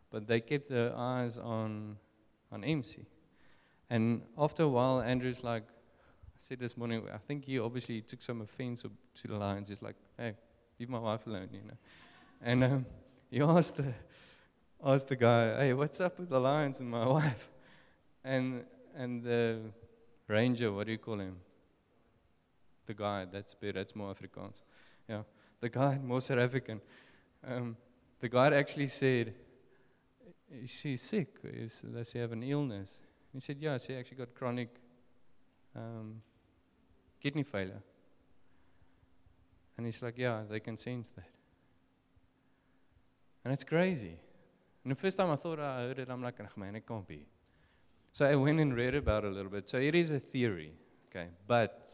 but 0.09 0.27
they 0.27 0.39
kept 0.39 0.69
their 0.69 0.95
eyes 0.95 1.37
on, 1.37 1.97
on 2.51 2.63
MC. 2.63 3.05
And 3.89 4.21
after 4.37 4.63
a 4.63 4.69
while, 4.69 5.01
Andrew's 5.01 5.43
like, 5.43 5.63
I 5.63 6.37
said 6.37 6.59
this 6.59 6.77
morning, 6.77 7.03
I 7.13 7.17
think 7.17 7.45
he 7.45 7.59
obviously 7.59 8.01
took 8.01 8.21
some 8.21 8.41
offense 8.41 8.83
to 8.83 9.27
the 9.27 9.35
lions. 9.35 9.67
He's 9.67 9.81
like, 9.81 9.95
hey, 10.17 10.35
leave 10.79 10.89
my 10.89 10.99
wife 10.99 11.27
alone, 11.27 11.49
you 11.51 11.59
know. 11.59 11.77
And 12.41 12.63
um, 12.63 12.85
he 13.29 13.41
asked 13.41 13.75
the, 13.75 13.93
asked 14.83 15.09
the 15.09 15.17
guy, 15.17 15.57
hey, 15.57 15.73
what's 15.73 15.99
up 15.99 16.19
with 16.19 16.29
the 16.29 16.39
lions 16.39 16.79
and 16.79 16.89
my 16.89 17.05
wife? 17.17 17.49
And, 18.23 18.63
and 18.95 19.23
the 19.23 19.59
ranger, 20.27 20.71
what 20.71 20.85
do 20.85 20.93
you 20.93 20.97
call 20.97 21.19
him? 21.19 21.35
The 22.85 22.93
guy, 22.93 23.25
that's 23.25 23.53
better, 23.53 23.73
that's 23.73 23.95
more 23.95 24.13
Afrikaans. 24.13 24.61
Yeah, 25.07 25.23
the 25.59 25.69
guy, 25.69 25.97
more 25.97 26.21
South 26.21 26.39
African, 26.39 26.81
um, 27.47 27.75
the 28.19 28.29
guy 28.29 28.53
actually 28.53 28.87
said, 28.87 29.33
Is 30.51 30.69
she 30.69 30.97
sick? 30.97 31.35
Is, 31.43 31.81
does 31.81 32.11
she 32.11 32.19
have 32.19 32.31
an 32.31 32.43
illness? 32.43 33.01
He 33.33 33.39
said, 33.39 33.57
Yeah, 33.59 33.77
she 33.77 33.95
actually 33.95 34.17
got 34.17 34.33
chronic 34.33 34.69
um, 35.75 36.21
kidney 37.19 37.43
failure. 37.43 37.81
And 39.77 39.85
he's 39.85 40.01
like, 40.01 40.17
Yeah, 40.17 40.43
they 40.49 40.59
can 40.59 40.77
sense 40.77 41.09
that. 41.09 41.29
And 43.43 43.53
it's 43.53 43.63
crazy. 43.63 44.19
And 44.83 44.91
the 44.91 44.95
first 44.95 45.17
time 45.17 45.29
I 45.29 45.35
thought 45.35 45.59
I 45.59 45.81
heard 45.81 45.99
it, 45.99 46.09
I'm 46.09 46.23
like, 46.23 46.35
oh, 46.39 46.47
man, 46.55 46.75
it 46.75 46.87
can't 46.87 47.07
be. 47.07 47.25
So 48.13 48.25
I 48.25 48.35
went 48.35 48.59
and 48.59 48.75
read 48.75 48.95
about 48.95 49.23
it 49.23 49.31
a 49.31 49.33
little 49.33 49.51
bit. 49.51 49.69
So 49.69 49.77
it 49.77 49.95
is 49.95 50.11
a 50.11 50.19
theory, 50.19 50.73
okay? 51.09 51.27
But 51.47 51.89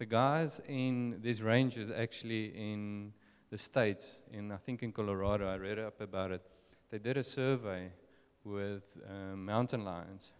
the 0.00 0.06
guys 0.06 0.62
in 0.66 1.18
these 1.20 1.42
ranges 1.42 1.90
actually 1.90 2.46
in 2.56 3.12
the 3.50 3.58
States, 3.58 4.22
in 4.32 4.50
I 4.50 4.56
think 4.56 4.82
in 4.82 4.92
Colorado, 4.92 5.46
I 5.46 5.56
read 5.56 5.78
up 5.78 6.00
about 6.00 6.30
it. 6.30 6.40
They 6.90 6.98
did 6.98 7.18
a 7.18 7.22
survey 7.22 7.92
with 8.42 8.96
uh, 9.06 9.36
mountain 9.36 9.84
lions 9.84 10.32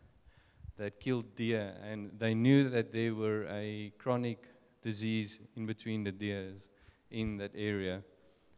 that 0.78 0.98
killed 0.98 1.36
deer, 1.36 1.74
and 1.84 2.10
they 2.18 2.32
knew 2.32 2.70
that 2.70 2.90
there 2.90 3.14
were 3.14 3.46
a 3.50 3.92
chronic 3.98 4.46
disease 4.80 5.38
in 5.54 5.66
between 5.66 6.04
the 6.04 6.12
deers 6.12 6.70
in 7.10 7.36
that 7.36 7.52
area. 7.54 8.02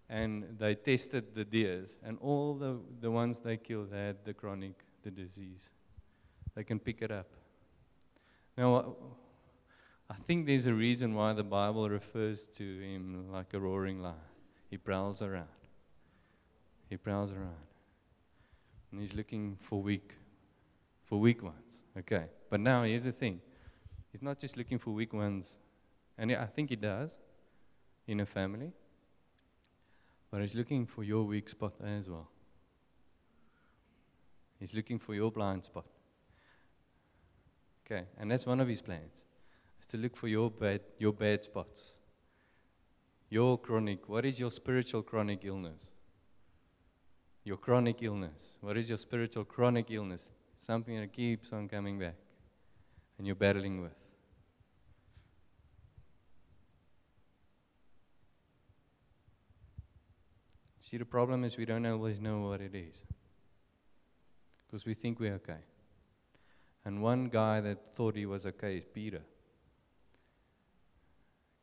And 0.09 0.57
they 0.57 0.77
tested 0.77 1.35
the 1.35 1.45
deers, 1.45 1.97
and 2.05 2.17
all 2.21 2.55
the, 2.55 2.79
the 3.01 3.11
ones 3.11 3.41
they 3.41 3.57
killed 3.57 3.93
had 3.93 4.25
the 4.25 4.35
chronic 4.35 4.85
the 5.03 5.11
disease. 5.11 5.69
They 6.55 6.63
can 6.63 6.79
pick 6.79 7.03
it 7.03 7.11
up. 7.11 7.27
Now, 8.57 8.95
I 10.13 10.23
think 10.27 10.47
there's 10.47 10.67
a 10.67 10.75
reason 10.75 11.15
why 11.15 11.33
the 11.33 11.43
Bible 11.43 11.89
refers 11.89 12.47
to 12.59 12.63
him 12.63 13.33
like 13.33 13.55
a 13.55 13.59
roaring 13.59 14.03
lion. 14.03 14.17
He 14.69 14.77
prowls 14.77 15.23
around. 15.23 15.49
He 16.91 16.99
prowls 16.99 17.33
around. 17.33 17.67
And 18.91 19.01
he's 19.01 19.15
looking 19.15 19.57
for 19.59 19.81
weak, 19.81 20.13
for 21.05 21.19
weak 21.19 21.43
ones. 21.43 21.83
Okay. 21.99 22.27
But 22.51 22.61
now 22.61 22.83
here's 22.83 23.05
the 23.05 23.13
thing. 23.13 23.41
He's 24.13 24.21
not 24.21 24.39
just 24.39 24.59
looking 24.59 24.79
for 24.79 24.91
weak 24.91 25.15
ones, 25.15 25.59
and 26.19 26.31
I 26.31 26.45
think 26.45 26.69
he 26.69 26.77
does 26.77 27.17
in 28.07 28.21
a 28.21 28.27
family. 28.27 28.73
But 30.31 30.43
he's 30.43 30.55
looking 30.55 30.85
for 30.85 31.05
your 31.05 31.25
weak 31.25 31.49
spot 31.49 31.73
as 31.83 32.09
well. 32.11 32.29
He's 34.61 34.75
looking 34.75 34.99
for 34.99 35.15
your 35.15 35.33
blind 35.33 35.65
spot. 35.65 35.87
Okay, 37.87 38.05
and 38.19 38.31
that's 38.31 38.45
one 38.45 38.61
of 38.61 38.69
his 38.69 38.83
plans. 38.83 39.25
Is 39.83 39.87
to 39.89 39.97
look 39.99 40.17
for 40.17 40.29
your 40.29 40.51
bad 40.51 40.81
your 40.99 41.13
bad 41.13 41.43
spots. 41.43 41.99
Your 43.29 43.59
chronic, 43.59 44.09
what 44.09 44.25
is 44.25 44.39
your 44.39 44.51
spiritual 44.51 45.03
chronic 45.03 45.41
illness? 45.45 45.91
Your 47.45 47.57
chronic 47.57 48.03
illness. 48.03 48.57
What 48.61 48.77
is 48.77 48.89
your 48.89 48.99
spiritual 48.99 49.45
chronic 49.45 49.91
illness? 49.91 50.31
Something 50.59 51.01
that 51.01 51.13
keeps 51.13 51.53
on 51.53 51.69
coming 51.69 51.99
back 51.99 52.15
and 53.19 53.27
you're 53.27 53.35
battling 53.35 53.83
with. 53.83 53.97
See, 60.79 60.99
the 60.99 61.05
problem 61.05 61.43
is 61.43 61.57
we 61.57 61.65
don't 61.65 61.87
always 61.87 62.21
know 62.21 62.43
what 62.43 62.61
it 62.61 62.75
is 62.75 62.95
because 64.67 64.87
we 64.87 64.95
think 64.95 65.19
we're 65.19 65.35
okay. 65.35 65.65
And 66.85 67.03
one 67.03 67.29
guy 67.29 67.61
that 67.63 67.95
thought 67.95 68.15
he 68.15 68.27
was 68.27 68.47
okay 68.47 68.77
is 68.77 68.85
Peter. 68.85 69.23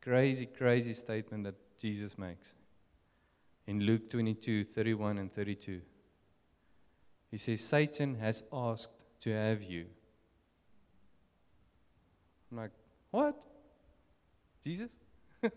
Crazy, 0.02 0.46
crazy 0.46 0.94
statement 0.94 1.44
that 1.44 1.56
Jesus 1.78 2.16
makes 2.16 2.54
in 3.66 3.80
Luke 3.80 4.08
22 4.08 4.64
31 4.64 5.18
and 5.18 5.32
32. 5.32 5.80
He 7.30 7.36
says, 7.36 7.60
Satan 7.60 8.16
has 8.16 8.42
asked 8.52 9.04
to 9.20 9.30
have 9.30 9.62
you. 9.62 9.86
I'm 12.50 12.58
like, 12.58 12.72
what? 13.10 13.40
Jesus? 14.64 14.90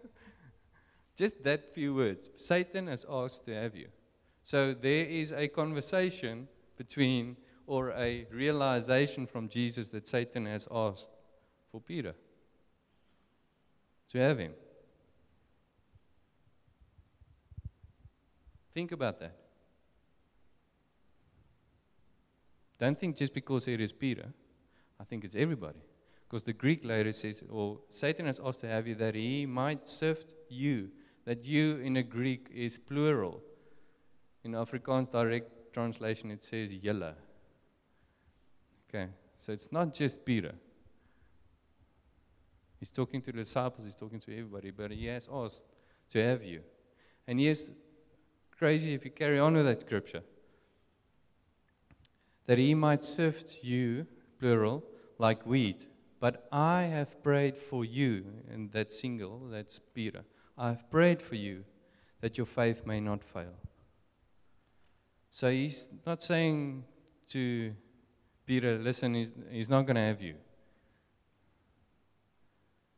Just 1.16 1.44
that 1.44 1.74
few 1.74 1.96
words. 1.96 2.30
Satan 2.38 2.88
has 2.88 3.06
asked 3.10 3.46
to 3.46 3.56
have 3.56 3.76
you. 3.76 3.88
So 4.44 4.74
there 4.74 5.06
is 5.06 5.32
a 5.32 5.48
conversation 5.48 6.48
between 6.78 7.38
or 7.66 7.92
a 7.92 8.28
realization 8.32 9.26
from 9.26 9.48
Jesus 9.48 9.90
that 9.90 10.08
Satan 10.08 10.46
has 10.46 10.68
asked 10.70 11.10
for 11.72 11.80
Peter 11.80 12.14
to 14.10 14.20
have 14.20 14.38
him. 14.38 14.54
Think 18.74 18.92
about 18.92 19.20
that. 19.20 19.36
Don't 22.80 23.00
think 23.00 23.16
just 23.16 23.34
because 23.34 23.68
it 23.68 23.80
is 23.80 23.94
Peter, 23.94 24.34
I 25.00 25.04
think 25.04 25.24
it's 25.24 25.36
everybody. 25.36 25.80
Because 26.28 26.44
the 26.44 26.54
Greek 26.54 26.84
later 26.84 27.14
says, 27.14 27.44
or 27.50 27.80
Satan 27.90 28.26
has 28.26 28.42
asked 28.44 28.62
to 28.62 28.68
have 28.68 28.88
you 28.88 28.96
that 28.96 29.16
he 29.16 29.46
might 29.46 29.88
sift 29.88 30.34
you. 30.50 30.90
That 31.26 31.46
you 31.46 31.78
in 31.78 31.98
a 31.98 32.04
Greek 32.04 32.50
is 32.54 32.78
plural. 32.78 33.42
In 34.44 34.54
Afrikaans 34.54 35.12
direct 35.12 35.74
translation, 35.74 36.32
it 36.32 36.44
says 36.44 36.72
julle. 36.72 37.14
Okay, 38.90 39.08
so 39.38 39.54
it's 39.54 39.72
not 39.72 39.94
just 39.94 40.26
Peter. 40.26 40.54
He's 42.84 42.92
talking 42.92 43.22
to 43.22 43.32
the 43.32 43.38
disciples, 43.38 43.86
he's 43.86 43.96
talking 43.96 44.20
to 44.20 44.32
everybody, 44.34 44.70
but 44.70 44.92
he 44.92 45.06
has 45.06 45.30
asked 45.32 45.64
to 46.10 46.22
have 46.22 46.44
you. 46.44 46.60
And 47.26 47.40
he 47.40 47.48
is 47.48 47.72
crazy 48.52 48.94
if 48.94 49.06
you 49.06 49.12
carry 49.12 49.40
on 49.40 49.54
with 49.54 49.64
that 49.64 49.80
scripture. 49.80 50.22
That 52.46 52.58
he 52.58 52.76
might 52.76 53.02
sift 53.02 53.64
you, 53.64 54.06
plural, 54.38 54.84
like 55.18 55.46
wheat. 55.46 55.88
But 56.20 56.46
I 56.52 56.82
have 56.82 57.24
prayed 57.24 57.56
for 57.56 57.86
you, 57.86 58.26
and 58.52 58.70
that 58.74 58.92
single, 58.92 59.40
that's 59.50 59.80
Peter. 59.80 60.26
I 60.58 60.72
have 60.72 60.92
prayed 60.92 61.22
for 61.22 61.36
you 61.36 61.64
that 62.20 62.38
your 62.38 62.46
faith 62.46 62.86
may 62.86 63.00
not 63.00 63.24
fail. 63.24 63.56
So 65.32 65.50
he's 65.50 65.88
not 66.06 66.22
saying 66.22 66.84
to 67.30 67.74
Peter, 68.46 68.78
listen, 68.78 69.14
he's, 69.14 69.32
he's 69.50 69.70
not 69.70 69.84
going 69.84 69.96
to 69.96 70.02
have 70.02 70.22
you. 70.22 70.36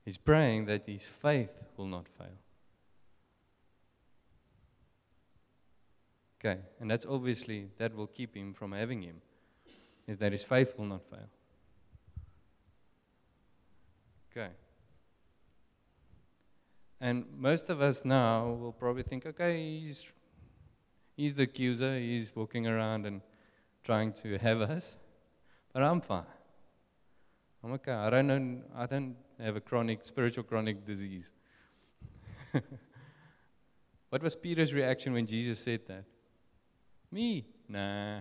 He's 0.05 0.17
praying 0.19 0.65
that 0.65 0.85
his 0.85 1.03
faith 1.03 1.57
will 1.75 1.87
not 1.87 2.07
fail. 2.07 2.37
Okay, 6.39 6.61
and 6.79 6.91
that's 6.91 7.07
obviously, 7.07 7.69
that 7.79 7.95
will 7.95 8.05
keep 8.05 8.35
him 8.35 8.53
from 8.53 8.71
having 8.71 9.01
him, 9.01 9.19
is 10.07 10.17
that 10.19 10.31
his 10.31 10.43
faith 10.43 10.75
will 10.77 10.85
not 10.85 11.01
fail. 11.09 11.27
Okay. 14.31 14.51
And 17.01 17.25
most 17.35 17.69
of 17.69 17.81
us 17.81 18.05
now 18.05 18.49
will 18.49 18.73
probably 18.73 19.03
think, 19.03 19.25
okay, 19.25 19.79
he's, 19.79 20.05
he's 21.17 21.33
the 21.33 21.43
accuser, 21.43 21.97
he's 21.97 22.35
walking 22.35 22.67
around 22.67 23.07
and 23.07 23.21
trying 23.83 24.13
to 24.13 24.37
have 24.37 24.61
us. 24.61 24.97
But 25.73 25.81
I'm 25.81 25.99
fine. 25.99 26.25
I'm 27.63 27.73
okay. 27.73 27.91
I 27.91 28.09
don't, 28.11 28.27
know, 28.27 28.61
I 28.75 28.85
don't 28.85 29.15
have 29.39 29.55
a 29.55 29.61
chronic, 29.61 30.05
spiritual 30.05 30.43
chronic 30.43 30.85
disease. 30.85 31.31
what 34.09 34.23
was 34.23 34.35
Peter's 34.35 34.73
reaction 34.73 35.13
when 35.13 35.25
Jesus 35.25 35.59
said 35.59 35.81
that? 35.87 36.05
Me? 37.11 37.45
Nah. 37.67 38.19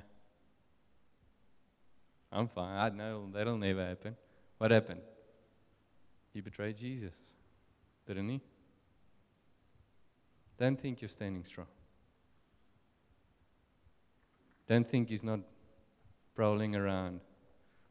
I'm 2.32 2.48
fine. 2.48 2.76
I 2.76 2.88
know 2.88 3.28
that'll 3.32 3.58
never 3.58 3.86
happen. 3.86 4.16
What 4.58 4.70
happened? 4.70 5.00
He 6.32 6.40
betrayed 6.40 6.76
Jesus, 6.76 7.12
didn't 8.06 8.28
he? 8.28 8.40
Don't 10.58 10.80
think 10.80 11.00
you're 11.00 11.08
standing 11.08 11.44
strong. 11.44 11.68
Don't 14.68 14.86
think 14.86 15.08
he's 15.08 15.22
not 15.22 15.40
prowling 16.34 16.74
around 16.74 17.20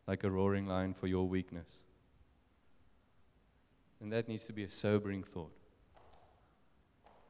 like 0.08 0.24
a 0.24 0.30
roaring 0.30 0.68
lion 0.68 0.94
for 0.94 1.08
your 1.08 1.28
weakness. 1.28 1.84
And 4.04 4.12
that 4.12 4.28
needs 4.28 4.44
to 4.46 4.54
be 4.54 4.66
a 4.66 4.70
sobering 4.70 5.24
thought. 5.24 5.54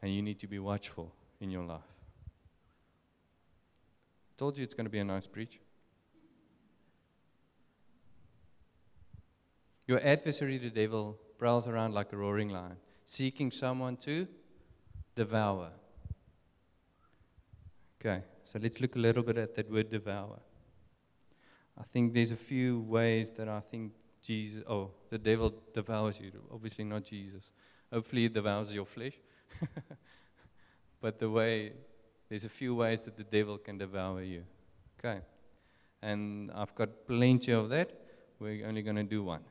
And 0.01 0.11
you 0.13 0.23
need 0.23 0.39
to 0.39 0.47
be 0.47 0.57
watchful 0.57 1.13
in 1.39 1.51
your 1.51 1.63
life. 1.63 1.81
Told 4.37 4.57
you 4.57 4.63
it's 4.63 4.73
going 4.73 4.87
to 4.87 4.91
be 4.91 4.97
a 4.97 5.03
nice 5.03 5.27
preach. 5.27 5.59
Your 9.85 10.03
adversary, 10.03 10.57
the 10.57 10.71
devil, 10.71 11.19
prowls 11.37 11.67
around 11.67 11.93
like 11.93 12.11
a 12.11 12.17
roaring 12.17 12.49
lion, 12.49 12.77
seeking 13.05 13.51
someone 13.51 13.95
to 13.97 14.27
devour. 15.13 15.69
Okay, 18.01 18.23
so 18.45 18.57
let's 18.59 18.81
look 18.81 18.95
a 18.95 18.99
little 18.99 19.21
bit 19.21 19.37
at 19.37 19.53
that 19.55 19.69
word 19.69 19.91
devour. 19.91 20.39
I 21.77 21.83
think 21.83 22.15
there's 22.15 22.31
a 22.31 22.35
few 22.35 22.79
ways 22.79 23.31
that 23.33 23.47
I 23.47 23.59
think 23.59 23.93
Jesus, 24.23 24.63
oh, 24.67 24.91
the 25.09 25.17
devil 25.17 25.53
devours 25.73 26.19
you. 26.19 26.31
Obviously, 26.51 26.85
not 26.85 27.03
Jesus. 27.03 27.51
Hopefully, 27.91 28.25
it 28.25 28.33
devours 28.33 28.73
your 28.73 28.85
flesh. 28.85 29.13
but 31.01 31.19
the 31.19 31.29
way, 31.29 31.73
there's 32.29 32.45
a 32.45 32.49
few 32.49 32.73
ways 32.73 33.01
that 33.01 33.17
the 33.17 33.23
devil 33.23 33.57
can 33.57 33.77
devour 33.77 34.23
you. 34.23 34.43
Okay. 34.97 35.19
And 36.01 36.51
I've 36.51 36.73
got 36.73 37.05
plenty 37.05 37.51
of 37.51 37.69
that. 37.69 37.91
We're 38.39 38.65
only 38.65 38.81
going 38.81 38.95
to 38.95 39.03
do 39.03 39.23
one. 39.23 39.43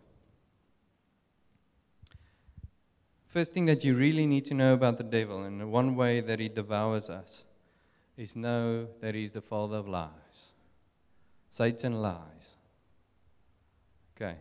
First 3.29 3.53
thing 3.53 3.67
that 3.67 3.85
you 3.85 3.95
really 3.95 4.27
need 4.27 4.47
to 4.47 4.55
know 4.55 4.75
about 4.75 4.99
the 4.99 5.05
devil, 5.05 5.45
and 5.45 5.61
the 5.61 5.67
one 5.67 5.97
way 5.97 6.21
that 6.21 6.39
he 6.39 6.49
devours 6.49 7.09
us, 7.09 7.45
is 8.17 8.37
know 8.37 8.87
that 9.01 9.15
he's 9.15 9.33
the 9.33 9.41
father 9.41 9.77
of 9.77 9.89
lies. 9.89 10.53
Satan 11.49 12.03
lies. 12.03 12.57
Okay. 14.15 14.37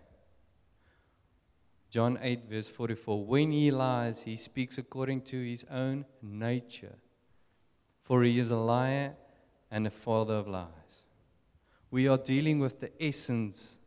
John 1.92 2.18
8, 2.22 2.46
verse 2.50 2.70
44 2.70 3.26
When 3.26 3.52
he 3.52 3.70
lies, 3.70 4.24
he 4.24 4.38
speaks 4.38 4.78
according 4.78 5.22
to 5.24 5.44
his 5.44 5.66
own 5.70 6.06
nature, 6.22 6.96
for 8.02 8.24
he 8.24 8.40
is 8.40 8.50
a 8.50 8.56
liar 8.56 9.14
and 9.70 9.86
a 9.86 9.92
father 9.92 10.36
of 10.36 10.48
lies. 10.48 10.70
We 11.92 12.08
are 12.08 12.18
dealing 12.18 12.60
with 12.60 12.80
the 12.80 12.92
essence. 13.04 13.78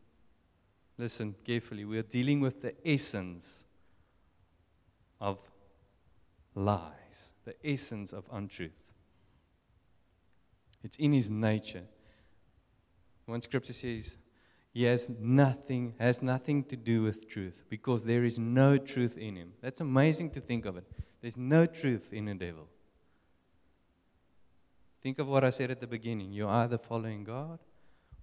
Listen 0.98 1.34
carefully. 1.44 1.86
We 1.86 1.98
are 1.98 2.02
dealing 2.02 2.40
with 2.40 2.60
the 2.60 2.74
essence 2.86 3.64
of 5.18 5.38
lies, 6.54 7.32
the 7.46 7.54
essence 7.64 8.12
of 8.12 8.24
untruth. 8.30 8.92
It's 10.82 10.98
in 10.98 11.14
his 11.14 11.30
nature. 11.30 11.84
One 13.24 13.40
scripture 13.40 13.72
says, 13.72 14.18
he 14.74 14.82
has 14.82 15.08
nothing, 15.08 15.94
has 16.00 16.20
nothing 16.20 16.64
to 16.64 16.76
do 16.76 17.04
with 17.04 17.28
truth 17.28 17.62
because 17.70 18.02
there 18.02 18.24
is 18.24 18.40
no 18.40 18.76
truth 18.76 19.16
in 19.16 19.36
him. 19.36 19.52
That's 19.62 19.80
amazing 19.80 20.30
to 20.30 20.40
think 20.40 20.66
of 20.66 20.76
it. 20.76 20.84
There's 21.22 21.36
no 21.36 21.64
truth 21.64 22.12
in 22.12 22.24
the 22.24 22.34
devil. 22.34 22.68
Think 25.00 25.20
of 25.20 25.28
what 25.28 25.44
I 25.44 25.50
said 25.50 25.70
at 25.70 25.78
the 25.78 25.86
beginning. 25.86 26.32
You're 26.32 26.48
either 26.48 26.76
following 26.76 27.22
God 27.22 27.60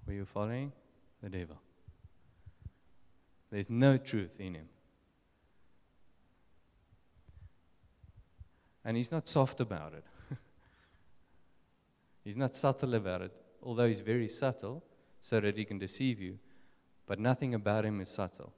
or 0.05 0.13
you're 0.13 0.25
following 0.25 0.73
the 1.23 1.29
devil. 1.29 1.61
There's 3.49 3.69
no 3.69 3.95
truth 3.95 4.37
in 4.41 4.55
him. 4.55 4.67
And 8.83 8.97
he's 8.97 9.11
not 9.11 9.25
soft 9.25 9.61
about 9.61 9.93
it. 9.93 10.03
he's 12.25 12.35
not 12.35 12.55
subtle 12.55 12.95
about 12.95 13.21
it, 13.21 13.31
although 13.63 13.87
he's 13.87 14.01
very 14.01 14.27
subtle 14.27 14.83
so 15.21 15.39
that 15.39 15.55
he 15.55 15.63
can 15.63 15.77
deceive 15.77 16.19
you. 16.19 16.39
But 17.05 17.19
nothing 17.19 17.53
about 17.53 17.85
him 17.85 18.01
is 18.01 18.09
subtle, 18.09 18.51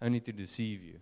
only 0.00 0.20
to 0.20 0.32
deceive 0.32 0.82
you. 0.82 1.00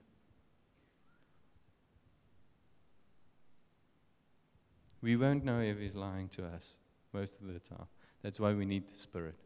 We 5.02 5.16
won't 5.16 5.44
know 5.44 5.60
if 5.60 5.78
he's 5.78 5.94
lying 5.94 6.28
to 6.30 6.46
us 6.46 6.76
most 7.12 7.40
of 7.40 7.52
the 7.52 7.60
time. 7.60 7.86
That's 8.22 8.40
why 8.40 8.52
we 8.52 8.64
need 8.64 8.88
the 8.88 8.96
Spirit. 8.96 9.36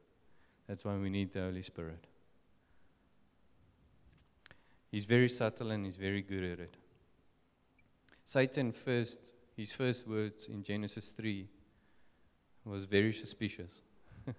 That's 0.66 0.84
why 0.84 0.96
we 0.96 1.10
need 1.10 1.32
the 1.32 1.40
Holy 1.40 1.62
Spirit. 1.62 2.06
He's 4.90 5.04
very 5.04 5.28
subtle 5.28 5.70
and 5.70 5.84
he's 5.84 5.96
very 5.96 6.22
good 6.22 6.44
at 6.44 6.60
it. 6.60 6.76
Satan 8.24 8.72
first, 8.72 9.32
his 9.56 9.72
first 9.72 10.08
words 10.08 10.46
in 10.46 10.62
Genesis 10.62 11.08
3 11.08 11.46
was 12.64 12.84
very 12.84 13.12
suspicious. 13.12 13.82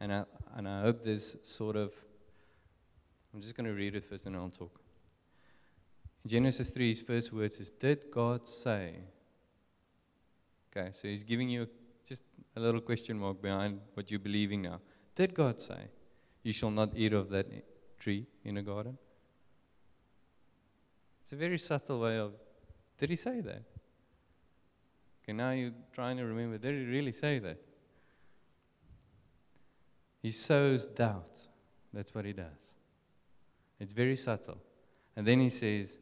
and, 0.00 0.12
I, 0.12 0.24
and 0.56 0.68
I 0.68 0.82
hope 0.82 1.02
this 1.02 1.36
sort 1.42 1.76
of, 1.76 1.92
I'm 3.32 3.40
just 3.40 3.56
going 3.56 3.66
to 3.66 3.72
read 3.72 3.94
it 3.94 4.04
first 4.04 4.26
and 4.26 4.36
I'll 4.36 4.50
talk. 4.50 4.80
In 6.24 6.30
Genesis 6.30 6.70
3, 6.70 6.88
his 6.88 7.00
first 7.00 7.32
words 7.32 7.58
is, 7.60 7.70
Did 7.70 8.10
God 8.10 8.46
say? 8.46 8.96
Okay, 10.70 10.90
so 10.92 11.08
he's 11.08 11.22
giving 11.22 11.48
you 11.48 11.66
just 12.06 12.22
a 12.56 12.60
little 12.60 12.80
question 12.80 13.18
mark 13.18 13.40
behind 13.40 13.80
what 13.94 14.10
you're 14.10 14.20
believing 14.20 14.62
now. 14.62 14.80
Did 15.14 15.34
God 15.34 15.60
say, 15.60 15.88
You 16.42 16.52
shall 16.52 16.70
not 16.70 16.90
eat 16.94 17.12
of 17.12 17.30
that 17.30 17.46
tree 17.98 18.26
in 18.44 18.56
the 18.56 18.62
garden? 18.62 18.98
It's 21.22 21.32
a 21.32 21.36
very 21.36 21.58
subtle 21.58 22.00
way 22.00 22.18
of, 22.18 22.32
did 22.96 23.10
he 23.10 23.16
say 23.16 23.40
that? 23.42 23.62
Okay, 25.28 25.36
now 25.36 25.50
you're 25.50 25.72
trying 25.92 26.16
to 26.16 26.24
remember, 26.24 26.56
did 26.56 26.74
he 26.74 26.86
really 26.86 27.12
say 27.12 27.38
that? 27.38 27.58
He 30.22 30.30
sows 30.30 30.86
doubt. 30.86 31.48
That's 31.92 32.14
what 32.14 32.24
he 32.24 32.32
does. 32.32 32.72
It's 33.78 33.92
very 33.92 34.16
subtle. 34.16 34.56
And 35.14 35.26
then 35.26 35.38
he 35.38 35.50
says, 35.50 35.98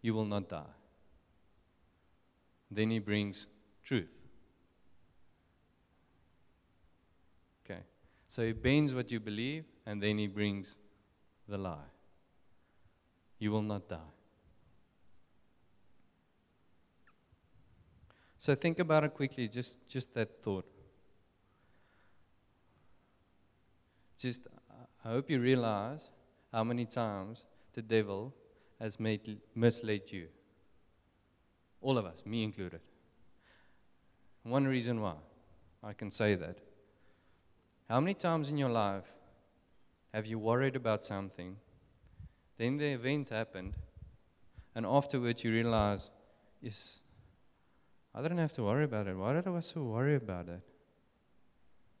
You 0.00 0.14
will 0.14 0.24
not 0.24 0.48
die. 0.48 0.62
Then 2.70 2.88
he 2.88 3.00
brings 3.00 3.48
truth. 3.84 4.08
Okay. 7.66 7.80
So 8.28 8.46
he 8.46 8.52
bends 8.52 8.94
what 8.94 9.12
you 9.12 9.20
believe, 9.20 9.66
and 9.84 10.02
then 10.02 10.16
he 10.16 10.26
brings 10.26 10.78
the 11.46 11.58
lie. 11.58 11.90
You 13.38 13.50
will 13.50 13.62
not 13.62 13.90
die. 13.90 13.98
So 18.40 18.54
think 18.54 18.78
about 18.78 19.04
it 19.04 19.12
quickly, 19.12 19.48
just, 19.48 19.86
just 19.86 20.14
that 20.14 20.42
thought. 20.42 20.64
Just, 24.16 24.46
I 25.04 25.10
hope 25.10 25.28
you 25.28 25.38
realize 25.38 26.10
how 26.50 26.64
many 26.64 26.86
times 26.86 27.44
the 27.74 27.82
devil 27.82 28.34
has 28.80 28.98
made, 28.98 29.42
misled 29.54 30.10
you. 30.10 30.28
All 31.82 31.98
of 31.98 32.06
us, 32.06 32.22
me 32.24 32.42
included. 32.42 32.80
One 34.42 34.66
reason 34.66 35.02
why 35.02 35.16
I 35.84 35.92
can 35.92 36.10
say 36.10 36.34
that. 36.36 36.60
How 37.90 38.00
many 38.00 38.14
times 38.14 38.48
in 38.48 38.56
your 38.56 38.70
life 38.70 39.12
have 40.14 40.24
you 40.24 40.38
worried 40.38 40.76
about 40.76 41.04
something, 41.04 41.56
then 42.56 42.78
the 42.78 42.86
event 42.86 43.28
happened, 43.28 43.74
and 44.74 44.86
afterwards 44.86 45.44
you 45.44 45.52
realize, 45.52 46.10
yes, 46.62 47.00
I 48.14 48.22
didn't 48.22 48.38
have 48.38 48.52
to 48.54 48.64
worry 48.64 48.84
about 48.84 49.06
it. 49.06 49.16
Why 49.16 49.32
did 49.34 49.46
I 49.46 49.60
so 49.60 49.82
worry 49.82 50.16
about 50.16 50.48
it? 50.48 50.60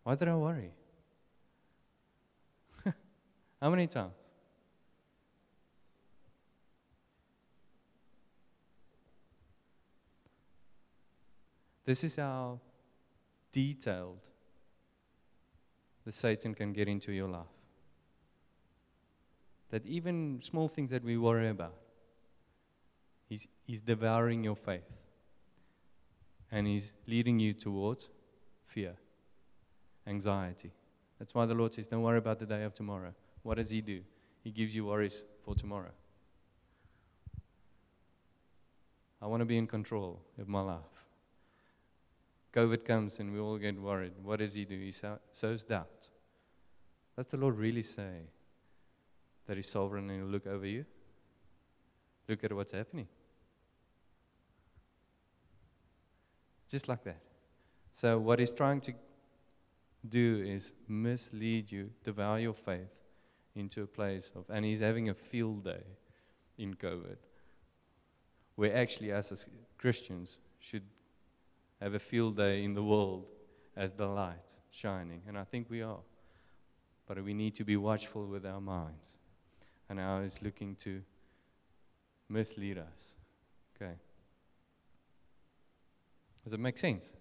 Why 0.02 0.16
did 0.16 0.28
I 0.28 0.36
worry? 0.36 0.72
How 3.60 3.70
many 3.70 3.86
times? 3.86 4.14
This 11.84 12.04
is 12.04 12.16
how 12.16 12.60
detailed 13.50 14.28
the 16.04 16.12
Satan 16.12 16.54
can 16.54 16.72
get 16.72 16.86
into 16.86 17.10
your 17.10 17.28
life. 17.28 17.46
That 19.70 19.84
even 19.86 20.40
small 20.40 20.68
things 20.68 20.90
that 20.90 21.02
we 21.02 21.16
worry 21.16 21.48
about, 21.48 21.74
he's, 23.28 23.48
he's 23.66 23.80
devouring 23.80 24.44
your 24.44 24.54
faith 24.54 24.99
and 26.52 26.66
He's 26.66 26.92
leading 27.06 27.38
you 27.38 27.52
towards 27.52 28.08
fear, 28.66 28.94
anxiety. 30.06 30.72
That's 31.18 31.34
why 31.34 31.46
the 31.46 31.54
Lord 31.54 31.74
says, 31.74 31.86
Don't 31.86 32.02
worry 32.02 32.18
about 32.18 32.38
the 32.38 32.46
day 32.46 32.62
of 32.64 32.74
tomorrow. 32.74 33.12
What 33.42 33.56
does 33.56 33.70
He 33.70 33.80
do? 33.80 34.00
He 34.42 34.50
gives 34.50 34.74
you 34.74 34.86
worries 34.86 35.24
for 35.44 35.54
tomorrow. 35.54 35.92
I 39.22 39.26
want 39.26 39.42
to 39.42 39.44
be 39.44 39.58
in 39.58 39.66
control 39.66 40.20
of 40.38 40.48
my 40.48 40.62
life. 40.62 40.78
COVID 42.54 42.84
comes 42.84 43.20
and 43.20 43.32
we 43.32 43.38
all 43.38 43.58
get 43.58 43.80
worried. 43.80 44.12
What 44.22 44.38
does 44.38 44.54
He 44.54 44.64
do? 44.64 44.78
He 44.78 44.92
sows 44.92 45.64
doubt. 45.64 46.08
Does 47.16 47.26
the 47.26 47.36
Lord 47.36 47.58
really 47.58 47.82
say 47.82 48.28
that 49.46 49.56
He's 49.56 49.68
sovereign 49.68 50.08
and 50.08 50.20
He'll 50.20 50.30
look 50.30 50.46
over 50.46 50.66
you? 50.66 50.84
Look 52.28 52.44
at 52.44 52.52
what's 52.52 52.72
happening. 52.72 53.08
Just 56.70 56.88
like 56.88 57.02
that. 57.04 57.20
So, 57.90 58.18
what 58.18 58.38
he's 58.38 58.52
trying 58.52 58.80
to 58.82 58.92
do 60.08 60.42
is 60.46 60.72
mislead 60.88 61.70
you, 61.70 61.90
devour 62.04 62.38
your 62.38 62.54
faith 62.54 62.94
into 63.56 63.82
a 63.82 63.86
place 63.86 64.30
of, 64.36 64.44
and 64.48 64.64
he's 64.64 64.80
having 64.80 65.08
a 65.08 65.14
field 65.14 65.64
day 65.64 65.82
in 66.56 66.74
COVID, 66.74 67.16
where 68.54 68.76
actually, 68.76 69.12
us 69.12 69.32
as 69.32 69.46
Christians, 69.76 70.38
should 70.60 70.84
have 71.80 71.94
a 71.94 71.98
field 71.98 72.36
day 72.36 72.62
in 72.62 72.74
the 72.74 72.84
world 72.84 73.26
as 73.76 73.92
the 73.92 74.06
light 74.06 74.56
shining. 74.70 75.22
And 75.26 75.36
I 75.36 75.44
think 75.44 75.68
we 75.68 75.82
are. 75.82 76.00
But 77.06 77.24
we 77.24 77.34
need 77.34 77.56
to 77.56 77.64
be 77.64 77.76
watchful 77.76 78.26
with 78.26 78.46
our 78.46 78.60
minds. 78.60 79.16
And 79.88 79.98
now 79.98 80.18
is 80.18 80.42
looking 80.42 80.76
to 80.76 81.02
mislead 82.28 82.78
us. 82.78 83.14
Okay. 83.74 83.94
Does 86.44 86.52
it 86.52 86.60
make 86.60 86.78
sense? 86.78 87.12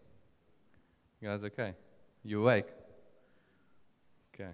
You 1.22 1.28
guys 1.28 1.44
okay? 1.44 1.74
You 2.24 2.42
awake? 2.42 2.68
Okay. 4.34 4.52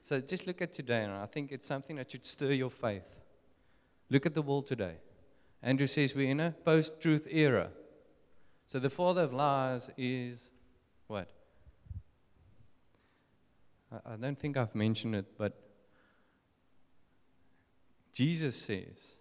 So 0.00 0.20
just 0.20 0.46
look 0.46 0.62
at 0.62 0.72
today, 0.72 1.02
and 1.02 1.12
I 1.12 1.26
think 1.26 1.52
it's 1.52 1.66
something 1.66 1.96
that 1.96 2.10
should 2.10 2.24
stir 2.24 2.52
your 2.52 2.70
faith. 2.70 3.16
Look 4.08 4.24
at 4.24 4.34
the 4.34 4.42
world 4.42 4.66
today. 4.66 4.94
Andrew 5.62 5.86
says 5.86 6.14
we're 6.14 6.30
in 6.30 6.40
a 6.40 6.52
post 6.52 7.00
truth 7.00 7.26
era. 7.30 7.70
So 8.66 8.78
the 8.78 8.90
father 8.90 9.22
of 9.22 9.32
lies 9.32 9.90
is 9.96 10.50
what? 11.06 11.28
I, 13.92 14.12
I 14.12 14.16
don't 14.16 14.38
think 14.38 14.56
I've 14.56 14.74
mentioned 14.74 15.14
it, 15.14 15.26
but 15.36 15.58
Jesus 18.12 18.56
says 18.56 19.16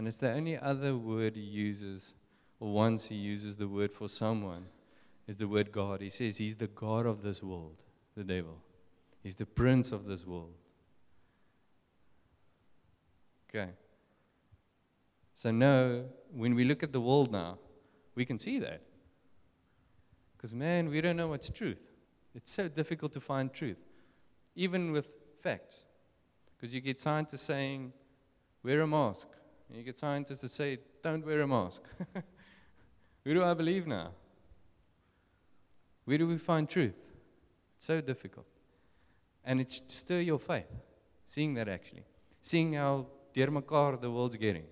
And 0.00 0.08
it's 0.08 0.16
the 0.16 0.32
only 0.32 0.56
other 0.56 0.96
word 0.96 1.36
he 1.36 1.42
uses, 1.42 2.14
or 2.58 2.72
once 2.72 3.08
he 3.08 3.16
uses 3.16 3.56
the 3.56 3.68
word 3.68 3.92
for 3.92 4.08
someone, 4.08 4.64
is 5.28 5.36
the 5.36 5.46
word 5.46 5.70
God. 5.70 6.00
He 6.00 6.08
says 6.08 6.38
he's 6.38 6.56
the 6.56 6.68
God 6.68 7.04
of 7.04 7.22
this 7.22 7.42
world, 7.42 7.76
the 8.16 8.24
devil. 8.24 8.56
He's 9.22 9.36
the 9.36 9.44
prince 9.44 9.92
of 9.92 10.06
this 10.06 10.26
world. 10.26 10.54
Okay. 13.50 13.72
So, 15.34 15.50
no, 15.50 16.06
when 16.32 16.54
we 16.54 16.64
look 16.64 16.82
at 16.82 16.94
the 16.94 17.00
world 17.02 17.30
now, 17.30 17.58
we 18.14 18.24
can 18.24 18.38
see 18.38 18.58
that. 18.58 18.80
Because, 20.34 20.54
man, 20.54 20.88
we 20.88 21.02
don't 21.02 21.18
know 21.18 21.28
what's 21.28 21.50
truth. 21.50 21.90
It's 22.34 22.50
so 22.50 22.68
difficult 22.68 23.12
to 23.12 23.20
find 23.20 23.52
truth, 23.52 23.84
even 24.56 24.92
with 24.92 25.08
facts. 25.42 25.84
Because 26.56 26.74
you 26.74 26.80
get 26.80 26.98
scientists 26.98 27.42
saying, 27.42 27.92
wear 28.62 28.80
a 28.80 28.86
mask. 28.86 29.28
And 29.70 29.78
you 29.78 29.84
get 29.84 29.98
scientists 29.98 30.40
that 30.40 30.50
say, 30.50 30.78
don't 31.00 31.24
wear 31.24 31.40
a 31.42 31.46
mask. 31.46 31.82
Who 33.24 33.34
do 33.34 33.44
I 33.44 33.54
believe 33.54 33.86
now? 33.86 34.10
Where 36.06 36.18
do 36.18 36.26
we 36.26 36.38
find 36.38 36.68
truth? 36.68 36.98
It's 37.76 37.86
so 37.86 38.00
difficult. 38.00 38.46
And 39.44 39.60
it 39.60 39.72
should 39.72 39.92
stir 39.92 40.20
your 40.20 40.40
faith, 40.40 40.66
seeing 41.26 41.54
that 41.54 41.68
actually. 41.68 42.04
Seeing 42.42 42.72
how 42.72 43.06
dear 43.32 43.46
mekaar 43.46 44.00
the 44.00 44.10
world's 44.10 44.36
getting. 44.36 44.64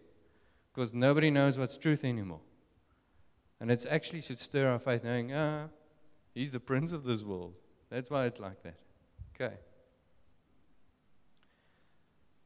Because 0.74 0.92
nobody 0.92 1.30
knows 1.30 1.59
what's 1.59 1.76
truth 1.76 2.05
anymore. 2.05 2.40
And 3.61 3.70
it 3.70 3.86
actually 3.88 4.20
should 4.20 4.40
stir 4.40 4.68
our 4.68 4.80
faith, 4.80 5.05
knowing, 5.05 5.32
ah, 5.32 5.68
he's 6.34 6.51
the 6.51 6.61
prince 6.61 6.92
of 6.92 7.05
this 7.05 7.22
world. 7.22 7.55
That's 7.88 8.11
why 8.11 8.26
it's 8.26 8.40
like 8.40 8.62
that. 8.64 8.78
Okay. 9.34 9.55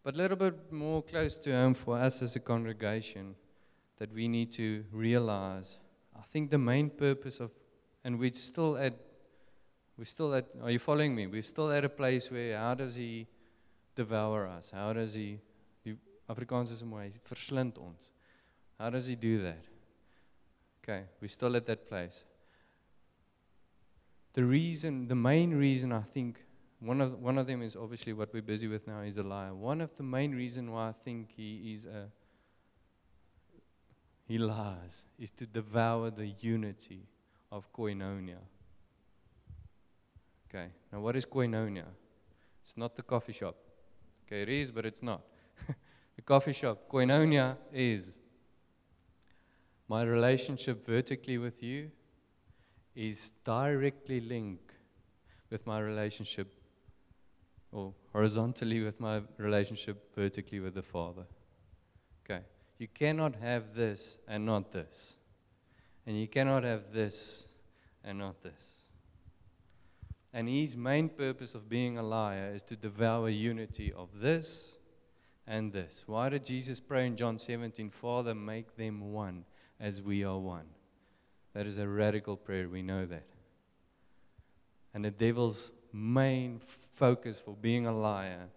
But 0.02 0.14
a 0.14 0.18
little 0.18 0.36
bit 0.36 0.72
more 0.72 1.02
close 1.02 1.38
to 1.38 1.52
home 1.52 1.74
for 1.74 1.96
us 1.96 2.22
as 2.22 2.34
a 2.34 2.40
congregation 2.40 3.36
that 3.98 4.12
we 4.12 4.26
need 4.26 4.50
to 4.52 4.84
realize. 4.90 5.78
I 6.18 6.22
think 6.22 6.50
the 6.50 6.58
main 6.58 6.90
purpose 6.90 7.38
of, 7.38 7.52
and 8.02 8.18
we're 8.18 8.32
still 8.32 8.76
at, 8.76 8.94
we're 9.96 10.04
still 10.04 10.34
at, 10.34 10.46
are 10.62 10.70
you 10.70 10.80
following 10.80 11.14
me? 11.14 11.28
We're 11.28 11.42
still 11.42 11.70
at 11.70 11.84
a 11.84 11.88
place 11.88 12.30
where 12.30 12.58
how 12.58 12.74
does 12.74 12.96
he 12.96 13.28
devour 13.94 14.48
us? 14.48 14.72
How 14.74 14.92
does 14.92 15.14
he, 15.14 15.38
Afrikaans 16.28 16.72
is 16.72 16.82
mooi, 16.82 17.12
verslind 17.28 17.78
ons. 17.78 18.10
How 18.78 18.90
does 18.90 19.06
he 19.06 19.14
do 19.14 19.42
that? 19.42 19.64
Okay, 20.82 21.04
we're 21.20 21.28
still 21.28 21.54
at 21.56 21.66
that 21.66 21.88
place. 21.88 22.24
The 24.32 24.44
reason, 24.44 25.06
the 25.06 25.14
main 25.14 25.54
reason 25.54 25.92
I 25.92 26.00
think 26.00 26.44
one 26.84 27.00
of, 27.00 27.20
one 27.20 27.38
of 27.38 27.46
them 27.46 27.62
is 27.62 27.76
obviously 27.76 28.12
what 28.12 28.34
we're 28.34 28.42
busy 28.42 28.66
with 28.66 28.86
now 28.88 29.00
is 29.00 29.16
a 29.16 29.22
liar. 29.22 29.54
One 29.54 29.80
of 29.80 29.96
the 29.96 30.02
main 30.02 30.34
reasons 30.34 30.68
why 30.68 30.88
I 30.88 30.94
think 31.04 31.30
he 31.36 31.74
is 31.74 31.86
a 31.86 32.08
he 34.26 34.38
lies 34.38 35.02
is 35.18 35.30
to 35.32 35.46
devour 35.46 36.10
the 36.10 36.26
unity 36.40 37.06
of 37.50 37.70
koinonia. 37.72 38.38
Okay, 40.48 40.68
now 40.92 41.00
what 41.00 41.16
is 41.16 41.26
koinonia? 41.26 41.84
It's 42.62 42.76
not 42.76 42.96
the 42.96 43.02
coffee 43.02 43.32
shop. 43.32 43.56
Okay, 44.26 44.42
it 44.42 44.48
is, 44.48 44.70
but 44.70 44.86
it's 44.86 45.02
not. 45.02 45.22
the 46.16 46.22
coffee 46.22 46.52
shop. 46.52 46.88
Koinonia 46.90 47.56
is 47.72 48.18
my 49.88 50.02
relationship 50.02 50.84
vertically 50.84 51.38
with 51.38 51.62
you 51.62 51.90
is 52.94 53.32
directly 53.44 54.20
linked 54.20 54.72
with 55.50 55.66
my 55.66 55.78
relationship 55.78 56.61
or 57.72 57.94
horizontally 58.12 58.84
with 58.84 59.00
my 59.00 59.22
relationship 59.38 60.14
vertically 60.14 60.60
with 60.60 60.74
the 60.74 60.82
Father. 60.82 61.24
Okay. 62.24 62.42
You 62.78 62.88
cannot 62.88 63.36
have 63.36 63.74
this 63.74 64.18
and 64.28 64.44
not 64.44 64.72
this. 64.72 65.16
And 66.06 66.18
you 66.18 66.28
cannot 66.28 66.64
have 66.64 66.92
this 66.92 67.48
and 68.04 68.18
not 68.18 68.42
this. 68.42 68.84
And 70.34 70.48
his 70.48 70.76
main 70.76 71.08
purpose 71.08 71.54
of 71.54 71.68
being 71.68 71.98
a 71.98 72.02
liar 72.02 72.52
is 72.54 72.62
to 72.64 72.76
devour 72.76 73.28
unity 73.28 73.92
of 73.92 74.08
this 74.20 74.74
and 75.46 75.72
this. 75.72 76.04
Why 76.06 76.28
did 76.28 76.44
Jesus 76.44 76.80
pray 76.80 77.06
in 77.06 77.16
John 77.16 77.38
17, 77.38 77.90
Father, 77.90 78.34
make 78.34 78.76
them 78.76 79.12
one 79.12 79.44
as 79.78 80.00
we 80.00 80.24
are 80.24 80.38
one? 80.38 80.66
That 81.54 81.66
is 81.66 81.78
a 81.78 81.86
radical 81.86 82.36
prayer. 82.36 82.68
We 82.68 82.82
know 82.82 83.04
that. 83.06 83.26
And 84.94 85.04
the 85.04 85.10
devil's 85.10 85.70
main 85.92 86.60
focus 87.02 87.40
for 87.40 87.56
being 87.60 87.84
a 87.88 87.92
liar 87.92 88.48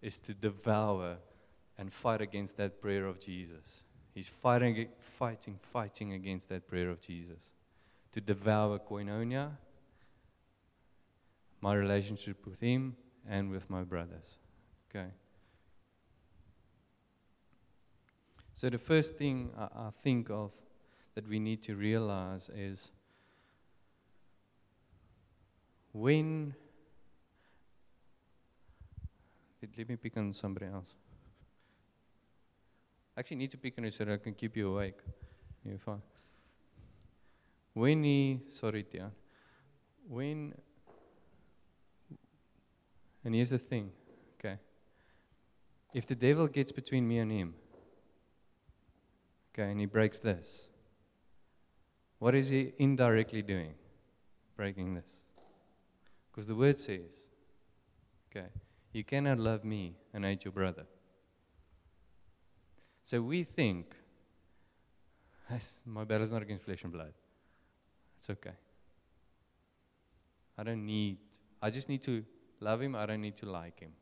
is 0.00 0.16
to 0.16 0.32
devour 0.32 1.18
and 1.76 1.92
fight 1.92 2.22
against 2.22 2.56
that 2.56 2.80
prayer 2.80 3.04
of 3.04 3.20
Jesus. 3.20 3.82
He's 4.14 4.30
fighting, 4.30 4.88
fighting, 5.18 5.58
fighting 5.74 6.14
against 6.14 6.48
that 6.48 6.66
prayer 6.66 6.88
of 6.88 7.02
Jesus. 7.02 7.50
To 8.12 8.20
devour 8.22 8.78
koinonia, 8.78 9.50
my 11.60 11.74
relationship 11.74 12.46
with 12.46 12.60
Him, 12.60 12.96
and 13.28 13.50
with 13.50 13.68
my 13.68 13.82
brothers. 13.82 14.38
Okay. 14.88 15.10
So, 18.54 18.70
the 18.70 18.78
first 18.78 19.16
thing 19.16 19.50
I, 19.58 19.64
I 19.64 19.90
think 20.02 20.30
of 20.30 20.50
that 21.14 21.28
we 21.28 21.38
need 21.38 21.62
to 21.64 21.74
realize 21.76 22.48
is 22.54 22.90
when 25.92 26.54
let 29.76 29.88
me 29.88 29.96
pick 29.96 30.16
on 30.16 30.32
somebody 30.34 30.66
else. 30.66 30.94
I 33.16 33.20
actually 33.20 33.36
need 33.36 33.50
to 33.50 33.58
pick 33.58 33.74
on 33.78 33.84
you 33.84 33.90
so 33.90 34.04
that 34.04 34.14
I 34.14 34.16
can 34.16 34.34
keep 34.34 34.56
you 34.56 34.72
awake. 34.72 34.98
You're 35.64 35.78
fine. 35.78 36.02
When 37.74 38.02
he, 38.04 38.40
sorry, 38.48 38.82
Tian, 38.84 39.12
when, 40.08 40.54
and 43.24 43.34
here's 43.34 43.50
the 43.50 43.58
thing, 43.58 43.90
okay. 44.38 44.58
If 45.94 46.06
the 46.06 46.14
devil 46.14 46.46
gets 46.48 46.72
between 46.72 47.06
me 47.06 47.18
and 47.18 47.30
him, 47.30 47.54
okay, 49.52 49.70
and 49.70 49.80
he 49.80 49.86
breaks 49.86 50.18
this, 50.18 50.68
what 52.18 52.34
is 52.34 52.50
he 52.50 52.72
indirectly 52.78 53.42
doing? 53.42 53.74
Breaking 54.56 54.94
this. 54.94 55.22
Because 56.30 56.46
the 56.46 56.54
word 56.54 56.78
says, 56.78 57.10
okay, 58.30 58.46
you 58.92 59.04
cannot 59.04 59.38
love 59.38 59.64
me 59.64 59.96
and 60.12 60.24
hate 60.24 60.44
your 60.44 60.52
brother. 60.52 60.84
So 63.02 63.20
we 63.20 63.42
think, 63.42 63.94
my 65.86 66.04
battle 66.04 66.24
is 66.24 66.32
not 66.32 66.42
against 66.42 66.64
flesh 66.64 66.82
and 66.84 66.92
blood. 66.92 67.12
It's 68.18 68.30
okay. 68.30 68.52
I 70.56 70.62
don't 70.62 70.84
need, 70.86 71.18
I 71.60 71.70
just 71.70 71.88
need 71.88 72.02
to 72.02 72.24
love 72.60 72.80
him, 72.80 72.94
I 72.94 73.06
don't 73.06 73.20
need 73.20 73.36
to 73.36 73.46
like 73.46 73.80
him. 73.80 73.92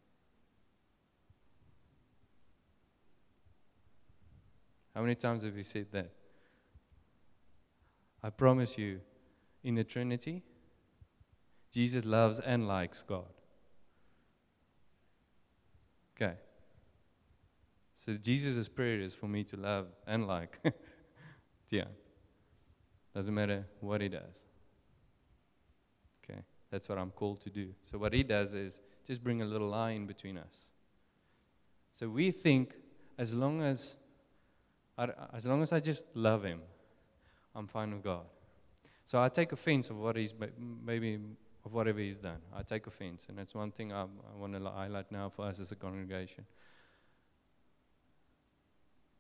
How 4.95 5.03
many 5.03 5.15
times 5.15 5.43
have 5.45 5.57
you 5.57 5.63
said 5.63 5.87
that? 5.93 6.11
I 8.23 8.31
promise 8.31 8.77
you, 8.77 9.01
in 9.63 9.77
the 9.77 9.85
Trinity, 9.85 10.43
Jesus 11.73 12.05
loves 12.05 12.41
and 12.41 12.67
likes 12.67 13.03
God. 13.03 13.40
Okay. 16.21 16.35
So 17.95 18.15
Jesus' 18.15 18.69
prayer 18.69 19.01
is 19.01 19.15
for 19.15 19.27
me 19.27 19.45
to 19.45 19.57
love 19.57 19.87
and 20.07 20.27
like 20.27 20.59
Yeah. 21.71 21.85
Doesn't 23.15 23.35
matter 23.35 23.67
what 23.81 24.01
he 24.01 24.09
does. 24.09 24.47
Okay. 26.25 26.41
That's 26.71 26.89
what 26.89 26.99
I'm 26.99 27.11
called 27.11 27.41
to 27.43 27.51
do. 27.51 27.75
So 27.85 27.99
what 27.99 28.13
he 28.13 28.23
does 28.23 28.55
is 28.55 28.81
just 29.07 29.23
bring 29.23 29.43
a 29.43 29.45
little 29.45 29.69
line 29.69 30.07
between 30.07 30.37
us. 30.37 30.71
So 31.93 32.09
we 32.09 32.31
think 32.31 32.75
as 33.19 33.35
long 33.35 33.63
as 33.63 33.97
as 35.33 35.47
long 35.47 35.63
as 35.63 35.73
I 35.73 35.81
just 35.81 36.05
love 36.15 36.45
him, 36.45 36.61
I'm 37.55 37.67
fine 37.67 37.95
with 37.95 38.05
God. 38.05 38.27
So 39.07 39.21
I 39.21 39.31
take 39.31 39.53
offense 39.53 39.89
of 39.89 39.97
what 39.97 40.17
he's 40.17 40.35
maybe 40.85 41.19
of 41.65 41.73
whatever 41.73 41.99
he's 41.99 42.19
done. 42.19 42.39
I 42.55 42.63
take 42.63 42.87
offense, 42.87 43.27
and 43.29 43.39
that's 43.39 43.55
one 43.55 43.71
thing 43.71 43.93
I, 43.93 44.03
I 44.03 44.37
want 44.37 44.55
to 44.55 44.61
highlight 44.61 45.13
now 45.13 45.29
for 45.29 45.47
us 45.47 45.61
as 45.61 45.73
a 45.73 45.77
congregation. 45.77 46.45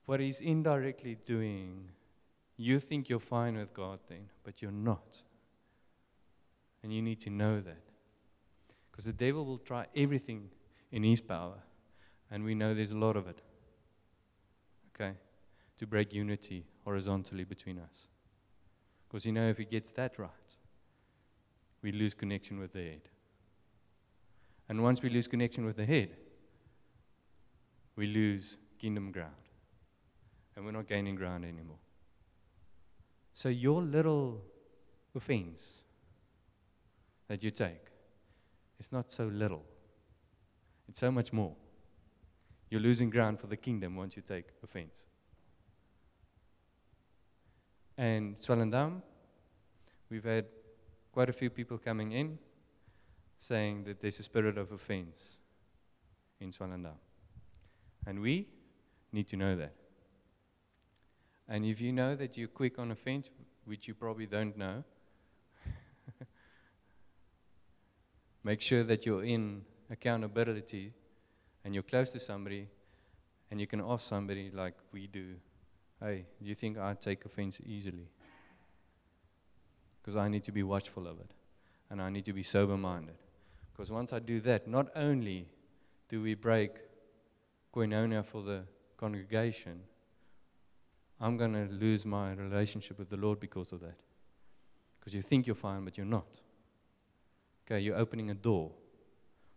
What 0.06 0.20
he's 0.20 0.40
indirectly 0.40 1.18
doing, 1.24 1.90
you 2.56 2.80
think 2.80 3.08
you're 3.08 3.20
fine 3.20 3.56
with 3.56 3.72
God 3.74 4.00
then, 4.08 4.30
but 4.42 4.62
you're 4.62 4.72
not. 4.72 5.22
And 6.82 6.92
you 6.92 7.02
need 7.02 7.20
to 7.20 7.30
know 7.30 7.60
that. 7.60 7.82
Because 8.90 9.04
the 9.04 9.12
devil 9.12 9.44
will 9.44 9.58
try 9.58 9.86
everything 9.94 10.50
in 10.90 11.04
his 11.04 11.20
power, 11.20 11.58
and 12.30 12.42
we 12.42 12.54
know 12.54 12.74
there's 12.74 12.90
a 12.90 12.98
lot 12.98 13.16
of 13.16 13.28
it. 13.28 13.38
Okay? 14.94 15.14
To 15.78 15.86
break 15.86 16.12
unity 16.12 16.64
horizontally 16.84 17.44
between 17.44 17.78
us. 17.78 18.08
Because 19.08 19.26
you 19.26 19.32
know, 19.32 19.48
if 19.48 19.58
he 19.58 19.64
gets 19.64 19.90
that 19.90 20.18
right, 20.18 20.30
we 21.82 21.92
lose 21.92 22.14
connection 22.14 22.58
with 22.58 22.72
the 22.72 22.82
head. 22.82 23.00
And 24.68 24.82
once 24.82 25.02
we 25.02 25.08
lose 25.08 25.26
connection 25.26 25.64
with 25.64 25.76
the 25.76 25.84
head, 25.84 26.10
we 27.96 28.06
lose 28.06 28.56
kingdom 28.78 29.12
ground. 29.12 29.34
and 30.56 30.64
we're 30.66 30.72
not 30.72 30.86
gaining 30.86 31.14
ground 31.14 31.44
anymore. 31.44 31.78
So 33.32 33.48
your 33.48 33.80
little 33.80 34.42
offense 35.14 35.62
that 37.28 37.42
you 37.42 37.50
take 37.50 37.86
is 38.78 38.92
not 38.92 39.10
so 39.10 39.24
little, 39.24 39.64
it's 40.88 41.00
so 41.00 41.10
much 41.10 41.32
more. 41.32 41.54
You're 42.68 42.80
losing 42.80 43.08
ground 43.10 43.40
for 43.40 43.46
the 43.46 43.56
kingdom 43.56 43.96
once 43.96 44.16
you 44.16 44.22
take 44.22 44.46
offense. 44.62 45.06
And 47.96 48.36
Swellendam, 48.38 49.02
we've 50.10 50.24
had 50.24 50.44
quite 51.12 51.28
a 51.28 51.32
few 51.32 51.50
people 51.50 51.78
coming 51.78 52.12
in 52.12 52.38
saying 53.38 53.84
that 53.84 54.00
there's 54.00 54.20
a 54.20 54.22
spirit 54.22 54.58
of 54.58 54.70
offense 54.70 55.38
in 56.40 56.52
Swellendam. 56.52 56.98
And 58.06 58.20
we 58.20 58.48
need 59.12 59.28
to 59.28 59.36
know 59.36 59.56
that. 59.56 59.74
And 61.48 61.64
if 61.64 61.80
you 61.80 61.92
know 61.92 62.14
that 62.14 62.36
you're 62.36 62.48
quick 62.48 62.78
on 62.78 62.90
offense, 62.90 63.30
which 63.64 63.88
you 63.88 63.94
probably 63.94 64.26
don't 64.26 64.56
know, 64.56 64.84
make 68.44 68.60
sure 68.60 68.84
that 68.84 69.04
you're 69.04 69.24
in 69.24 69.62
accountability 69.90 70.92
and 71.64 71.74
you're 71.74 71.82
close 71.82 72.10
to 72.12 72.20
somebody 72.20 72.68
and 73.50 73.60
you 73.60 73.66
can 73.66 73.80
ask 73.80 74.08
somebody 74.08 74.50
like 74.52 74.74
we 74.92 75.06
do, 75.06 75.34
hey, 76.00 76.24
do 76.40 76.48
you 76.48 76.54
think 76.54 76.78
I 76.78 76.94
take 76.94 77.24
offense 77.24 77.58
easily? 77.66 78.08
Because 80.10 80.24
I 80.24 80.26
need 80.26 80.42
to 80.42 80.50
be 80.50 80.64
watchful 80.64 81.06
of 81.06 81.20
it 81.20 81.30
and 81.88 82.02
I 82.02 82.10
need 82.10 82.24
to 82.24 82.32
be 82.32 82.42
sober 82.42 82.76
minded. 82.76 83.14
Because 83.70 83.92
once 83.92 84.12
I 84.12 84.18
do 84.18 84.40
that, 84.40 84.66
not 84.66 84.88
only 84.96 85.46
do 86.08 86.20
we 86.20 86.34
break 86.34 86.72
koinonia 87.72 88.24
for 88.24 88.42
the 88.42 88.64
congregation, 88.96 89.82
I'm 91.20 91.36
going 91.36 91.52
to 91.52 91.72
lose 91.72 92.04
my 92.04 92.32
relationship 92.32 92.98
with 92.98 93.08
the 93.08 93.18
Lord 93.18 93.38
because 93.38 93.70
of 93.70 93.82
that. 93.82 94.00
Because 94.98 95.14
you 95.14 95.22
think 95.22 95.46
you're 95.46 95.54
fine, 95.54 95.84
but 95.84 95.96
you're 95.96 96.04
not. 96.04 96.40
Okay, 97.64 97.78
you're 97.78 97.96
opening 97.96 98.30
a 98.30 98.34
door 98.34 98.72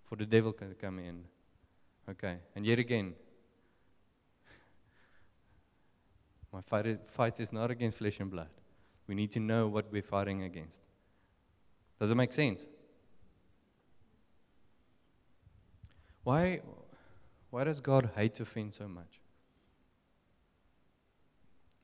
for 0.05 0.17
the 0.17 0.25
devil 0.27 0.53
to 0.53 0.65
come 0.79 0.99
in. 0.99 1.23
Okay, 2.07 2.37
and 2.55 2.63
yet 2.63 2.77
again, 2.77 3.15
my 6.53 6.61
fight 6.61 6.85
is, 6.85 6.99
fight 7.07 7.39
is 7.39 7.51
not 7.51 7.71
against 7.71 7.97
flesh 7.97 8.19
and 8.19 8.29
blood. 8.29 8.49
We 9.07 9.15
need 9.15 9.31
to 9.31 9.39
know 9.39 9.67
what 9.67 9.91
we're 9.91 10.01
fighting 10.01 10.43
against. 10.43 10.79
Does 11.99 12.11
it 12.11 12.15
make 12.15 12.31
sense? 12.31 12.67
Why, 16.23 16.61
why 17.49 17.65
does 17.65 17.81
God 17.81 18.11
hate 18.15 18.39
offense 18.39 18.77
so 18.77 18.87
much? 18.87 19.19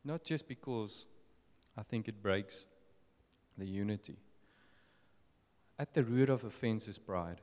Not 0.03 0.23
just 0.23 0.47
because 0.47 1.05
I 1.77 1.83
think 1.83 2.07
it 2.07 2.21
breaks 2.21 2.65
the 3.57 3.65
unity. 3.65 4.17
At 5.77 5.93
the 5.93 6.03
root 6.03 6.29
of 6.29 6.43
offense 6.43 6.87
is 6.87 6.97
pride. 6.97 7.41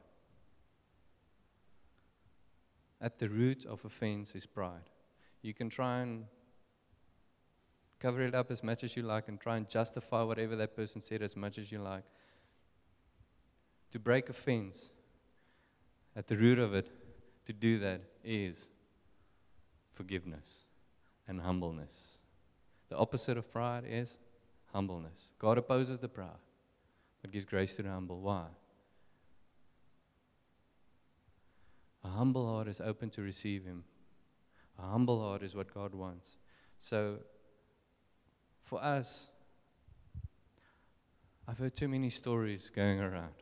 At 3.01 3.19
the 3.19 3.29
root 3.29 3.67
of 3.67 3.85
offense 3.85 4.35
is 4.35 4.47
pride. 4.47 4.89
You 5.43 5.53
can 5.53 5.69
try 5.69 6.01
and 6.01 6.25
cover 8.01 8.23
it 8.23 8.35
up 8.35 8.51
as 8.51 8.63
much 8.63 8.85
as 8.85 8.97
you 8.97 9.03
like 9.03 9.29
and 9.29 9.41
try 9.41 9.57
and 9.57 9.69
justify 9.69 10.23
whatever 10.23 10.57
that 10.57 10.77
person 10.77 11.01
said 11.01 11.23
as 11.23 11.37
much 11.37 11.59
as 11.59 11.73
you 11.73 11.79
like. 11.79 12.05
To 13.93 13.99
break 13.99 14.29
offense, 14.29 14.93
at 16.15 16.27
the 16.27 16.37
root 16.37 16.59
of 16.59 16.75
it, 16.75 16.89
to 17.47 17.53
do 17.53 17.79
that 17.79 18.01
is 18.25 18.69
forgiveness 19.93 20.65
and 21.29 21.41
humbleness. 21.41 22.19
The 22.89 22.97
opposite 22.97 23.37
of 23.37 23.51
pride 23.51 23.85
is 23.89 24.19
humbleness. 24.73 25.31
God 25.39 25.59
opposes 25.59 25.99
the 25.99 26.09
proud, 26.09 26.39
but 27.23 27.31
gives 27.31 27.45
grace 27.45 27.77
to 27.77 27.83
the 27.83 27.91
humble. 27.91 28.21
Why? 28.21 28.45
A 32.05 32.09
humble 32.09 32.47
heart 32.47 32.69
is 32.69 32.81
open 32.81 33.11
to 33.11 33.23
receive 33.23 33.65
Him. 33.65 33.85
A 34.79 34.83
humble 34.83 35.21
heart 35.21 35.43
is 35.43 35.55
what 35.55 35.73
God 35.73 35.95
wants. 35.95 36.37
So, 36.79 37.19
for 38.67 38.83
us, 38.83 39.29
I've 41.49 41.59
heard 41.59 41.75
too 41.75 41.89
many 41.89 42.11
stories 42.11 42.71
going 42.75 43.01
around. 43.01 43.33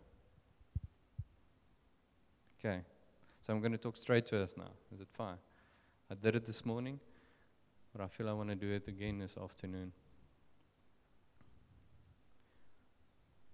Okay, 2.58 2.80
so 3.42 3.52
I'm 3.52 3.60
going 3.60 3.72
to 3.72 3.78
talk 3.78 3.96
straight 3.96 4.26
to 4.26 4.42
us 4.42 4.54
now. 4.56 4.70
Is 4.94 5.00
it 5.00 5.08
fine? 5.12 5.36
I 6.10 6.14
did 6.14 6.36
it 6.36 6.46
this 6.46 6.64
morning. 6.64 7.00
But 7.94 8.02
I 8.02 8.08
feel 8.08 8.28
I 8.28 8.32
want 8.32 8.48
to 8.48 8.56
do 8.56 8.70
it 8.72 8.88
again 8.88 9.20
this 9.20 9.36
afternoon. 9.36 9.92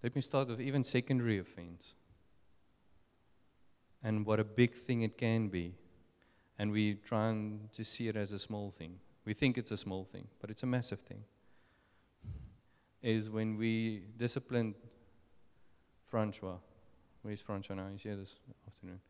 Let 0.02 0.14
me 0.14 0.22
start 0.22 0.48
with 0.48 0.62
even 0.62 0.82
secondary 0.82 1.38
offense 1.38 1.92
and 4.02 4.24
what 4.24 4.40
a 4.40 4.44
big 4.44 4.74
thing 4.74 5.02
it 5.02 5.18
can 5.18 5.48
be. 5.48 5.74
And 6.58 6.72
we 6.72 6.94
try 6.94 7.28
and 7.28 7.68
just 7.72 7.92
see 7.92 8.08
it 8.08 8.16
as 8.16 8.32
a 8.32 8.38
small 8.38 8.70
thing. 8.70 8.98
We 9.26 9.34
think 9.34 9.58
it's 9.58 9.72
a 9.72 9.76
small 9.76 10.04
thing, 10.04 10.26
but 10.40 10.50
it's 10.50 10.62
a 10.62 10.66
massive 10.66 11.00
thing. 11.00 11.22
Is 13.02 13.30
when 13.30 13.56
we 13.56 14.02
disciplined 14.18 14.74
Francois. 16.06 16.58
Where's 17.22 17.40
Francois 17.40 17.76
now? 17.76 17.86
He's 17.92 18.02
here 18.02 18.16
this 18.16 18.34
afternoon. 18.66 19.00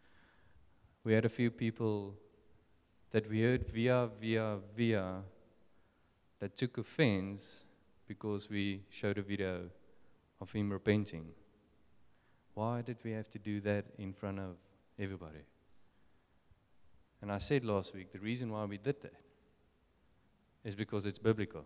We 1.02 1.12
had 1.12 1.24
a 1.24 1.28
few 1.28 1.50
people 1.50 2.14
that 3.10 3.28
we 3.28 3.42
heard 3.42 3.66
via, 3.66 4.08
via, 4.20 4.58
via 4.76 5.22
that 6.38 6.56
took 6.56 6.78
offense 6.78 7.64
because 8.06 8.48
we 8.48 8.82
showed 8.90 9.18
a 9.18 9.22
video 9.22 9.62
of 10.40 10.52
him 10.52 10.70
repenting. 10.70 11.26
Why 12.54 12.82
did 12.82 12.98
we 13.02 13.12
have 13.12 13.30
to 13.30 13.38
do 13.38 13.60
that 13.62 13.86
in 13.98 14.12
front 14.12 14.38
of 14.38 14.56
everybody? 14.98 15.44
And 17.22 17.30
I 17.30 17.38
said 17.38 17.64
last 17.64 17.94
week 17.94 18.12
the 18.12 18.18
reason 18.18 18.52
why 18.52 18.64
we 18.64 18.78
did 18.78 19.00
that 19.02 19.14
is 20.64 20.74
because 20.74 21.06
it's 21.06 21.18
biblical. 21.18 21.64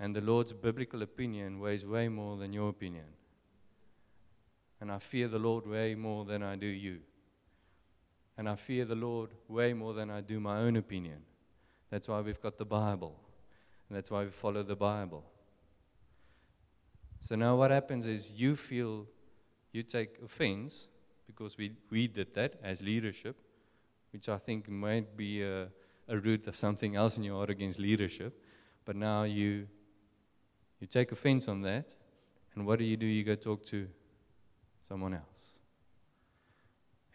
And 0.00 0.16
the 0.16 0.22
Lord's 0.22 0.54
biblical 0.54 1.02
opinion 1.02 1.60
weighs 1.60 1.84
way 1.84 2.08
more 2.08 2.38
than 2.38 2.54
your 2.54 2.70
opinion. 2.70 3.04
And 4.80 4.90
I 4.90 4.98
fear 4.98 5.28
the 5.28 5.38
Lord 5.38 5.66
way 5.66 5.94
more 5.94 6.24
than 6.24 6.42
I 6.42 6.56
do 6.56 6.66
you. 6.66 7.00
And 8.38 8.48
I 8.48 8.54
fear 8.54 8.86
the 8.86 8.94
Lord 8.94 9.28
way 9.46 9.74
more 9.74 9.92
than 9.92 10.10
I 10.10 10.22
do 10.22 10.40
my 10.40 10.60
own 10.60 10.76
opinion. 10.76 11.18
That's 11.90 12.08
why 12.08 12.22
we've 12.22 12.40
got 12.40 12.56
the 12.56 12.64
Bible. 12.64 13.14
And 13.88 13.96
that's 13.96 14.10
why 14.10 14.24
we 14.24 14.30
follow 14.30 14.62
the 14.62 14.74
Bible. 14.74 15.22
So 17.20 17.34
now 17.36 17.56
what 17.56 17.70
happens 17.70 18.06
is 18.06 18.32
you 18.34 18.56
feel 18.56 19.06
you 19.72 19.82
take 19.82 20.16
offense 20.24 20.88
because 21.26 21.58
we, 21.58 21.72
we 21.90 22.08
did 22.08 22.32
that 22.34 22.54
as 22.62 22.80
leadership, 22.80 23.36
which 24.14 24.30
I 24.30 24.38
think 24.38 24.66
might 24.66 25.14
be 25.14 25.42
a, 25.42 25.68
a 26.08 26.16
root 26.16 26.46
of 26.46 26.56
something 26.56 26.96
else 26.96 27.18
in 27.18 27.22
your 27.22 27.36
heart 27.36 27.50
against 27.50 27.78
leadership. 27.78 28.42
But 28.86 28.96
now 28.96 29.24
you 29.24 29.68
you 30.80 30.86
take 30.86 31.12
offense 31.12 31.48
on 31.48 31.62
that, 31.62 31.94
and 32.54 32.66
what 32.66 32.78
do 32.78 32.84
you 32.84 32.96
do? 32.96 33.06
You 33.06 33.22
go 33.24 33.34
talk 33.34 33.64
to 33.66 33.86
someone 34.88 35.14
else 35.14 35.40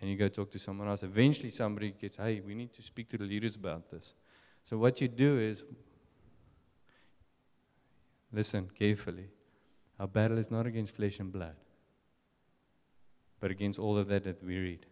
and 0.05 0.09
you 0.09 0.17
go 0.17 0.27
talk 0.27 0.51
to 0.51 0.59
someone 0.59 0.87
else. 0.87 1.03
Eventually, 1.03 1.49
somebody 1.49 1.91
gets, 1.91 2.17
hey, 2.17 2.39
we 2.39 2.53
need 2.53 2.73
to 2.73 2.83
speak 2.83 3.09
to 3.09 3.17
the 3.17 3.23
leaders 3.23 3.55
about 3.55 3.89
this. 3.89 4.13
So, 4.63 4.77
what 4.77 4.99
you 5.01 5.07
do 5.07 5.39
is 5.39 5.63
listen 8.31 8.69
carefully. 8.77 9.29
Our 9.99 10.07
battle 10.07 10.37
is 10.37 10.51
not 10.51 10.65
against 10.65 10.95
flesh 10.95 11.19
and 11.19 11.31
blood, 11.31 11.55
but 13.39 13.51
against 13.51 13.79
all 13.79 13.97
of 13.97 14.07
that 14.09 14.25
that 14.25 14.43
we 14.43 14.57
read. 14.57 14.85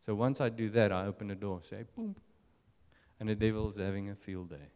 So, 0.00 0.14
once 0.14 0.40
I 0.40 0.48
do 0.48 0.68
that, 0.70 0.90
I 0.90 1.06
open 1.06 1.28
the 1.28 1.34
door, 1.34 1.60
say, 1.62 1.84
boom, 1.94 2.16
and 3.20 3.28
the 3.28 3.34
devil 3.34 3.70
is 3.70 3.78
having 3.78 4.10
a 4.10 4.14
field 4.14 4.50
day. 4.50 4.68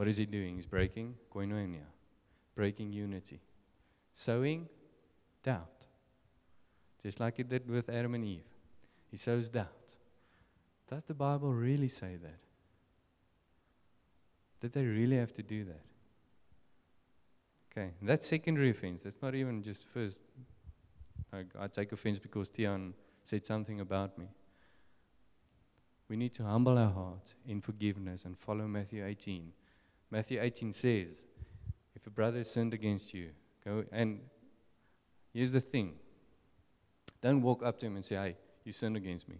What 0.00 0.08
is 0.08 0.16
he 0.16 0.24
doing? 0.24 0.54
He's 0.54 0.64
breaking 0.64 1.14
koinonia, 1.30 1.84
breaking 2.54 2.90
unity, 2.90 3.38
sowing 4.14 4.66
doubt 5.42 5.84
just 7.02 7.20
like 7.20 7.36
he 7.36 7.42
did 7.42 7.68
with 7.68 7.90
Adam 7.90 8.14
and 8.14 8.24
Eve. 8.24 8.48
He 9.10 9.18
sows 9.18 9.50
doubt. 9.50 9.68
Does 10.88 11.04
the 11.04 11.12
Bible 11.12 11.52
really 11.52 11.90
say 11.90 12.16
that? 12.16 12.38
Did 14.62 14.72
they 14.72 14.86
really 14.86 15.18
have 15.18 15.34
to 15.34 15.42
do 15.42 15.64
that? 15.64 15.84
Okay, 17.70 17.90
that's 18.00 18.26
secondary 18.26 18.70
offense. 18.70 19.02
That's 19.02 19.20
not 19.20 19.34
even 19.34 19.62
just 19.62 19.84
first. 19.84 20.16
I, 21.30 21.44
I 21.58 21.68
take 21.68 21.92
offense 21.92 22.18
because 22.18 22.48
Tian 22.48 22.94
said 23.22 23.44
something 23.44 23.80
about 23.80 24.16
me. 24.16 24.28
We 26.08 26.16
need 26.16 26.32
to 26.36 26.44
humble 26.44 26.78
our 26.78 26.90
hearts 26.90 27.34
in 27.46 27.60
forgiveness 27.60 28.24
and 28.24 28.38
follow 28.38 28.66
Matthew 28.66 29.04
18. 29.04 29.52
Matthew 30.10 30.40
18 30.40 30.72
says, 30.72 31.24
if 31.94 32.06
a 32.06 32.10
brother 32.10 32.42
sinned 32.44 32.74
against 32.74 33.14
you, 33.14 33.30
go 33.64 33.84
and 33.92 34.20
here's 35.32 35.52
the 35.52 35.60
thing 35.60 35.94
don't 37.20 37.42
walk 37.42 37.62
up 37.62 37.78
to 37.78 37.86
him 37.86 37.96
and 37.96 38.04
say, 38.04 38.16
hey, 38.16 38.36
you 38.64 38.72
sinned 38.72 38.96
against 38.96 39.28
me. 39.28 39.36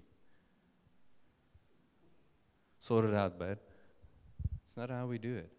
Sort 2.79 3.07
it 3.07 3.15
out, 3.15 3.39
bud. 3.39 3.59
It's 4.65 4.77
not 4.77 4.91
how 4.91 5.07
we 5.07 5.19
do 5.19 5.37
it. 5.37 5.51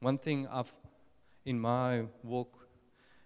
One 0.00 0.18
thing 0.18 0.46
I've, 0.46 0.72
in 1.44 1.58
my 1.58 2.04
walk 2.22 2.68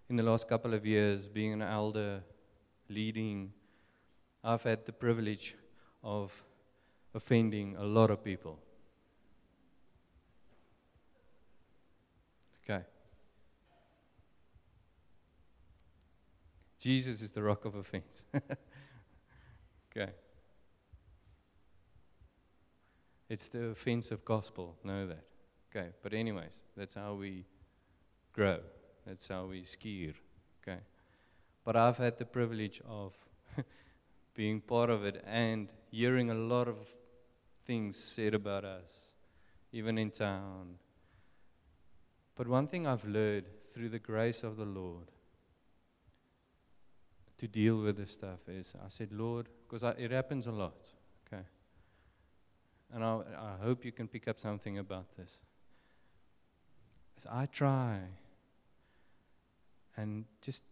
in 0.09 0.17
the 0.17 0.23
last 0.23 0.49
couple 0.49 0.75
of 0.75 0.87
years, 0.87 1.29
being 1.29 1.53
an 1.53 1.63
elder, 1.63 2.23
leading, 2.89 3.53
I've 4.43 4.63
had 4.63 4.85
the 4.87 4.93
privilege 4.93 5.57
of 6.03 6.33
offending 7.15 7.77
a 7.77 7.85
lot 7.85 8.11
of 8.11 8.25
people. 8.25 8.59
Okay. 12.65 12.85
Jesus 16.81 17.21
is 17.21 17.33
the 17.33 17.43
rock 17.43 17.67
of 17.67 17.75
offense. 17.75 18.23
okay. 19.97 20.13
It's 23.29 23.49
the 23.49 23.67
offensive 23.67 24.25
gospel, 24.25 24.77
know 24.83 25.07
that. 25.07 25.25
Okay, 25.71 25.91
but 26.03 26.15
anyways, 26.15 26.63
that's 26.77 26.95
how 26.95 27.15
we 27.15 27.45
grow. 28.33 28.59
That's 29.07 29.29
how 29.29 29.45
we 29.45 29.63
skier. 29.63 30.15
Okay. 30.63 30.81
But 31.65 31.77
I've 31.77 31.99
had 31.99 32.19
the 32.19 32.25
privilege 32.25 32.81
of 32.89 33.15
being 34.35 34.63
part 34.63 34.89
of 34.89 35.05
it 35.05 35.23
and 35.27 35.69
hearing 35.91 36.31
a 36.31 36.35
lot 36.35 36.67
of 36.67 36.77
things 37.67 37.97
said 37.97 38.33
about 38.35 38.65
us, 38.65 39.13
even 39.71 39.99
in 39.99 40.11
town. 40.11 40.77
But 42.37 42.49
one 42.49 42.67
thing 42.67 42.87
I've 42.87 43.05
learned 43.05 43.45
through 43.69 43.91
the 43.91 43.99
grace 43.99 44.43
of 44.43 44.57
the 44.57 44.65
Lord 44.65 45.11
to 47.41 47.49
deal 47.49 47.79
with 47.79 47.97
this 47.97 48.11
stuff 48.11 48.41
is 48.49 48.75
I 48.85 48.91
said, 48.91 49.13
Lord, 49.13 49.49
because 49.67 49.83
it 49.99 50.11
happens 50.11 50.47
a 50.47 50.53
lot, 50.53 50.77
okay? 51.27 51.43
And 52.93 53.03
I, 53.03 53.21
I 53.39 53.65
hope 53.65 53.83
you 53.83 53.93
can 53.93 54.09
pick 54.09 54.29
up 54.29 54.39
something 54.39 54.77
about 54.77 55.17
this. 55.17 55.41
As 57.17 57.27
I 57.31 57.47
try 57.47 58.01
and 59.97 60.27
just 60.43 60.65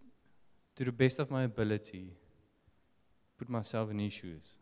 to 0.77 0.85
the 0.85 0.93
best 0.93 1.19
of 1.19 1.31
my 1.31 1.45
ability, 1.45 2.13
put 3.39 3.49
myself 3.49 3.91
in 3.91 3.99
his 3.99 4.13
shoes 4.13 4.55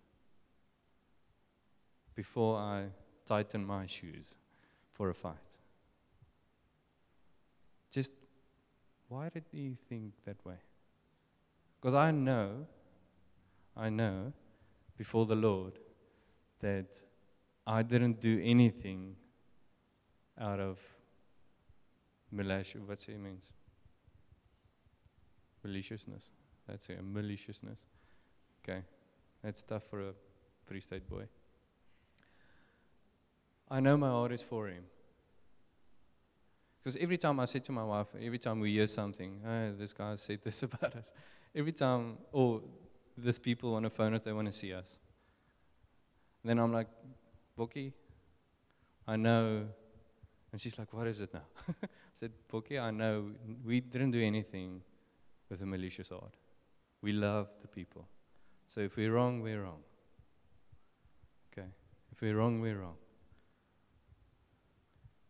before 2.14 2.56
I 2.56 2.84
tighten 3.24 3.64
my 3.64 3.86
shoes 3.86 4.32
for 4.92 5.10
a 5.10 5.14
fight. 5.14 5.34
Just 7.90 8.12
why 9.08 9.28
did 9.28 9.44
he 9.50 9.74
think 9.88 10.12
that 10.24 10.36
way? 10.46 10.58
Because 11.80 11.94
I 11.94 12.10
know, 12.10 12.66
I 13.76 13.90
know 13.90 14.32
before 14.96 15.26
the 15.26 15.36
Lord 15.36 15.78
that 16.60 17.00
I 17.66 17.82
didn't 17.82 18.20
do 18.20 18.40
anything 18.42 19.16
out 20.38 20.60
of 20.60 20.78
malicious, 22.30 22.80
what's 22.84 23.08
it 23.08 23.18
means? 23.18 23.52
Maliciousness. 25.62 26.30
That's 26.68 26.88
it, 26.88 26.98
maliciousness. 27.02 27.84
Okay. 28.62 28.82
That's 29.42 29.62
tough 29.62 29.84
for 29.84 30.00
a 30.00 30.12
Free 30.64 30.80
State 30.80 31.08
boy. 31.08 31.24
I 33.70 33.80
know 33.80 33.96
my 33.96 34.08
heart 34.08 34.32
is 34.32 34.42
for 34.42 34.68
him. 34.68 34.84
Because 36.82 36.96
every 36.98 37.16
time 37.16 37.40
I 37.40 37.46
say 37.46 37.58
to 37.60 37.72
my 37.72 37.82
wife, 37.82 38.06
every 38.20 38.38
time 38.38 38.60
we 38.60 38.72
hear 38.72 38.86
something, 38.86 39.40
oh, 39.44 39.72
this 39.76 39.92
guy 39.92 40.14
said 40.16 40.40
this 40.44 40.62
about 40.62 40.94
us, 40.94 41.12
every 41.56 41.72
time, 41.72 42.18
oh, 42.34 42.62
these 43.16 43.38
people 43.38 43.72
want 43.72 43.84
to 43.84 43.90
phone 43.90 44.12
us, 44.12 44.20
they 44.20 44.32
want 44.32 44.46
to 44.46 44.52
see 44.52 44.74
us. 44.74 44.98
then 46.44 46.58
I'm 46.58 46.72
like, 46.72 46.88
Bookie, 47.56 47.92
I 49.08 49.16
know. 49.16 49.66
And 50.52 50.60
she's 50.60 50.78
like, 50.78 50.92
what 50.92 51.06
is 51.06 51.20
it 51.20 51.32
now? 51.32 51.46
I 51.82 51.88
said, 52.12 52.32
Bookie, 52.48 52.78
I 52.78 52.90
know 52.90 53.30
we 53.64 53.80
didn't 53.80 54.10
do 54.10 54.22
anything 54.22 54.82
with 55.48 55.62
a 55.62 55.66
malicious 55.66 56.10
heart. 56.10 56.36
We 57.00 57.12
love 57.12 57.48
the 57.62 57.68
people. 57.68 58.06
So 58.68 58.80
if 58.80 58.96
we're 58.96 59.12
wrong, 59.12 59.40
we're 59.40 59.62
wrong. 59.62 59.80
Okay? 61.52 61.68
If 62.12 62.20
we're 62.20 62.36
wrong, 62.36 62.60
we're 62.60 62.78
wrong. 62.78 62.96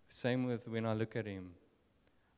Same 0.08 0.44
with 0.44 0.66
when 0.68 0.86
I 0.86 0.94
look 0.94 1.14
at 1.14 1.26
him. 1.26 1.50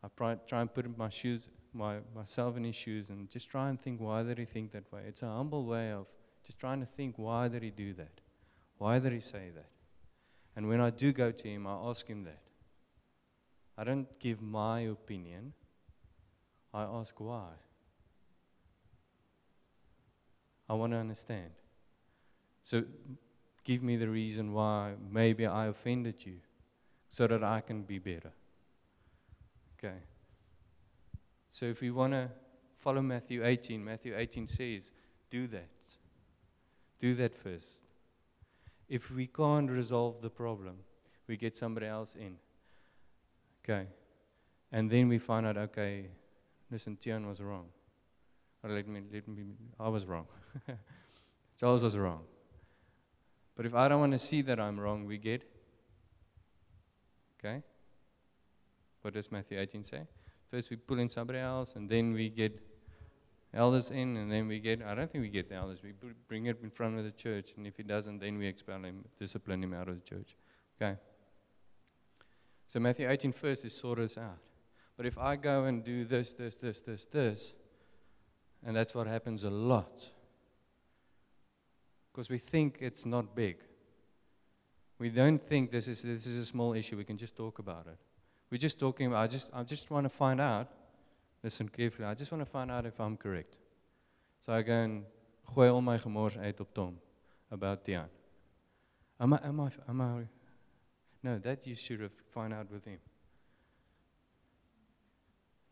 I 0.03 0.09
try 0.47 0.61
and 0.61 0.72
put 0.72 0.97
my 0.97 1.09
shoes, 1.09 1.49
my, 1.73 1.99
myself 2.14 2.57
in 2.57 2.64
his 2.64 2.77
shoes 2.77 3.11
and 3.11 3.31
just 3.31 3.51
try 3.51 3.69
and 3.69 3.81
think, 3.81 4.01
why 4.01 4.23
did 4.23 4.39
he 4.39 4.45
think 4.45 4.73
that 4.73 4.91
way? 4.93 5.03
It's 5.07 5.23
a 5.23 5.29
humble 5.29 5.64
way 5.64 5.93
of 5.93 6.07
just 6.45 6.59
trying 6.59 6.81
to 6.81 6.87
think, 6.87 7.14
why 7.19 7.49
did 7.49 7.62
he 7.62 7.71
do 7.71 7.93
that? 7.95 8.21
Why 8.79 8.99
did 8.99 9.12
he 9.12 9.21
say 9.21 9.51
that? 9.55 9.66
And 10.57 10.69
when 10.69 10.81
I 10.81 10.91
do 10.91 11.12
go 11.12 11.31
to 11.31 11.49
him, 11.49 11.66
I 11.66 11.75
ask 11.89 12.07
him 12.07 12.25
that. 12.25 12.41
I 13.77 13.85
don't 13.85 14.19
give 14.19 14.43
my 14.43 14.81
opinion, 14.81 15.53
I 16.75 16.83
ask 16.83 17.14
why. 17.19 17.51
I 20.69 20.75
want 20.75 20.93
to 20.93 20.99
understand. 20.99 21.51
So 22.64 22.85
give 23.64 23.83
me 23.83 23.97
the 23.97 24.09
reason 24.09 24.53
why 24.53 24.95
maybe 25.11 25.47
I 25.47 25.66
offended 25.66 26.27
you 26.27 26.37
so 27.11 27.27
that 27.27 27.43
I 27.43 27.61
can 27.61 27.83
be 27.83 27.99
better. 27.99 28.33
Okay. 29.79 29.97
So 31.49 31.66
if 31.66 31.80
we 31.80 31.90
want 31.90 32.12
to 32.12 32.30
follow 32.78 33.03
Matthew 33.03 33.44
18, 33.44 33.84
Matthew 33.84 34.14
18 34.16 34.46
says, 34.49 34.92
do 35.30 35.46
that. 35.49 35.68
Do 36.99 37.14
that 37.14 37.34
first. 37.34 37.80
If 38.88 39.11
we 39.11 39.26
can't 39.26 39.70
resolve 39.70 40.20
the 40.22 40.30
problem, 40.30 40.76
we 41.26 41.36
get 41.36 41.57
somebody 41.57 41.86
else 41.86 42.14
in. 42.18 42.36
Okay. 43.64 43.86
And 44.72 44.90
then 44.90 45.09
we 45.09 45.18
find 45.18 45.46
out, 45.46 45.57
okay, 45.57 46.07
listen, 46.70 46.96
Tian 46.96 47.26
was 47.26 47.40
wrong. 47.40 47.66
Or 48.62 48.70
let 48.70 48.88
me, 48.88 49.03
let 49.12 49.28
me, 49.28 49.44
I 49.78 49.88
was 49.88 50.07
wrong. 50.07 50.26
Charles 51.61 51.82
was 51.82 51.96
wrong. 51.96 52.22
But 53.57 53.66
if 53.66 53.74
I 53.74 53.88
don't 53.88 54.01
want 54.01 54.12
to 54.12 54.18
see 54.18 54.42
that 54.42 54.59
I'm 54.59 54.78
wrong, 54.78 55.05
we 55.05 55.18
get 55.18 55.42
Okay? 57.38 57.62
What 59.03 59.14
does 59.14 59.30
Matthew 59.30 59.61
18 59.61 59.84
say? 59.84 60.03
First 60.51 60.70
we 60.70 60.76
pull 60.76 60.99
in 60.99 61.09
somebody 61.09 61.38
else, 61.38 61.76
and 61.76 61.88
then 61.88 62.12
we 62.12 62.30
get 62.30 62.59
elders 63.53 63.90
in, 63.90 64.16
and 64.16 64.30
then 64.30 64.49
we 64.49 64.61
get, 64.61 64.82
I 64.82 64.94
don't 64.94 65.11
think 65.11 65.22
we 65.22 65.28
get 65.28 65.49
the 65.49 65.57
elders. 65.57 65.80
We 65.82 65.92
bring 66.26 66.46
it 66.46 66.59
in 66.62 66.70
front 66.70 66.99
of 66.99 67.05
the 67.05 67.11
church, 67.11 67.53
and 67.57 67.66
if 67.66 67.76
he 67.76 67.82
doesn't, 67.82 68.18
then 68.18 68.38
we 68.38 68.46
expel 68.46 68.82
him, 68.82 69.05
discipline 69.18 69.62
him 69.62 69.74
out 69.74 69.88
of 69.88 69.96
the 69.96 70.01
church. 70.01 70.36
Okay? 70.80 70.99
So 72.66 72.80
Matthew 72.80 73.09
18 73.09 73.32
first 73.32 73.64
is 73.64 73.74
sort 73.74 73.99
us 73.99 74.16
out. 74.16 74.38
But 74.96 75.07
if 75.07 75.16
I 75.16 75.36
go 75.36 75.64
and 75.64 75.84
do 75.84 76.05
this, 76.05 76.32
this, 76.32 76.57
this, 76.57 76.80
this, 76.80 77.05
this, 77.07 77.55
and 78.64 78.76
that's 78.76 78.94
what 78.94 79.07
happens 79.07 79.44
a 79.44 79.51
lot, 79.51 80.11
because 82.12 82.28
we 82.28 82.38
think 82.38 82.78
it's 82.80 83.07
not 83.07 83.36
big. 83.36 83.59
We 84.99 85.11
don't 85.11 85.40
think 85.40 85.70
this 85.70 85.86
is, 85.86 86.03
this 86.03 86.26
is 86.26 86.38
a 86.38 86.44
small 86.44 86.74
issue. 86.74 86.96
We 86.96 87.05
can 87.05 87.16
just 87.16 87.36
talk 87.36 87.61
about 87.61 87.86
it. 87.86 87.99
We're 88.51 88.59
just 88.59 88.78
talking 88.78 89.07
about, 89.07 89.22
I 89.22 89.26
just, 89.26 89.51
I 89.55 89.62
just 89.62 89.90
want 89.90 90.05
to 90.05 90.11
find 90.11 90.40
out, 90.40 90.68
listen 91.42 91.68
carefully, 91.68 92.07
I 92.07 92.14
just 92.14 92.32
want 92.32 92.42
to 92.42 92.51
find 92.51 92.70
out 92.70 92.86
if 92.86 92.99
I'm 93.01 93.16
correct. 93.16 93.59
So 94.40 94.53
I 94.53 94.62
go 94.62 94.72
and 94.72 95.05
gooi 95.55 95.68
al 95.68 95.80
my 95.80 95.99
gemors 95.99 96.36
uit 96.36 96.61
op 96.61 96.72
Tom 96.74 96.99
about 97.51 97.84
Tian. 97.84 98.09
Am 99.20 99.32
I, 99.32 99.40
am 99.42 99.61
I, 99.61 99.70
am 99.88 100.01
I, 100.01 100.26
no, 101.22 101.38
that 101.38 101.66
you 101.66 101.74
should 101.74 102.01
have 102.01 102.12
find 102.30 102.55
out 102.55 102.70
with 102.70 102.84
him. 102.84 102.99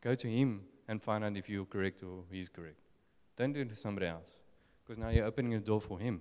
Go 0.01 0.14
to 0.14 0.29
him 0.29 0.62
and 0.89 1.03
find 1.03 1.24
out 1.24 1.37
if 1.37 1.49
you're 1.49 1.64
correct 1.64 2.03
or 2.03 2.24
he's 2.31 2.49
correct. 2.49 2.79
Don't 3.37 3.53
do 3.53 3.61
it 3.61 3.68
to 3.68 3.77
somebody 3.77 4.07
else. 4.07 4.31
Because 4.83 4.99
now 4.99 5.09
you're 5.09 5.27
opening 5.27 5.55
a 5.55 5.61
door 5.61 5.81
for 5.81 5.99
him. 5.99 6.20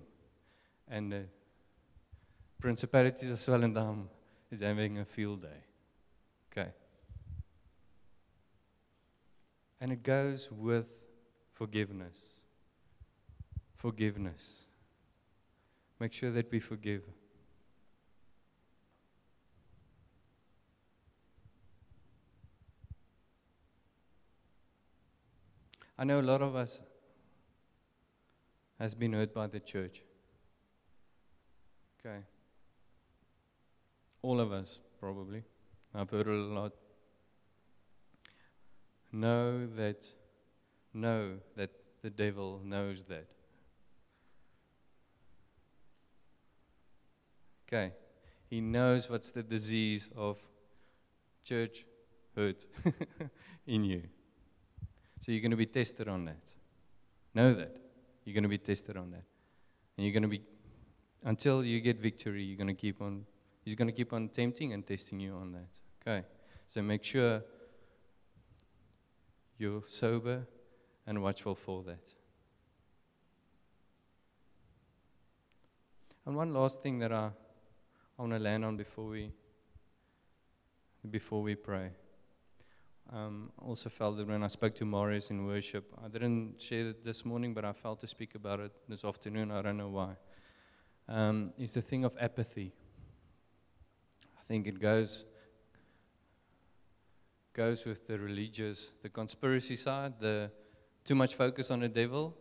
And 0.88 1.12
uh, 1.12 1.16
Principalities 2.58 3.30
of 3.30 3.38
Swellendam 3.38 4.06
is 4.50 4.60
having 4.60 4.98
a 4.98 5.04
field 5.04 5.42
day. 5.42 5.65
Okay. 6.56 6.70
And 9.80 9.92
it 9.92 10.02
goes 10.02 10.50
with 10.50 11.02
forgiveness. 11.52 12.18
Forgiveness. 13.76 14.66
Make 16.00 16.12
sure 16.12 16.30
that 16.30 16.50
we 16.50 16.60
forgive. 16.60 17.02
I 25.98 26.04
know 26.04 26.20
a 26.20 26.22
lot 26.22 26.42
of 26.42 26.54
us 26.54 26.80
has 28.78 28.94
been 28.94 29.14
hurt 29.14 29.32
by 29.32 29.46
the 29.46 29.60
church. 29.60 30.02
Okay 32.00 32.20
all 34.26 34.40
of 34.40 34.52
us 34.52 34.80
probably. 34.98 35.44
I've 35.96 36.10
heard 36.10 36.26
a 36.26 36.30
lot. 36.30 36.72
Know 39.12 39.66
that, 39.76 40.06
know 40.92 41.38
that 41.56 41.70
the 42.02 42.10
devil 42.10 42.60
knows 42.62 43.04
that. 43.04 43.26
Okay. 47.66 47.92
He 48.50 48.60
knows 48.60 49.08
what's 49.08 49.30
the 49.30 49.42
disease 49.42 50.10
of 50.14 50.38
church 51.44 51.86
hurt 52.36 52.66
in 53.66 53.84
you. 53.84 54.02
So 55.20 55.32
you're 55.32 55.40
going 55.40 55.50
to 55.50 55.56
be 55.56 55.66
tested 55.66 56.08
on 56.08 56.26
that. 56.26 56.52
Know 57.34 57.54
that. 57.54 57.74
You're 58.24 58.34
going 58.34 58.42
to 58.42 58.50
be 58.50 58.58
tested 58.58 58.98
on 58.98 59.12
that. 59.12 59.24
And 59.96 60.04
you're 60.04 60.12
going 60.12 60.24
to 60.24 60.28
be, 60.28 60.42
until 61.24 61.64
you 61.64 61.80
get 61.80 61.98
victory, 61.98 62.42
you're 62.42 62.58
going 62.58 62.68
to 62.68 62.74
keep 62.74 63.00
on, 63.00 63.24
he's 63.64 63.74
going 63.74 63.88
to 63.88 63.94
keep 63.94 64.12
on 64.12 64.28
tempting 64.28 64.74
and 64.74 64.86
testing 64.86 65.18
you 65.18 65.32
on 65.32 65.52
that. 65.52 65.68
Okay? 66.06 66.24
So 66.68 66.82
make 66.82 67.02
sure 67.02 67.42
you're 69.58 69.82
sober 69.86 70.46
and 71.06 71.22
watchful 71.22 71.54
for 71.54 71.82
that. 71.84 72.08
And 76.24 76.36
one 76.36 76.52
last 76.52 76.82
thing 76.82 76.98
that 77.00 77.12
I, 77.12 77.30
I 78.18 78.22
want 78.22 78.32
to 78.32 78.38
land 78.38 78.64
on 78.64 78.76
before 78.76 79.06
we 79.06 79.32
before 81.08 81.40
we 81.40 81.54
pray. 81.54 81.90
Um, 83.12 83.52
also 83.58 83.88
felt 83.88 84.16
that 84.16 84.26
when 84.26 84.42
I 84.42 84.48
spoke 84.48 84.74
to 84.76 84.84
Marius 84.84 85.30
in 85.30 85.46
worship, 85.46 85.92
I 86.04 86.08
didn't 86.08 86.60
share 86.60 86.88
it 86.88 87.04
this 87.04 87.24
morning, 87.24 87.54
but 87.54 87.64
I 87.64 87.72
felt 87.72 88.00
to 88.00 88.08
speak 88.08 88.34
about 88.34 88.58
it 88.58 88.72
this 88.88 89.04
afternoon. 89.04 89.52
I 89.52 89.62
don't 89.62 89.76
know 89.76 89.88
why. 89.88 90.16
Um, 91.08 91.52
is 91.56 91.74
the 91.74 91.82
thing 91.82 92.04
of 92.04 92.16
apathy. 92.18 92.72
I 94.36 94.42
think 94.48 94.66
it 94.66 94.80
goes 94.80 95.24
goes 97.56 97.86
with 97.86 98.06
the 98.06 98.18
religious, 98.18 98.92
the 99.00 99.08
conspiracy 99.08 99.76
side, 99.76 100.12
the 100.20 100.50
too 101.06 101.14
much 101.14 101.34
focus 101.34 101.70
on 101.70 101.80
the 101.80 101.88
devil, 101.88 102.36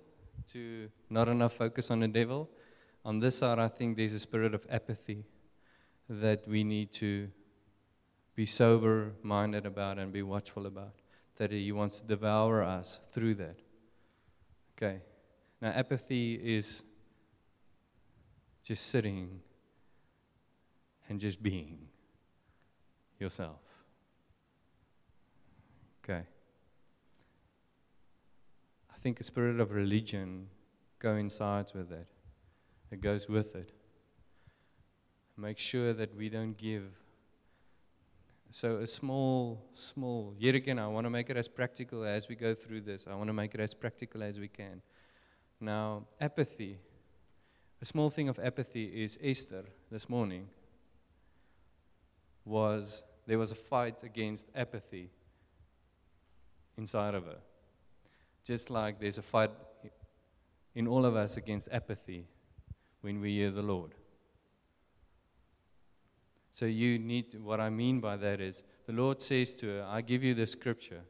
to 0.52 0.90
not 1.10 1.30
enough 1.30 1.54
focus 1.54 1.90
on 1.90 2.02
the 2.02 2.08
devil. 2.10 2.50
On 3.06 3.20
this 3.20 3.38
side, 3.38 3.58
I 3.58 3.70
think 3.70 3.96
there's 3.96 4.12
a 4.12 4.20
spirit 4.20 4.54
of 4.54 4.68
apathy 4.70 5.24
that 6.10 6.46
we 6.46 6.66
need 6.66 6.92
to 6.94 7.30
be 8.36 8.46
sober 8.46 9.14
minded 9.24 9.66
about 9.66 9.98
and 10.00 10.12
be 10.12 10.22
watchful 10.22 10.66
about. 10.66 10.96
That 11.38 11.52
He 11.52 11.72
wants 11.72 12.02
to 12.02 12.06
devour 12.06 12.62
us 12.62 13.00
through 13.12 13.36
that. 13.36 13.60
Okay. 14.78 15.00
Now, 15.62 15.70
apathy 15.70 16.34
is 16.34 16.84
just 18.64 18.88
sitting 18.88 19.40
and 21.08 21.22
just 21.22 21.42
being 21.42 21.88
yourself. 23.18 23.65
Okay. 26.08 26.22
I 28.94 28.98
think 28.98 29.20
a 29.20 29.24
spirit 29.24 29.60
of 29.60 29.72
religion 29.72 30.50
coincides 31.00 31.74
with 31.74 31.90
that. 31.90 32.06
It 32.92 33.02
goes 33.02 33.28
with 33.28 33.56
it. 33.56 33.72
Make 35.36 35.58
sure 35.58 35.94
that 35.94 36.16
we 36.16 36.30
don't 36.30 36.56
give 36.56 36.84
so 38.52 38.78
a 38.78 38.88
small, 38.88 39.66
small, 39.74 40.36
yet 40.38 40.54
again, 40.54 40.78
I 40.78 40.88
want 40.88 41.06
to 41.06 41.10
make 41.10 41.32
it 41.32 41.38
as 41.38 41.48
practical 41.48 42.06
as 42.06 42.30
we 42.30 42.36
go 42.36 42.54
through 42.54 42.82
this. 42.82 43.06
I 43.10 43.16
want 43.16 43.28
to 43.28 43.34
make 43.34 43.56
it 43.56 43.60
as 43.60 43.74
practical 43.74 44.22
as 44.22 44.40
we 44.40 44.48
can. 44.48 44.82
Now, 45.60 46.06
apathy. 46.22 46.78
A 47.82 47.86
small 47.86 48.10
thing 48.10 48.30
of 48.30 48.40
apathy 48.40 49.04
is 49.04 49.18
Esther 49.22 49.66
this 49.92 50.08
morning 50.08 50.48
was 52.46 53.04
there 53.26 53.40
was 53.40 53.52
a 53.52 53.56
fight 53.56 54.04
against 54.04 54.48
apathy 54.56 55.10
inside 56.78 57.16
of 57.16 57.26
her. 57.26 57.38
Just 58.44 58.70
like 58.70 59.00
there's 59.00 59.18
a 59.18 59.24
fight 59.24 59.52
in 60.76 60.88
all 60.88 61.06
of 61.06 61.16
us 61.16 61.38
against 61.38 61.70
apathy 61.72 62.28
when 63.02 63.22
we 63.22 63.36
hear 63.36 63.52
the 63.52 63.62
Lord. 63.62 63.96
So 66.52 66.66
you 66.66 67.00
need 67.00 67.30
to, 67.32 67.38
what 67.38 67.60
I 67.60 67.70
mean 67.70 68.00
by 68.00 68.16
that 68.18 68.40
is 68.40 68.64
the 68.86 68.94
Lord 68.94 69.22
says 69.22 69.56
to 69.56 69.68
her, 69.68 69.86
I 69.90 70.02
give 70.02 70.24
you 70.24 70.34
the 70.34 70.48
scripture. 70.48 71.02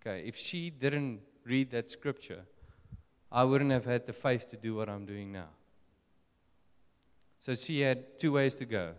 Okay, 0.00 0.26
if 0.26 0.36
she 0.36 0.70
didn't 0.70 1.20
read 1.44 1.70
that 1.72 1.90
scripture, 1.90 2.44
I 3.30 3.44
wouldn't 3.44 3.70
have 3.70 3.84
had 3.84 4.06
the 4.06 4.12
faith 4.12 4.48
to 4.50 4.56
do 4.56 4.74
what 4.74 4.88
I'm 4.88 5.04
doing 5.04 5.30
now. 5.32 5.50
So 7.38 7.54
she 7.54 7.80
had 7.80 8.18
two 8.18 8.32
ways 8.32 8.54
to 8.56 8.64
go 8.64 8.92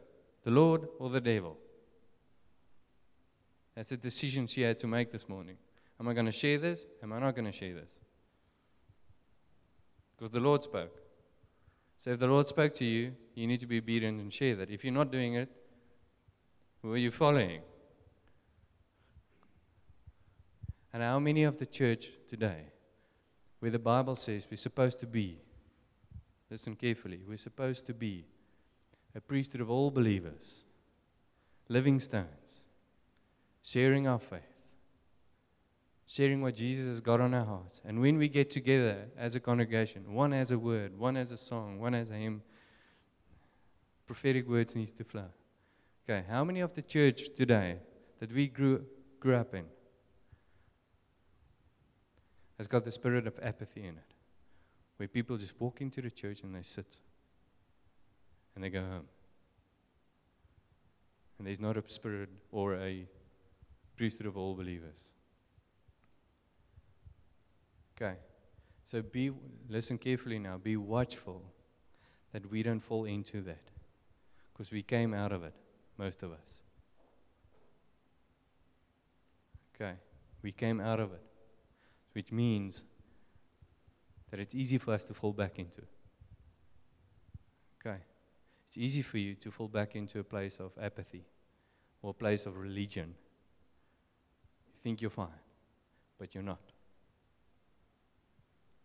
the 0.43 0.51
Lord 0.51 0.88
or 0.99 1.09
the 1.09 1.22
devil. 1.22 1.57
That's 3.82 3.94
a 3.94 3.98
decision 3.98 4.46
she 4.46 4.62
had 4.62 4.78
to 4.78 4.86
make 4.86 5.12
this 5.12 5.28
morning. 5.28 5.58
Am 6.00 6.08
I 6.08 6.14
going 6.14 6.28
to 6.28 6.32
share 6.32 6.60
this? 6.60 6.86
Am 7.02 7.12
I 7.12 7.18
not 7.18 7.34
going 7.34 7.46
to 7.46 7.52
share 7.52 7.74
this? 7.74 8.00
Because 10.16 10.30
the 10.30 10.40
Lord 10.40 10.62
spoke. 10.62 11.02
So 11.98 12.12
if 12.12 12.20
the 12.20 12.28
Lord 12.28 12.48
spoke 12.48 12.76
to 12.76 12.86
you, 12.86 13.16
you 13.34 13.48
need 13.48 13.60
to 13.60 13.66
be 13.66 13.80
obedient 13.80 14.22
and 14.22 14.32
share 14.32 14.54
that. 14.58 14.70
If 14.70 14.84
you're 14.84 14.94
not 14.94 15.12
doing 15.12 15.34
it, 15.34 15.50
who 16.84 16.94
are 16.94 16.98
you 16.98 17.10
following? 17.10 17.62
And 20.94 21.02
how 21.02 21.18
many 21.18 21.44
of 21.44 21.58
the 21.58 21.66
church 21.66 22.10
today, 22.30 22.66
where 23.62 23.72
the 23.72 23.80
Bible 23.80 24.16
says 24.16 24.48
we're 24.52 24.58
supposed 24.58 25.00
to 25.00 25.08
be, 25.08 25.40
listen 26.52 26.76
carefully, 26.76 27.22
we're 27.28 27.36
supposed 27.36 27.88
to 27.88 27.96
be 27.96 28.26
a 29.16 29.22
priesthood 29.22 29.62
of 29.62 29.72
all 29.72 29.90
believers, 29.90 30.66
living 31.68 32.00
stones, 32.00 32.28
sharing 33.62 34.07
our 34.07 34.20
faith, 34.20 34.41
sharing 36.05 36.41
what 36.41 36.55
Jesus 36.55 36.86
has 36.86 37.01
got 37.01 37.22
on 37.22 37.34
our 37.34 37.45
hearts. 37.45 37.82
And 37.86 38.01
when 38.01 38.18
we 38.18 38.28
get 38.28 38.49
together 38.49 39.07
as 39.18 39.36
a 39.36 39.39
congregation, 39.39 40.14
one 40.14 40.32
has 40.32 40.51
a 40.51 40.59
word, 40.59 40.97
one 40.97 41.16
has 41.16 41.32
a 41.32 41.38
song, 41.38 41.80
one 41.80 41.93
has 41.93 42.09
a 42.09 42.16
hymn, 42.16 42.41
prophetic 44.05 44.47
words 44.47 44.76
needs 44.76 44.91
to 44.91 45.03
flow. 45.03 45.30
Okay, 46.09 46.26
how 46.30 46.43
many 46.43 46.59
of 46.59 46.74
the 46.74 46.82
church 46.82 47.34
today 47.36 47.78
that 48.20 48.32
we 48.34 48.47
grew, 48.47 48.84
grew 49.20 49.36
up 49.36 49.53
in 49.53 49.66
has 52.57 52.68
got 52.68 52.84
the 52.86 52.91
spirit 52.91 53.26
of 53.28 53.39
apathy 53.41 53.82
in 53.82 53.95
it? 53.95 54.14
Where 54.97 55.07
people 55.07 55.38
just 55.38 55.59
walk 55.59 55.82
into 55.82 56.01
the 56.01 56.12
church 56.12 56.43
and 56.43 56.53
they 56.53 56.62
sit 56.62 56.97
and 58.55 58.64
they 58.64 58.70
go 58.70 58.82
home. 58.82 59.07
And 61.38 61.47
there's 61.47 61.59
not 61.59 61.78
a 61.78 61.84
spirit 61.88 62.30
or 62.51 62.76
a 62.76 63.07
priesthood 63.96 64.28
of 64.28 64.38
all 64.38 64.56
believers. 64.56 64.96
Okay. 67.96 68.16
So 68.84 69.02
be 69.02 69.32
listen 69.70 69.98
carefully 69.98 70.39
now. 70.39 70.58
Be 70.58 70.76
watchful 70.76 71.44
that 72.34 72.50
we 72.50 72.64
don't 72.64 72.80
fall 72.80 73.06
into 73.06 73.42
that. 73.42 73.70
Because 74.52 74.72
we 74.72 74.82
came 74.82 75.14
out 75.14 75.32
of 75.32 75.44
it, 75.44 75.54
most 75.98 76.24
of 76.24 76.32
us. 76.32 76.62
Okay. 79.76 79.94
We 80.42 80.52
came 80.52 80.80
out 80.80 81.00
of 81.00 81.14
it. 81.14 81.22
Which 82.14 82.32
means 82.32 82.84
that 84.30 84.39
it's 84.39 84.56
easy 84.56 84.78
for 84.78 84.94
us 84.94 85.04
to 85.06 85.14
fall 85.14 85.32
back 85.32 85.60
into. 85.60 85.82
Okay. 87.80 87.98
It's 88.68 88.78
easy 88.78 89.02
for 89.02 89.18
you 89.18 89.36
to 89.36 89.52
fall 89.52 89.68
back 89.68 89.96
into 89.96 90.20
a 90.20 90.24
place 90.24 90.60
of 90.60 90.72
apathy 90.82 91.26
or 92.02 92.12
a 92.12 92.14
place 92.14 92.46
of 92.46 92.58
religion. 92.58 93.16
Think 94.82 95.02
you're 95.02 95.12
fine, 95.12 95.28
but 96.18 96.34
you're 96.34 96.44
not. 96.44 96.72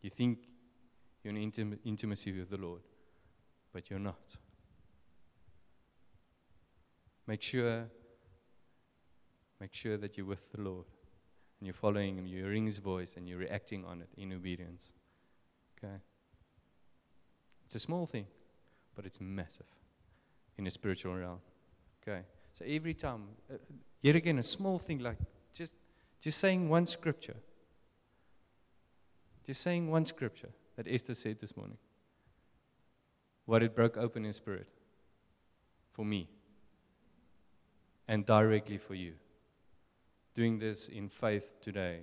You 0.03 0.11
think 0.11 0.39
you're 1.23 1.35
in 1.35 1.51
intim- 1.51 1.79
intimacy 1.85 2.39
with 2.39 2.51
the 2.51 2.59
Lord, 2.59 2.83
but 3.73 3.91
you're 3.91 3.99
not. 3.99 4.37
Make 7.27 7.43
sure, 7.43 7.87
make 9.61 9.73
sure 9.73 9.97
that 9.97 10.17
you're 10.17 10.27
with 10.27 10.53
the 10.53 10.61
Lord 10.61 10.87
and 11.59 11.67
you're 11.67 11.75
following 11.75 12.19
Him, 12.19 12.27
you're 12.27 12.45
hearing 12.45 12.67
His 12.67 12.79
voice, 12.79 13.15
and 13.17 13.29
you're 13.29 13.39
reacting 13.39 13.85
on 13.85 14.03
it 14.03 14.11
in 14.17 14.33
obedience. 14.33 14.93
Okay? 15.79 15.95
It's 17.65 17.75
a 17.75 17.81
small 17.81 18.07
thing, 18.07 18.27
but 18.95 19.07
it's 19.07 19.21
massive 19.21 19.67
in 20.59 20.65
the 20.65 20.71
spiritual 20.71 21.17
realm. 21.17 21.41
Okay? 22.03 22.23
So 22.53 22.65
every 22.67 22.95
time, 22.95 23.23
uh, 23.51 23.57
yet 24.03 24.17
again, 24.17 24.39
a 24.39 24.43
small 24.43 24.79
thing 24.79 25.01
like 25.01 25.19
just, 25.53 25.75
just 26.21 26.39
saying 26.39 26.69
one 26.69 26.87
scripture 26.87 27.37
just 29.47 29.63
saying 29.63 29.89
one 29.89 30.05
scripture 30.05 30.49
that 30.77 30.89
Esther 30.91 31.15
said 31.15 31.39
this 31.41 31.57
morning. 31.57 31.79
What 33.45 33.63
it 33.63 33.77
broke 33.77 33.97
open 33.97 34.25
in 34.25 34.33
spirit 34.33 34.69
for 35.93 36.05
me 36.05 36.29
and 38.09 38.27
directly 38.27 38.77
for 38.77 38.95
you. 38.95 39.13
Doing 40.35 40.59
this 40.59 40.89
in 40.89 41.09
faith 41.09 41.55
today 41.61 42.01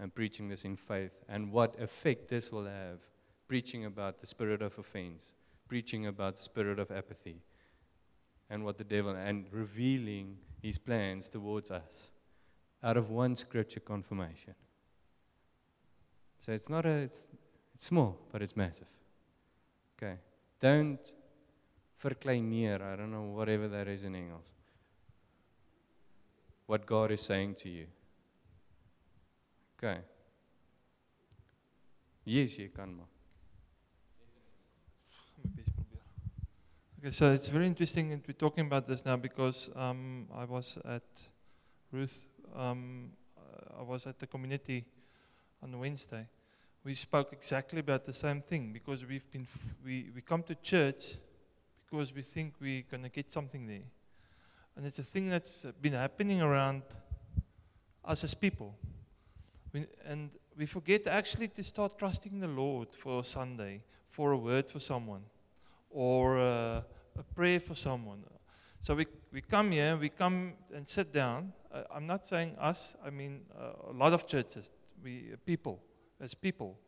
and 0.00 0.12
preaching 0.12 0.48
this 0.48 0.64
in 0.64 0.76
faith 0.76 1.12
and 1.28 1.52
what 1.52 1.80
effect 1.80 2.28
this 2.28 2.50
will 2.50 2.66
have. 2.66 2.98
Preaching 3.46 3.84
about 3.84 4.20
the 4.20 4.26
spirit 4.26 4.60
of 4.60 4.76
offense, 4.76 5.34
preaching 5.68 6.06
about 6.06 6.36
the 6.36 6.42
spirit 6.42 6.80
of 6.80 6.90
apathy 6.90 7.42
and 8.50 8.64
what 8.64 8.76
the 8.76 8.82
devil 8.82 9.14
and 9.14 9.46
revealing 9.52 10.36
his 10.60 10.78
plans 10.78 11.28
towards 11.28 11.70
us 11.70 12.10
out 12.82 12.96
of 12.96 13.10
one 13.10 13.36
scripture 13.36 13.80
confirmation. 13.80 14.54
So 16.38 16.52
it's 16.52 16.68
not 16.68 16.86
a, 16.86 16.90
it's, 16.90 17.26
it's 17.74 17.86
small, 17.86 18.18
but 18.32 18.42
it's 18.42 18.56
massive. 18.56 18.88
Okay. 19.96 20.16
Don't 20.60 21.00
verkleineer. 22.02 22.80
I 22.82 22.96
don't 22.96 23.10
know 23.10 23.22
whatever 23.22 23.68
that 23.68 23.88
is 23.88 24.04
in 24.04 24.14
Engels. 24.14 24.44
What 26.66 26.84
God 26.86 27.10
is 27.12 27.20
saying 27.20 27.54
to 27.56 27.68
you. 27.68 27.86
Okay. 29.78 30.00
Yes, 32.24 32.56
jy 32.58 32.68
kan 32.68 32.94
maar. 32.94 33.06
Okay, 36.98 37.12
so 37.12 37.30
it's 37.30 37.48
very 37.48 37.66
interesting 37.66 38.08
that 38.10 38.26
we're 38.26 38.32
talking 38.32 38.66
about 38.66 38.88
this 38.88 39.04
now 39.04 39.16
because 39.16 39.70
um, 39.76 40.26
I 40.34 40.44
was 40.44 40.78
at 40.84 41.02
Ruth, 41.92 42.26
um, 42.56 43.10
I 43.78 43.82
was 43.82 44.06
at 44.06 44.18
the 44.18 44.26
community 44.26 44.84
on 45.62 45.78
Wednesday. 45.78 46.26
We 46.84 46.94
spoke 46.94 47.32
exactly 47.32 47.80
about 47.80 48.04
the 48.04 48.12
same 48.12 48.40
thing 48.40 48.72
because 48.72 49.04
we've 49.04 49.30
been, 49.30 49.46
f- 49.52 49.74
we, 49.84 50.10
we 50.14 50.22
come 50.22 50.42
to 50.44 50.54
church 50.54 51.16
because 51.84 52.14
we 52.14 52.22
think 52.22 52.54
we're 52.60 52.84
going 52.90 53.02
to 53.02 53.08
get 53.08 53.30
something 53.30 53.66
there. 53.66 53.86
And 54.76 54.86
it's 54.86 54.98
a 54.98 55.02
thing 55.02 55.28
that's 55.30 55.66
been 55.80 55.94
happening 55.94 56.42
around 56.42 56.82
us 58.04 58.24
as 58.24 58.34
people. 58.34 58.74
We, 59.72 59.86
and 60.06 60.30
we 60.56 60.66
forget 60.66 61.06
actually 61.06 61.48
to 61.48 61.64
start 61.64 61.98
trusting 61.98 62.40
the 62.40 62.48
Lord 62.48 62.88
for 62.92 63.20
a 63.20 63.24
Sunday, 63.24 63.82
for 64.10 64.32
a 64.32 64.36
word 64.36 64.68
for 64.68 64.80
someone, 64.80 65.22
or 65.90 66.38
uh, 66.38 66.82
a 67.18 67.22
prayer 67.34 67.60
for 67.60 67.74
someone. 67.74 68.22
So 68.80 68.94
we, 68.94 69.06
we 69.32 69.40
come 69.40 69.72
here, 69.72 69.96
we 69.96 70.08
come 70.08 70.52
and 70.72 70.86
sit 70.86 71.12
down. 71.12 71.52
I'm 71.94 72.06
not 72.06 72.26
saying 72.26 72.56
us, 72.58 72.94
I 73.04 73.10
mean 73.10 73.42
uh, 73.58 73.90
a 73.90 73.92
lot 73.92 74.12
of 74.12 74.26
churches, 74.26 74.70
we 75.02 75.30
uh, 75.32 75.36
people, 75.44 75.82
as 76.20 76.34
people. 76.34 76.78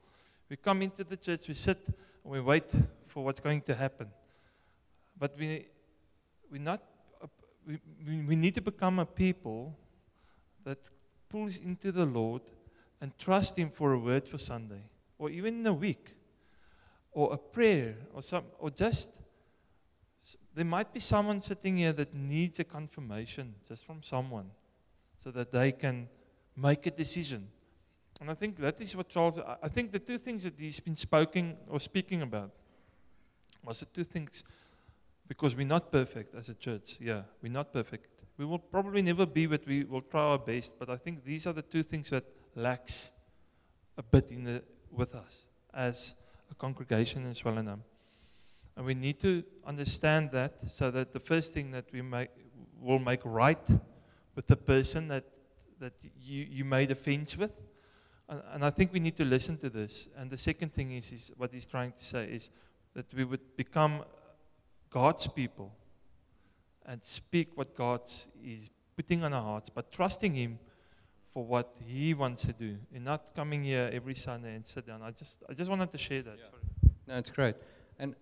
We 0.49 0.57
come 0.57 0.83
into 0.83 1.05
the 1.05 1.17
church, 1.17 1.49
we 1.49 1.55
sit, 1.55 1.79
and 1.87 2.33
we 2.33 2.41
wait 2.41 2.71
for 3.07 3.25
what's 3.25 3.41
going 3.41 3.61
to 3.63 3.75
happen. 3.75 4.09
But 5.19 5.37
we, 5.39 5.67
we 6.51 6.59
not, 6.59 6.83
uh, 7.23 7.27
we, 7.67 7.79
we 8.23 8.37
need 8.37 8.55
to 8.55 8.63
become 8.63 8.99
a 8.99 9.07
people 9.07 9.77
that 10.65 10.79
pulls 11.29 11.59
into 11.59 11.93
the 11.93 12.07
Lord 12.07 12.43
and 13.01 13.17
trust 13.19 13.57
Him 13.57 13.71
for 13.71 13.93
a 13.93 13.99
word 13.99 14.27
for 14.27 14.39
Sunday, 14.39 14.83
or 15.19 15.31
even 15.31 15.61
in 15.61 15.67
a 15.67 15.73
week, 15.73 16.15
or 17.13 17.33
a 17.33 17.39
prayer, 17.39 17.97
or 18.15 18.23
some, 18.23 18.45
or 18.59 18.71
just 18.71 19.11
there 20.55 20.65
might 20.65 20.93
be 20.93 21.01
someone 21.01 21.41
sitting 21.41 21.77
here 21.77 21.93
that 21.93 22.15
needs 22.15 22.59
a 22.59 22.65
confirmation 22.65 23.55
just 23.67 23.85
from 23.85 24.03
someone, 24.03 24.51
so 25.29 25.33
that 25.33 25.53
they 25.53 25.73
can 25.73 26.09
make 26.57 26.87
a 26.87 26.91
decision. 26.91 27.49
And 28.19 28.31
I 28.31 28.35
think 28.35 28.57
that 28.57 28.81
is 28.81 28.97
what 28.97 29.11
Charles. 29.11 29.39
I- 29.39 29.69
think 29.69 29.93
the 29.93 29.99
two 29.99 30.17
things 30.17 30.45
that 30.45 30.55
he's 30.59 30.81
been 30.81 30.97
speaking 30.97 31.55
or 31.69 31.79
speaking 31.79 32.23
about 32.23 32.51
was 33.63 33.81
the 33.81 33.87
two 33.87 34.05
things, 34.05 34.43
because 35.27 35.55
we're 35.55 35.67
not 35.67 35.93
perfect 35.93 36.35
as 36.35 36.49
a 36.49 36.55
church. 36.55 36.97
Yeah, 36.99 37.25
we're 37.43 37.53
not 37.53 37.75
perfect. 37.75 38.09
We 38.39 38.47
will 38.47 38.59
probably 38.59 39.03
never 39.03 39.27
be, 39.27 39.45
but 39.45 39.67
we 39.67 39.85
will 39.85 40.01
try 40.01 40.23
our 40.23 40.39
best. 40.39 40.73
But 40.79 40.89
I 40.89 40.97
think 40.97 41.25
these 41.25 41.47
are 41.47 41.53
the 41.53 41.67
two 41.75 41.83
things 41.83 42.09
that 42.09 42.25
lacks 42.55 43.13
a 43.99 44.03
bit 44.03 44.31
in 44.31 44.45
the, 44.45 44.63
with 44.91 45.15
us 45.15 45.45
as 45.75 46.15
a 46.51 46.55
congregation 46.55 47.27
in 47.27 47.35
Swellendam. 47.35 47.81
And 48.77 48.87
we 48.87 48.95
need 48.95 49.19
to 49.21 49.45
understand 49.67 50.31
that 50.31 50.55
so 50.71 50.91
that 50.91 51.13
the 51.13 51.21
first 51.21 51.53
thing 51.53 51.73
that 51.73 51.93
we 51.93 52.01
make, 52.01 52.31
will 52.81 52.99
make 52.99 53.21
right 53.25 53.69
with 54.39 54.47
the 54.47 54.57
person 54.57 55.09
that, 55.09 55.25
that 55.81 55.95
you, 56.23 56.47
you 56.49 56.65
made 56.65 56.93
offense 56.93 57.37
with. 57.37 57.51
And, 58.29 58.41
and 58.53 58.65
I 58.65 58.71
think 58.71 58.93
we 58.93 59.01
need 59.01 59.17
to 59.17 59.25
listen 59.25 59.59
to 59.59 59.69
this. 59.69 60.09
And 60.17 60.31
the 60.31 60.39
second 60.39 60.73
thing 60.73 60.93
is, 60.93 61.11
is 61.11 61.33
what 61.37 61.53
he's 61.53 61.67
trying 61.67 61.91
to 61.99 62.05
say 62.05 62.27
is 62.27 62.49
that 62.95 63.13
we 63.13 63.25
would 63.25 63.57
become 63.57 64.05
God's 64.91 65.27
people 65.27 65.73
and 66.87 67.03
speak 67.03 67.49
what 67.57 67.75
God 67.75 68.03
is 68.45 68.71
putting 68.95 69.25
on 69.25 69.33
our 69.33 69.43
hearts, 69.43 69.71
but 69.71 69.91
trusting 69.91 70.35
Him 70.35 70.61
for 71.35 71.45
what 71.45 71.77
He 71.85 72.15
wants 72.15 72.45
to 72.45 72.53
do, 72.53 72.77
and 72.95 73.05
not 73.05 73.35
coming 73.35 73.65
here 73.65 73.91
every 73.93 74.15
Sunday 74.15 74.55
and 74.55 74.65
sit 74.65 74.87
down. 74.87 75.03
I 75.03 75.11
just, 75.11 75.43
I 75.51 75.53
just 75.53 75.69
wanted 75.69 75.91
to 75.91 75.99
share 75.99 76.23
that. 76.23 76.39
Yeah. 76.39 76.91
No, 77.09 77.19
it's 77.19 77.31
great. 77.31 77.57
And 77.99 78.15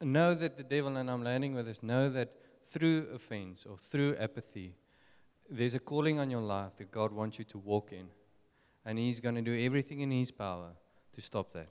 know 0.00 0.34
that 0.34 0.56
the 0.56 0.64
devil, 0.64 0.96
and 0.96 1.10
I'm 1.10 1.22
landing 1.22 1.54
with 1.54 1.66
this, 1.66 1.82
know 1.82 2.08
that 2.08 2.32
through 2.66 3.08
offense 3.14 3.66
or 3.68 3.76
through 3.76 4.16
apathy, 4.16 4.74
there's 5.50 5.74
a 5.74 5.80
calling 5.80 6.18
on 6.18 6.30
your 6.30 6.40
life 6.40 6.76
that 6.78 6.90
God 6.90 7.12
wants 7.12 7.38
you 7.38 7.44
to 7.46 7.58
walk 7.58 7.92
in. 7.92 8.06
And 8.84 8.98
He's 8.98 9.20
going 9.20 9.34
to 9.34 9.42
do 9.42 9.64
everything 9.64 10.00
in 10.00 10.10
His 10.10 10.30
power 10.30 10.70
to 11.12 11.20
stop 11.20 11.52
that. 11.52 11.68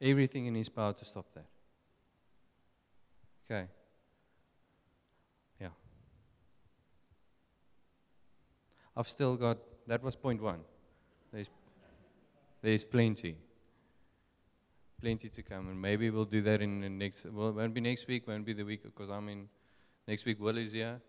Everything 0.00 0.46
in 0.46 0.54
His 0.54 0.68
power 0.68 0.92
to 0.92 1.04
stop 1.04 1.26
that. 1.34 1.46
Okay. 3.44 3.68
Yeah. 5.60 5.68
I've 8.96 9.08
still 9.08 9.36
got, 9.36 9.58
that 9.86 10.02
was 10.02 10.16
point 10.16 10.40
one. 10.40 10.60
There's, 11.32 11.50
there's 12.62 12.84
plenty 12.84 13.36
plenty 15.02 15.28
to 15.28 15.42
come, 15.42 15.68
and 15.68 15.82
maybe 15.82 16.10
we'll 16.10 16.24
do 16.24 16.40
that 16.42 16.62
in 16.62 16.80
the 16.80 16.88
next. 16.88 17.26
Well, 17.26 17.50
won't 17.52 17.74
be 17.74 17.80
next 17.80 18.06
week, 18.06 18.28
won't 18.28 18.46
be 18.46 18.52
the 18.52 18.62
week 18.62 18.84
because 18.84 19.10
I'm 19.10 19.28
in. 19.28 19.48
Next 20.06 20.24
week, 20.24 20.40
Will 20.40 20.56
is 20.58 20.72
here. 20.72 21.00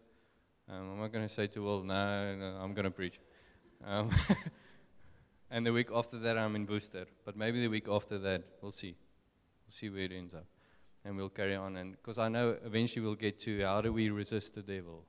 Um, 0.70 0.91
I'm 0.93 0.99
not 0.99 1.11
going 1.11 1.28
to 1.28 1.34
say 1.34 1.47
to 1.47 1.61
Will, 1.61 1.84
no, 1.84 2.36
no 2.36 2.45
I'm 2.61 2.74
going 2.74 2.86
to 2.86 2.91
preach. 2.91 3.20
Um, 3.86 4.09
and 5.51 5.66
the 5.66 5.74
week 5.74 5.89
after 5.93 6.18
that, 6.20 6.38
I'm 6.38 6.55
in 6.55 6.66
Booster. 6.66 7.05
But 7.26 7.36
maybe 7.36 7.61
the 7.61 7.68
week 7.68 7.88
after 7.89 8.18
that, 8.20 8.43
we'll 8.61 8.72
see. 8.72 8.95
We'll 9.66 9.72
see 9.72 9.89
where 9.89 10.03
it 10.03 10.11
ends 10.11 10.34
up, 10.34 10.45
and 11.03 11.18
we'll 11.18 11.30
carry 11.30 11.55
on. 11.55 11.78
And 11.78 11.93
because 11.93 12.18
I 12.18 12.30
know 12.30 12.57
eventually 12.66 13.05
we'll 13.05 13.16
get 13.16 13.39
to 13.41 13.61
how 13.64 13.82
do 13.82 13.91
we 13.91 14.09
resist 14.09 14.55
the 14.55 14.61
devil. 14.61 15.03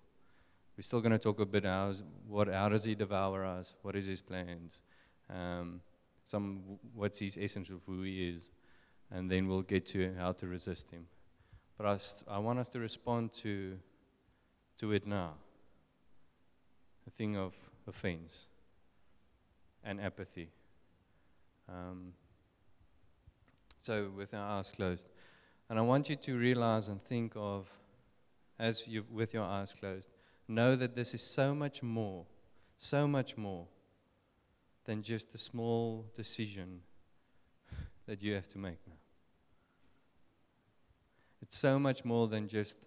We're 0.77 0.83
still 0.83 1.01
going 1.01 1.13
to 1.13 1.19
talk 1.19 1.39
a 1.41 1.47
bit 1.47 1.65
how, 1.65 1.95
what, 2.27 2.49
how 2.49 2.69
does 2.69 2.85
he 2.85 2.95
devour 2.95 3.45
us? 3.45 3.77
What 3.83 3.95
is 3.95 4.07
his 4.07 4.21
plans? 4.21 4.83
Um, 5.31 5.81
some 6.25 6.79
what's 6.95 7.21
his 7.21 7.39
essence 7.41 7.69
of 7.69 7.81
who 7.87 8.03
he 8.03 8.29
is 8.31 8.51
and 9.11 9.31
then 9.31 9.49
we'll 9.49 9.63
get 9.63 9.87
to 9.87 10.13
how 10.19 10.33
to 10.33 10.47
resist 10.47 10.91
him. 10.91 11.07
But 11.79 11.87
I, 11.87 12.35
I 12.35 12.39
want 12.39 12.59
us 12.59 12.69
to 12.71 12.81
respond 12.81 13.33
to, 13.35 13.79
to 14.79 14.93
it 14.93 15.07
now. 15.07 15.35
a 17.07 17.11
thing 17.11 17.37
of 17.37 17.53
offense 17.87 18.47
and 19.85 20.01
apathy. 20.01 20.49
Um, 21.69 22.15
so, 23.81 24.11
with 24.17 24.33
our 24.33 24.59
eyes 24.59 24.71
closed. 24.71 25.07
And 25.69 25.79
I 25.79 25.83
want 25.83 26.09
you 26.09 26.17
to 26.17 26.39
realize 26.39 26.89
and 26.89 27.03
think 27.03 27.33
of, 27.37 27.69
as 28.59 28.87
you 28.89 29.05
with 29.11 29.35
your 29.35 29.45
eyes 29.45 29.75
closed, 29.79 30.09
know 30.49 30.77
that 30.77 30.95
this 30.95 31.15
is 31.15 31.23
so 31.23 31.55
much 31.55 31.83
more, 31.83 32.25
so 32.79 33.07
much 33.07 33.37
more 33.37 33.67
than 34.85 35.03
just 35.03 35.35
a 35.35 35.39
small 35.39 36.07
decision 36.15 36.81
that 38.07 38.23
you 38.23 38.35
have 38.35 38.49
to 38.49 38.59
make 38.59 38.79
now. 38.87 38.95
It's 41.43 41.59
so 41.59 41.79
much 41.79 42.05
more 42.05 42.29
than 42.29 42.49
just 42.49 42.79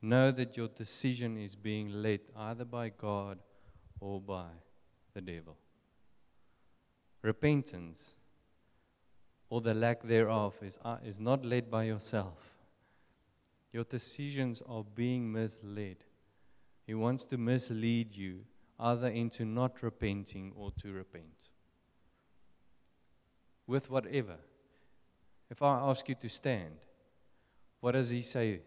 know 0.00 0.30
that 0.30 0.56
your 0.56 0.68
decision 0.68 1.36
is 1.36 1.54
being 1.54 2.02
led 2.02 2.20
either 2.36 2.64
by 2.64 2.90
God 2.90 3.38
or 4.00 4.20
by 4.20 4.48
the 5.14 5.20
devil. 5.20 5.56
Repentance 7.22 8.14
or 9.50 9.60
the 9.60 9.74
lack 9.74 10.02
thereof 10.02 10.54
is, 10.62 10.78
uh, 10.84 10.98
is 11.04 11.18
not 11.18 11.44
led 11.44 11.70
by 11.70 11.84
yourself. 11.84 12.54
Your 13.72 13.84
decisions 13.84 14.62
are 14.68 14.84
being 14.84 15.30
misled. 15.30 15.96
He 16.86 16.94
wants 16.94 17.24
to 17.26 17.38
mislead 17.38 18.14
you 18.14 18.44
either 18.78 19.08
into 19.08 19.44
not 19.44 19.82
repenting 19.82 20.52
or 20.56 20.70
to 20.82 20.92
repent 20.92 21.50
with 23.66 23.90
whatever. 23.90 24.36
If 25.50 25.62
I 25.62 25.78
ask 25.78 26.08
you 26.08 26.14
to 26.16 26.28
stand, 26.28 26.74
what 27.80 27.92
does 27.92 28.10
he 28.10 28.22
say? 28.22 28.62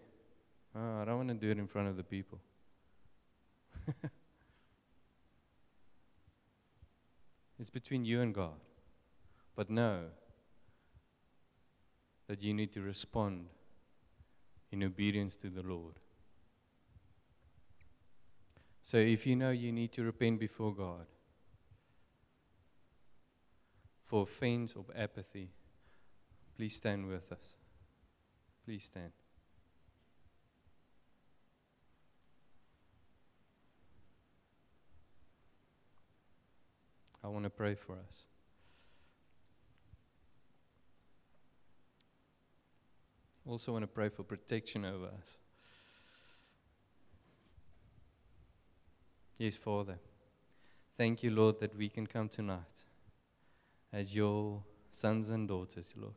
Oh, 0.75 1.01
I 1.01 1.05
don't 1.05 1.17
want 1.17 1.29
to 1.29 1.35
do 1.35 1.49
it 1.51 1.57
in 1.57 1.67
front 1.67 1.89
of 1.89 1.97
the 1.97 2.03
people. 2.03 2.39
it's 7.59 7.69
between 7.69 8.05
you 8.05 8.21
and 8.21 8.33
God. 8.33 8.55
But 9.55 9.69
know 9.69 10.05
that 12.27 12.41
you 12.41 12.53
need 12.53 12.71
to 12.73 12.81
respond 12.81 13.47
in 14.71 14.83
obedience 14.83 15.35
to 15.35 15.49
the 15.49 15.61
Lord. 15.61 15.95
So 18.81 18.97
if 18.97 19.27
you 19.27 19.35
know 19.35 19.51
you 19.51 19.71
need 19.71 19.91
to 19.93 20.03
repent 20.03 20.39
before 20.39 20.73
God 20.73 21.05
for 24.05 24.23
offense 24.23 24.73
or 24.75 24.85
apathy, 24.95 25.49
please 26.57 26.75
stand 26.75 27.07
with 27.07 27.31
us. 27.31 27.55
Please 28.65 28.85
stand. 28.85 29.11
I 37.23 37.27
want 37.27 37.43
to 37.43 37.49
pray 37.49 37.75
for 37.75 37.93
us. 37.93 38.25
also 43.45 43.73
want 43.73 43.83
to 43.83 43.87
pray 43.87 44.09
for 44.09 44.23
protection 44.23 44.85
over 44.85 45.07
us. 45.07 45.37
Yes, 49.37 49.57
Father. 49.57 49.97
Thank 50.97 51.23
you, 51.23 51.31
Lord, 51.31 51.59
that 51.59 51.75
we 51.75 51.89
can 51.89 52.05
come 52.05 52.29
tonight 52.29 52.85
as 53.91 54.15
your 54.15 54.61
sons 54.91 55.29
and 55.29 55.47
daughters, 55.47 55.93
Lord. 55.97 56.13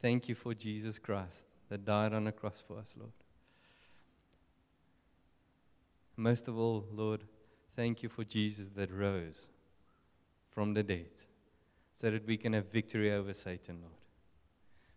Thank 0.00 0.28
you 0.28 0.34
for 0.34 0.54
Jesus 0.54 0.98
Christ 0.98 1.44
that 1.68 1.84
died 1.84 2.12
on 2.12 2.24
the 2.24 2.32
cross 2.32 2.64
for 2.66 2.78
us, 2.78 2.94
Lord. 2.98 3.12
Most 6.16 6.48
of 6.48 6.58
all, 6.58 6.86
Lord, 6.92 7.24
thank 7.76 8.02
you 8.02 8.08
for 8.08 8.24
Jesus 8.24 8.68
that 8.76 8.90
rose 8.90 9.48
from 10.54 10.74
the 10.74 10.82
dead 10.82 11.10
so 11.92 12.10
that 12.10 12.26
we 12.26 12.36
can 12.36 12.52
have 12.52 12.72
victory 12.72 13.12
over 13.12 13.34
Satan, 13.34 13.80
Lord. 13.80 13.92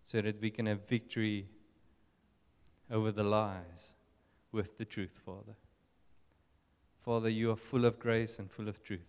So 0.03 0.21
that 0.21 0.39
we 0.39 0.49
can 0.49 0.65
have 0.67 0.87
victory 0.87 1.47
over 2.89 3.11
the 3.11 3.23
lies 3.23 3.93
with 4.51 4.77
the 4.77 4.85
truth, 4.85 5.19
Father. 5.25 5.55
Father, 7.03 7.29
you 7.29 7.51
are 7.51 7.55
full 7.55 7.85
of 7.85 7.99
grace 7.99 8.39
and 8.39 8.49
full 8.49 8.67
of 8.67 8.83
truth. 8.83 8.99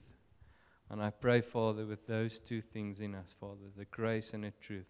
And 0.90 1.02
I 1.02 1.10
pray, 1.10 1.40
Father, 1.40 1.84
with 1.84 2.06
those 2.06 2.40
two 2.40 2.60
things 2.60 3.00
in 3.00 3.14
us, 3.14 3.34
Father, 3.38 3.66
the 3.76 3.84
grace 3.86 4.32
and 4.32 4.44
the 4.44 4.52
truth, 4.60 4.86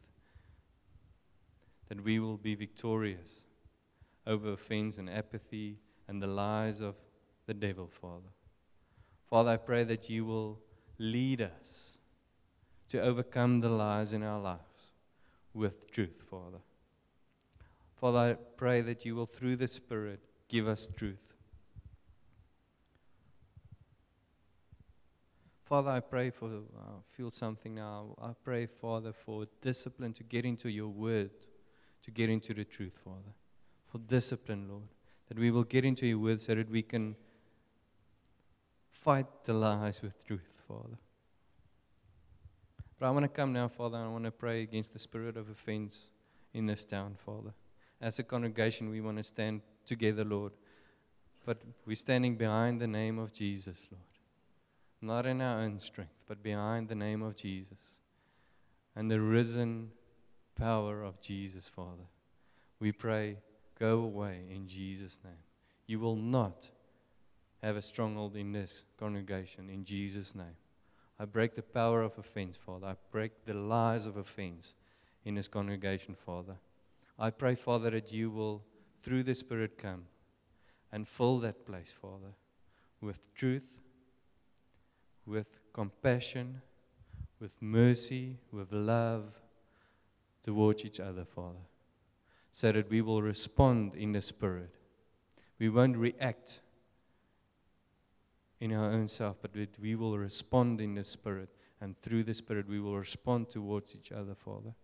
that 1.89 2.03
we 2.03 2.21
will 2.21 2.37
be 2.37 2.55
victorious 2.55 3.47
over 4.27 4.53
offense 4.53 4.99
and 4.99 5.11
apathy 5.11 5.79
and 6.07 6.23
the 6.23 6.27
lies 6.27 6.81
of 6.81 6.95
the 7.47 7.55
devil, 7.55 7.89
Father. 7.89 8.31
Father, 9.29 9.51
I 9.51 9.57
pray 9.57 9.85
that 9.85 10.09
you 10.09 10.25
will 10.25 10.59
lead 10.99 11.41
us 11.41 11.99
to 12.89 13.01
overcome 13.01 13.61
the 13.61 13.69
lies 13.69 14.13
in 14.13 14.23
our 14.23 14.41
lives 14.41 14.93
with 15.55 15.91
truth, 15.91 16.23
Father. 16.31 16.59
Father, 18.01 18.19
I 18.19 18.35
pray 18.57 18.81
that 18.83 19.05
you 19.05 19.17
will, 19.17 19.27
through 19.27 19.57
the 19.57 19.69
Spirit, 19.69 20.21
give 20.49 20.69
us 20.69 20.89
truth. 20.97 21.19
Father, 25.65 25.91
I 25.91 26.01
pray 26.01 26.31
for, 26.31 26.47
I 26.47 26.93
feel 27.11 27.31
something 27.31 27.75
now. 27.75 28.15
I 28.23 28.31
pray, 28.43 28.67
Father, 28.67 29.13
for 29.13 29.47
discipline 29.61 30.15
to 30.15 30.25
get 30.25 30.47
into 30.47 30.71
your 30.71 30.89
word, 30.89 31.31
to 32.05 32.11
get 32.11 32.31
into 32.31 32.55
the 32.55 32.65
truth, 32.65 32.99
Father. 33.05 33.35
For 33.87 33.99
discipline, 33.99 34.69
Lord. 34.69 34.89
That 35.29 35.39
we 35.39 35.51
will 35.51 35.65
get 35.65 35.85
into 35.85 36.07
your 36.07 36.19
word 36.19 36.41
so 36.41 36.55
that 36.55 36.71
we 36.71 36.81
can 36.81 37.17
fight 38.91 39.27
the 39.45 39.53
lies 39.53 40.01
with 40.01 40.25
truth, 40.27 40.58
Father. 40.69 40.99
But 42.99 43.07
I 43.07 43.11
want 43.11 43.25
to 43.25 43.29
come 43.29 43.53
now, 43.53 43.69
Father, 43.69 43.97
and 43.97 44.07
I 44.07 44.11
want 44.11 44.25
to 44.25 44.31
pray 44.31 44.62
against 44.62 44.93
the 44.93 44.99
spirit 44.99 45.37
of 45.37 45.49
offense 45.49 46.11
in 46.53 46.66
this 46.66 46.85
town, 46.85 47.16
Father. 47.25 47.55
As 48.01 48.19
a 48.19 48.23
congregation, 48.23 48.91
we 48.91 49.01
want 49.01 49.16
to 49.16 49.25
stand 49.25 49.62
together, 49.87 50.25
Lord. 50.25 50.53
But 51.47 51.62
we're 51.87 51.97
standing 51.97 52.37
behind 52.37 52.81
the 52.81 52.87
name 52.87 53.19
of 53.19 53.33
Jesus, 53.33 53.89
Lord 53.91 54.03
not 55.01 55.27
in 55.27 55.41
our 55.41 55.61
own 55.61 55.79
strength, 55.79 56.14
but 56.27 56.43
behind 56.43 56.89
the 56.89 56.95
name 56.95 57.23
of 57.23 57.37
Jesus 57.37 58.01
and 58.97 59.11
the 59.11 59.21
risen 59.21 59.91
power 60.57 61.03
of 61.03 61.21
Jesus, 61.21 61.69
Father. 61.69 62.07
We 62.81 62.93
pray, 62.93 63.37
go 63.79 64.01
away 64.01 64.43
in 64.51 64.66
Jesus' 64.66 65.21
name. 65.25 65.35
You 65.87 66.01
will 66.01 66.16
not 66.16 66.71
have 67.63 67.77
a 67.77 67.83
stronghold 67.83 68.37
in 68.37 68.53
this 68.53 68.85
congregation 68.99 69.69
in 69.71 69.85
Jesus' 69.85 70.35
name. 70.35 70.57
I 71.19 71.25
break 71.25 71.55
the 71.55 71.63
power 71.63 72.03
of 72.03 72.17
offense, 72.19 72.57
Father. 72.57 72.87
I 72.87 72.97
break 73.11 73.45
the 73.45 73.55
lies 73.55 74.07
of 74.07 74.17
offense 74.17 74.75
in 75.25 75.35
this 75.35 75.49
congregation, 75.49 76.15
Father. 76.15 76.57
I 77.19 77.31
pray, 77.31 77.57
Father, 77.57 77.91
that 77.91 78.13
you 78.13 78.31
will, 78.31 78.63
through 79.03 79.25
the 79.25 79.35
Spirit, 79.35 79.79
come 79.79 80.05
and 80.93 81.09
fill 81.09 81.39
that 81.41 81.67
place, 81.67 81.93
Father, 82.01 82.33
with 83.01 83.35
truth 83.35 83.79
with 85.29 85.61
compassion, 85.73 86.63
with 87.39 87.55
mercy, 87.61 88.39
with 88.51 88.73
love 88.73 89.35
towards 90.43 90.85
each 90.85 90.99
other, 90.99 91.25
Father, 91.25 91.67
so 92.51 92.73
that 92.73 92.91
we 92.91 93.03
will 93.03 93.23
respond 93.23 93.95
in 93.95 94.13
the 94.13 94.23
Spirit. 94.23 94.75
We 95.59 95.69
won't 95.69 95.97
react 95.97 96.61
in 98.61 98.73
our 98.73 98.91
own 98.91 99.09
self, 99.09 99.37
but 99.41 99.53
that 99.55 99.79
we 99.81 99.95
will 99.95 100.19
respond 100.19 100.81
in 100.81 100.95
the 100.95 101.05
Spirit. 101.05 101.49
And 101.81 102.01
through 102.01 102.25
the 102.25 102.35
Spirit, 102.35 102.69
we 102.69 102.81
will 102.81 102.99
respond 102.99 103.49
towards 103.51 103.95
each 103.95 104.11
other, 104.11 104.35
Father. 104.35 104.75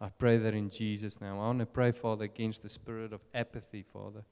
I 0.00 0.08
pray 0.08 0.36
that 0.38 0.54
in 0.54 0.70
Jesus' 0.70 1.20
name. 1.20 1.32
I 1.32 1.36
want 1.36 1.60
to 1.60 1.66
pray, 1.66 1.92
Father, 1.92 2.24
against 2.24 2.62
the 2.62 2.68
spirit 2.68 3.12
of 3.12 3.20
apathy, 3.32 3.82
Father. 3.82 4.24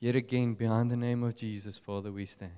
Yet 0.00 0.16
again, 0.16 0.54
behind 0.54 0.90
the 0.90 0.96
name 0.96 1.22
of 1.22 1.36
Jesus, 1.36 1.78
Father, 1.78 2.12
we 2.12 2.26
stand. 2.26 2.52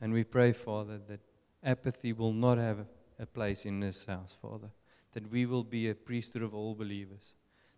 And 0.00 0.12
we 0.12 0.24
pray, 0.24 0.52
Father, 0.52 0.98
that 1.08 1.20
apathy 1.62 2.12
will 2.12 2.32
not 2.32 2.58
have 2.58 2.86
a 3.18 3.26
place 3.26 3.64
in 3.64 3.80
this 3.80 4.06
house, 4.06 4.36
Father. 4.40 4.70
That 5.12 5.30
we 5.30 5.46
will 5.46 5.64
be 5.64 5.88
a 5.88 5.94
priesthood 5.94 6.42
of 6.42 6.54
all 6.54 6.74
believers. 6.74 7.34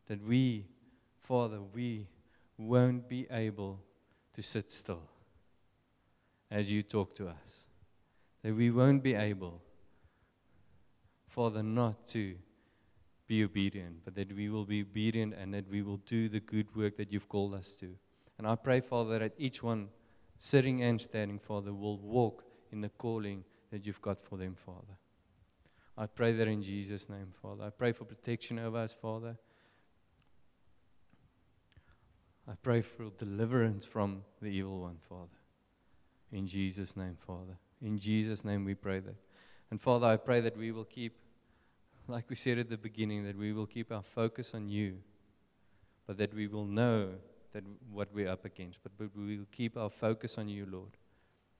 That 0.07 0.23
we, 0.25 0.67
Father, 1.21 1.61
we 1.61 2.09
won't 2.67 3.09
be 3.09 3.27
able 3.31 3.81
to 4.35 4.43
sit 4.43 4.71
still 4.71 5.03
as 6.51 6.71
you 6.71 6.83
talk 6.83 7.15
to 7.17 7.29
us. 7.29 7.67
That 8.43 8.55
we 8.55 8.71
won't 8.71 9.03
be 9.03 9.15
able, 9.15 9.61
Father, 11.29 11.63
not 11.63 12.07
to 12.09 12.35
be 13.27 13.45
obedient, 13.45 14.05
but 14.05 14.15
that 14.15 14.35
we 14.35 14.49
will 14.49 14.65
be 14.65 14.83
obedient 14.83 15.35
and 15.35 15.55
that 15.55 15.71
we 15.71 15.83
will 15.83 15.99
do 15.99 16.29
the 16.29 16.41
good 16.41 16.75
work 16.75 16.97
that 16.97 17.13
you've 17.13 17.29
called 17.29 17.55
us 17.55 17.71
to. 17.81 17.95
And 18.39 18.47
I 18.47 18.57
pray, 18.57 18.81
Father, 18.81 19.19
that 19.21 19.33
each 19.39 19.63
one 19.63 19.89
sitting 20.39 20.83
and 20.83 21.01
standing, 21.01 21.39
Father, 21.39 21.73
will 21.73 21.99
walk 21.99 22.45
in 22.73 22.81
the 22.81 22.89
calling 22.89 23.45
that 23.71 23.87
you've 23.87 24.03
got 24.03 24.23
for 24.23 24.37
them, 24.37 24.57
Father. 24.67 24.99
I 25.97 26.07
pray 26.07 26.33
that 26.33 26.49
in 26.49 26.63
Jesus' 26.63 27.09
name, 27.09 27.33
Father. 27.41 27.65
I 27.65 27.71
pray 27.71 27.93
for 27.93 28.05
protection 28.05 28.59
over 28.59 28.79
us, 28.79 28.93
Father. 28.93 29.37
I 32.49 32.55
pray 32.61 32.83
for 32.83 33.11
deliverance 33.19 33.85
from 33.85 34.23
the 34.41 34.49
evil 34.49 34.81
one, 34.81 34.99
Father. 35.09 35.29
In 36.33 36.47
Jesus' 36.47 36.97
name, 36.97 37.17
Father. 37.27 37.57
In 37.81 37.99
Jesus' 37.99 38.45
name 38.45 38.65
we 38.65 38.75
pray 38.75 39.01
that. 39.01 39.17
And 39.71 39.81
Father, 39.81 40.07
I 40.07 40.17
pray 40.17 40.41
that 40.41 40.57
we 40.57 40.73
will 40.73 40.85
keep, 40.85 41.15
like 42.09 42.29
we 42.29 42.37
said 42.37 42.59
at 42.59 42.69
the 42.69 42.77
beginning, 42.77 43.25
that 43.25 43.37
we 43.37 43.53
will 43.53 43.67
keep 43.67 43.93
our 43.93 44.03
focus 44.03 44.55
on 44.55 44.69
you, 44.69 44.99
but 46.07 46.19
that 46.19 46.35
we 46.35 46.47
will 46.47 46.67
know 46.67 47.11
that 47.53 47.65
what 47.91 48.09
we're 48.13 48.29
up 48.29 48.45
against, 48.45 48.83
but, 48.83 48.93
but 48.99 49.09
we 49.17 49.39
will 49.39 49.47
keep 49.53 49.77
our 49.77 49.91
focus 49.91 50.39
on 50.39 50.49
you, 50.49 50.67
Lord, 50.71 50.97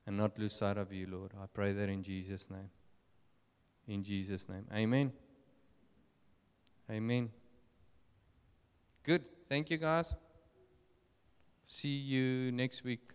and 0.07 0.17
not 0.17 0.39
lose 0.39 0.55
sight 0.55 0.79
of 0.79 0.93
you, 0.93 1.07
Lord. 1.07 1.33
I 1.41 1.47
pray 1.53 1.73
that 1.73 1.89
in 1.89 2.03
Jesus' 2.03 2.49
name. 2.51 2.71
In 3.87 4.03
Jesus' 4.03 4.49
name. 4.49 4.67
Amen. 4.75 5.13
Amen. 6.91 7.31
Good. 9.03 9.25
Thank 9.49 9.71
you, 9.71 9.77
guys. 9.77 10.15
See 11.73 11.97
you 11.97 12.53
next 12.53 12.85
week. 12.85 13.15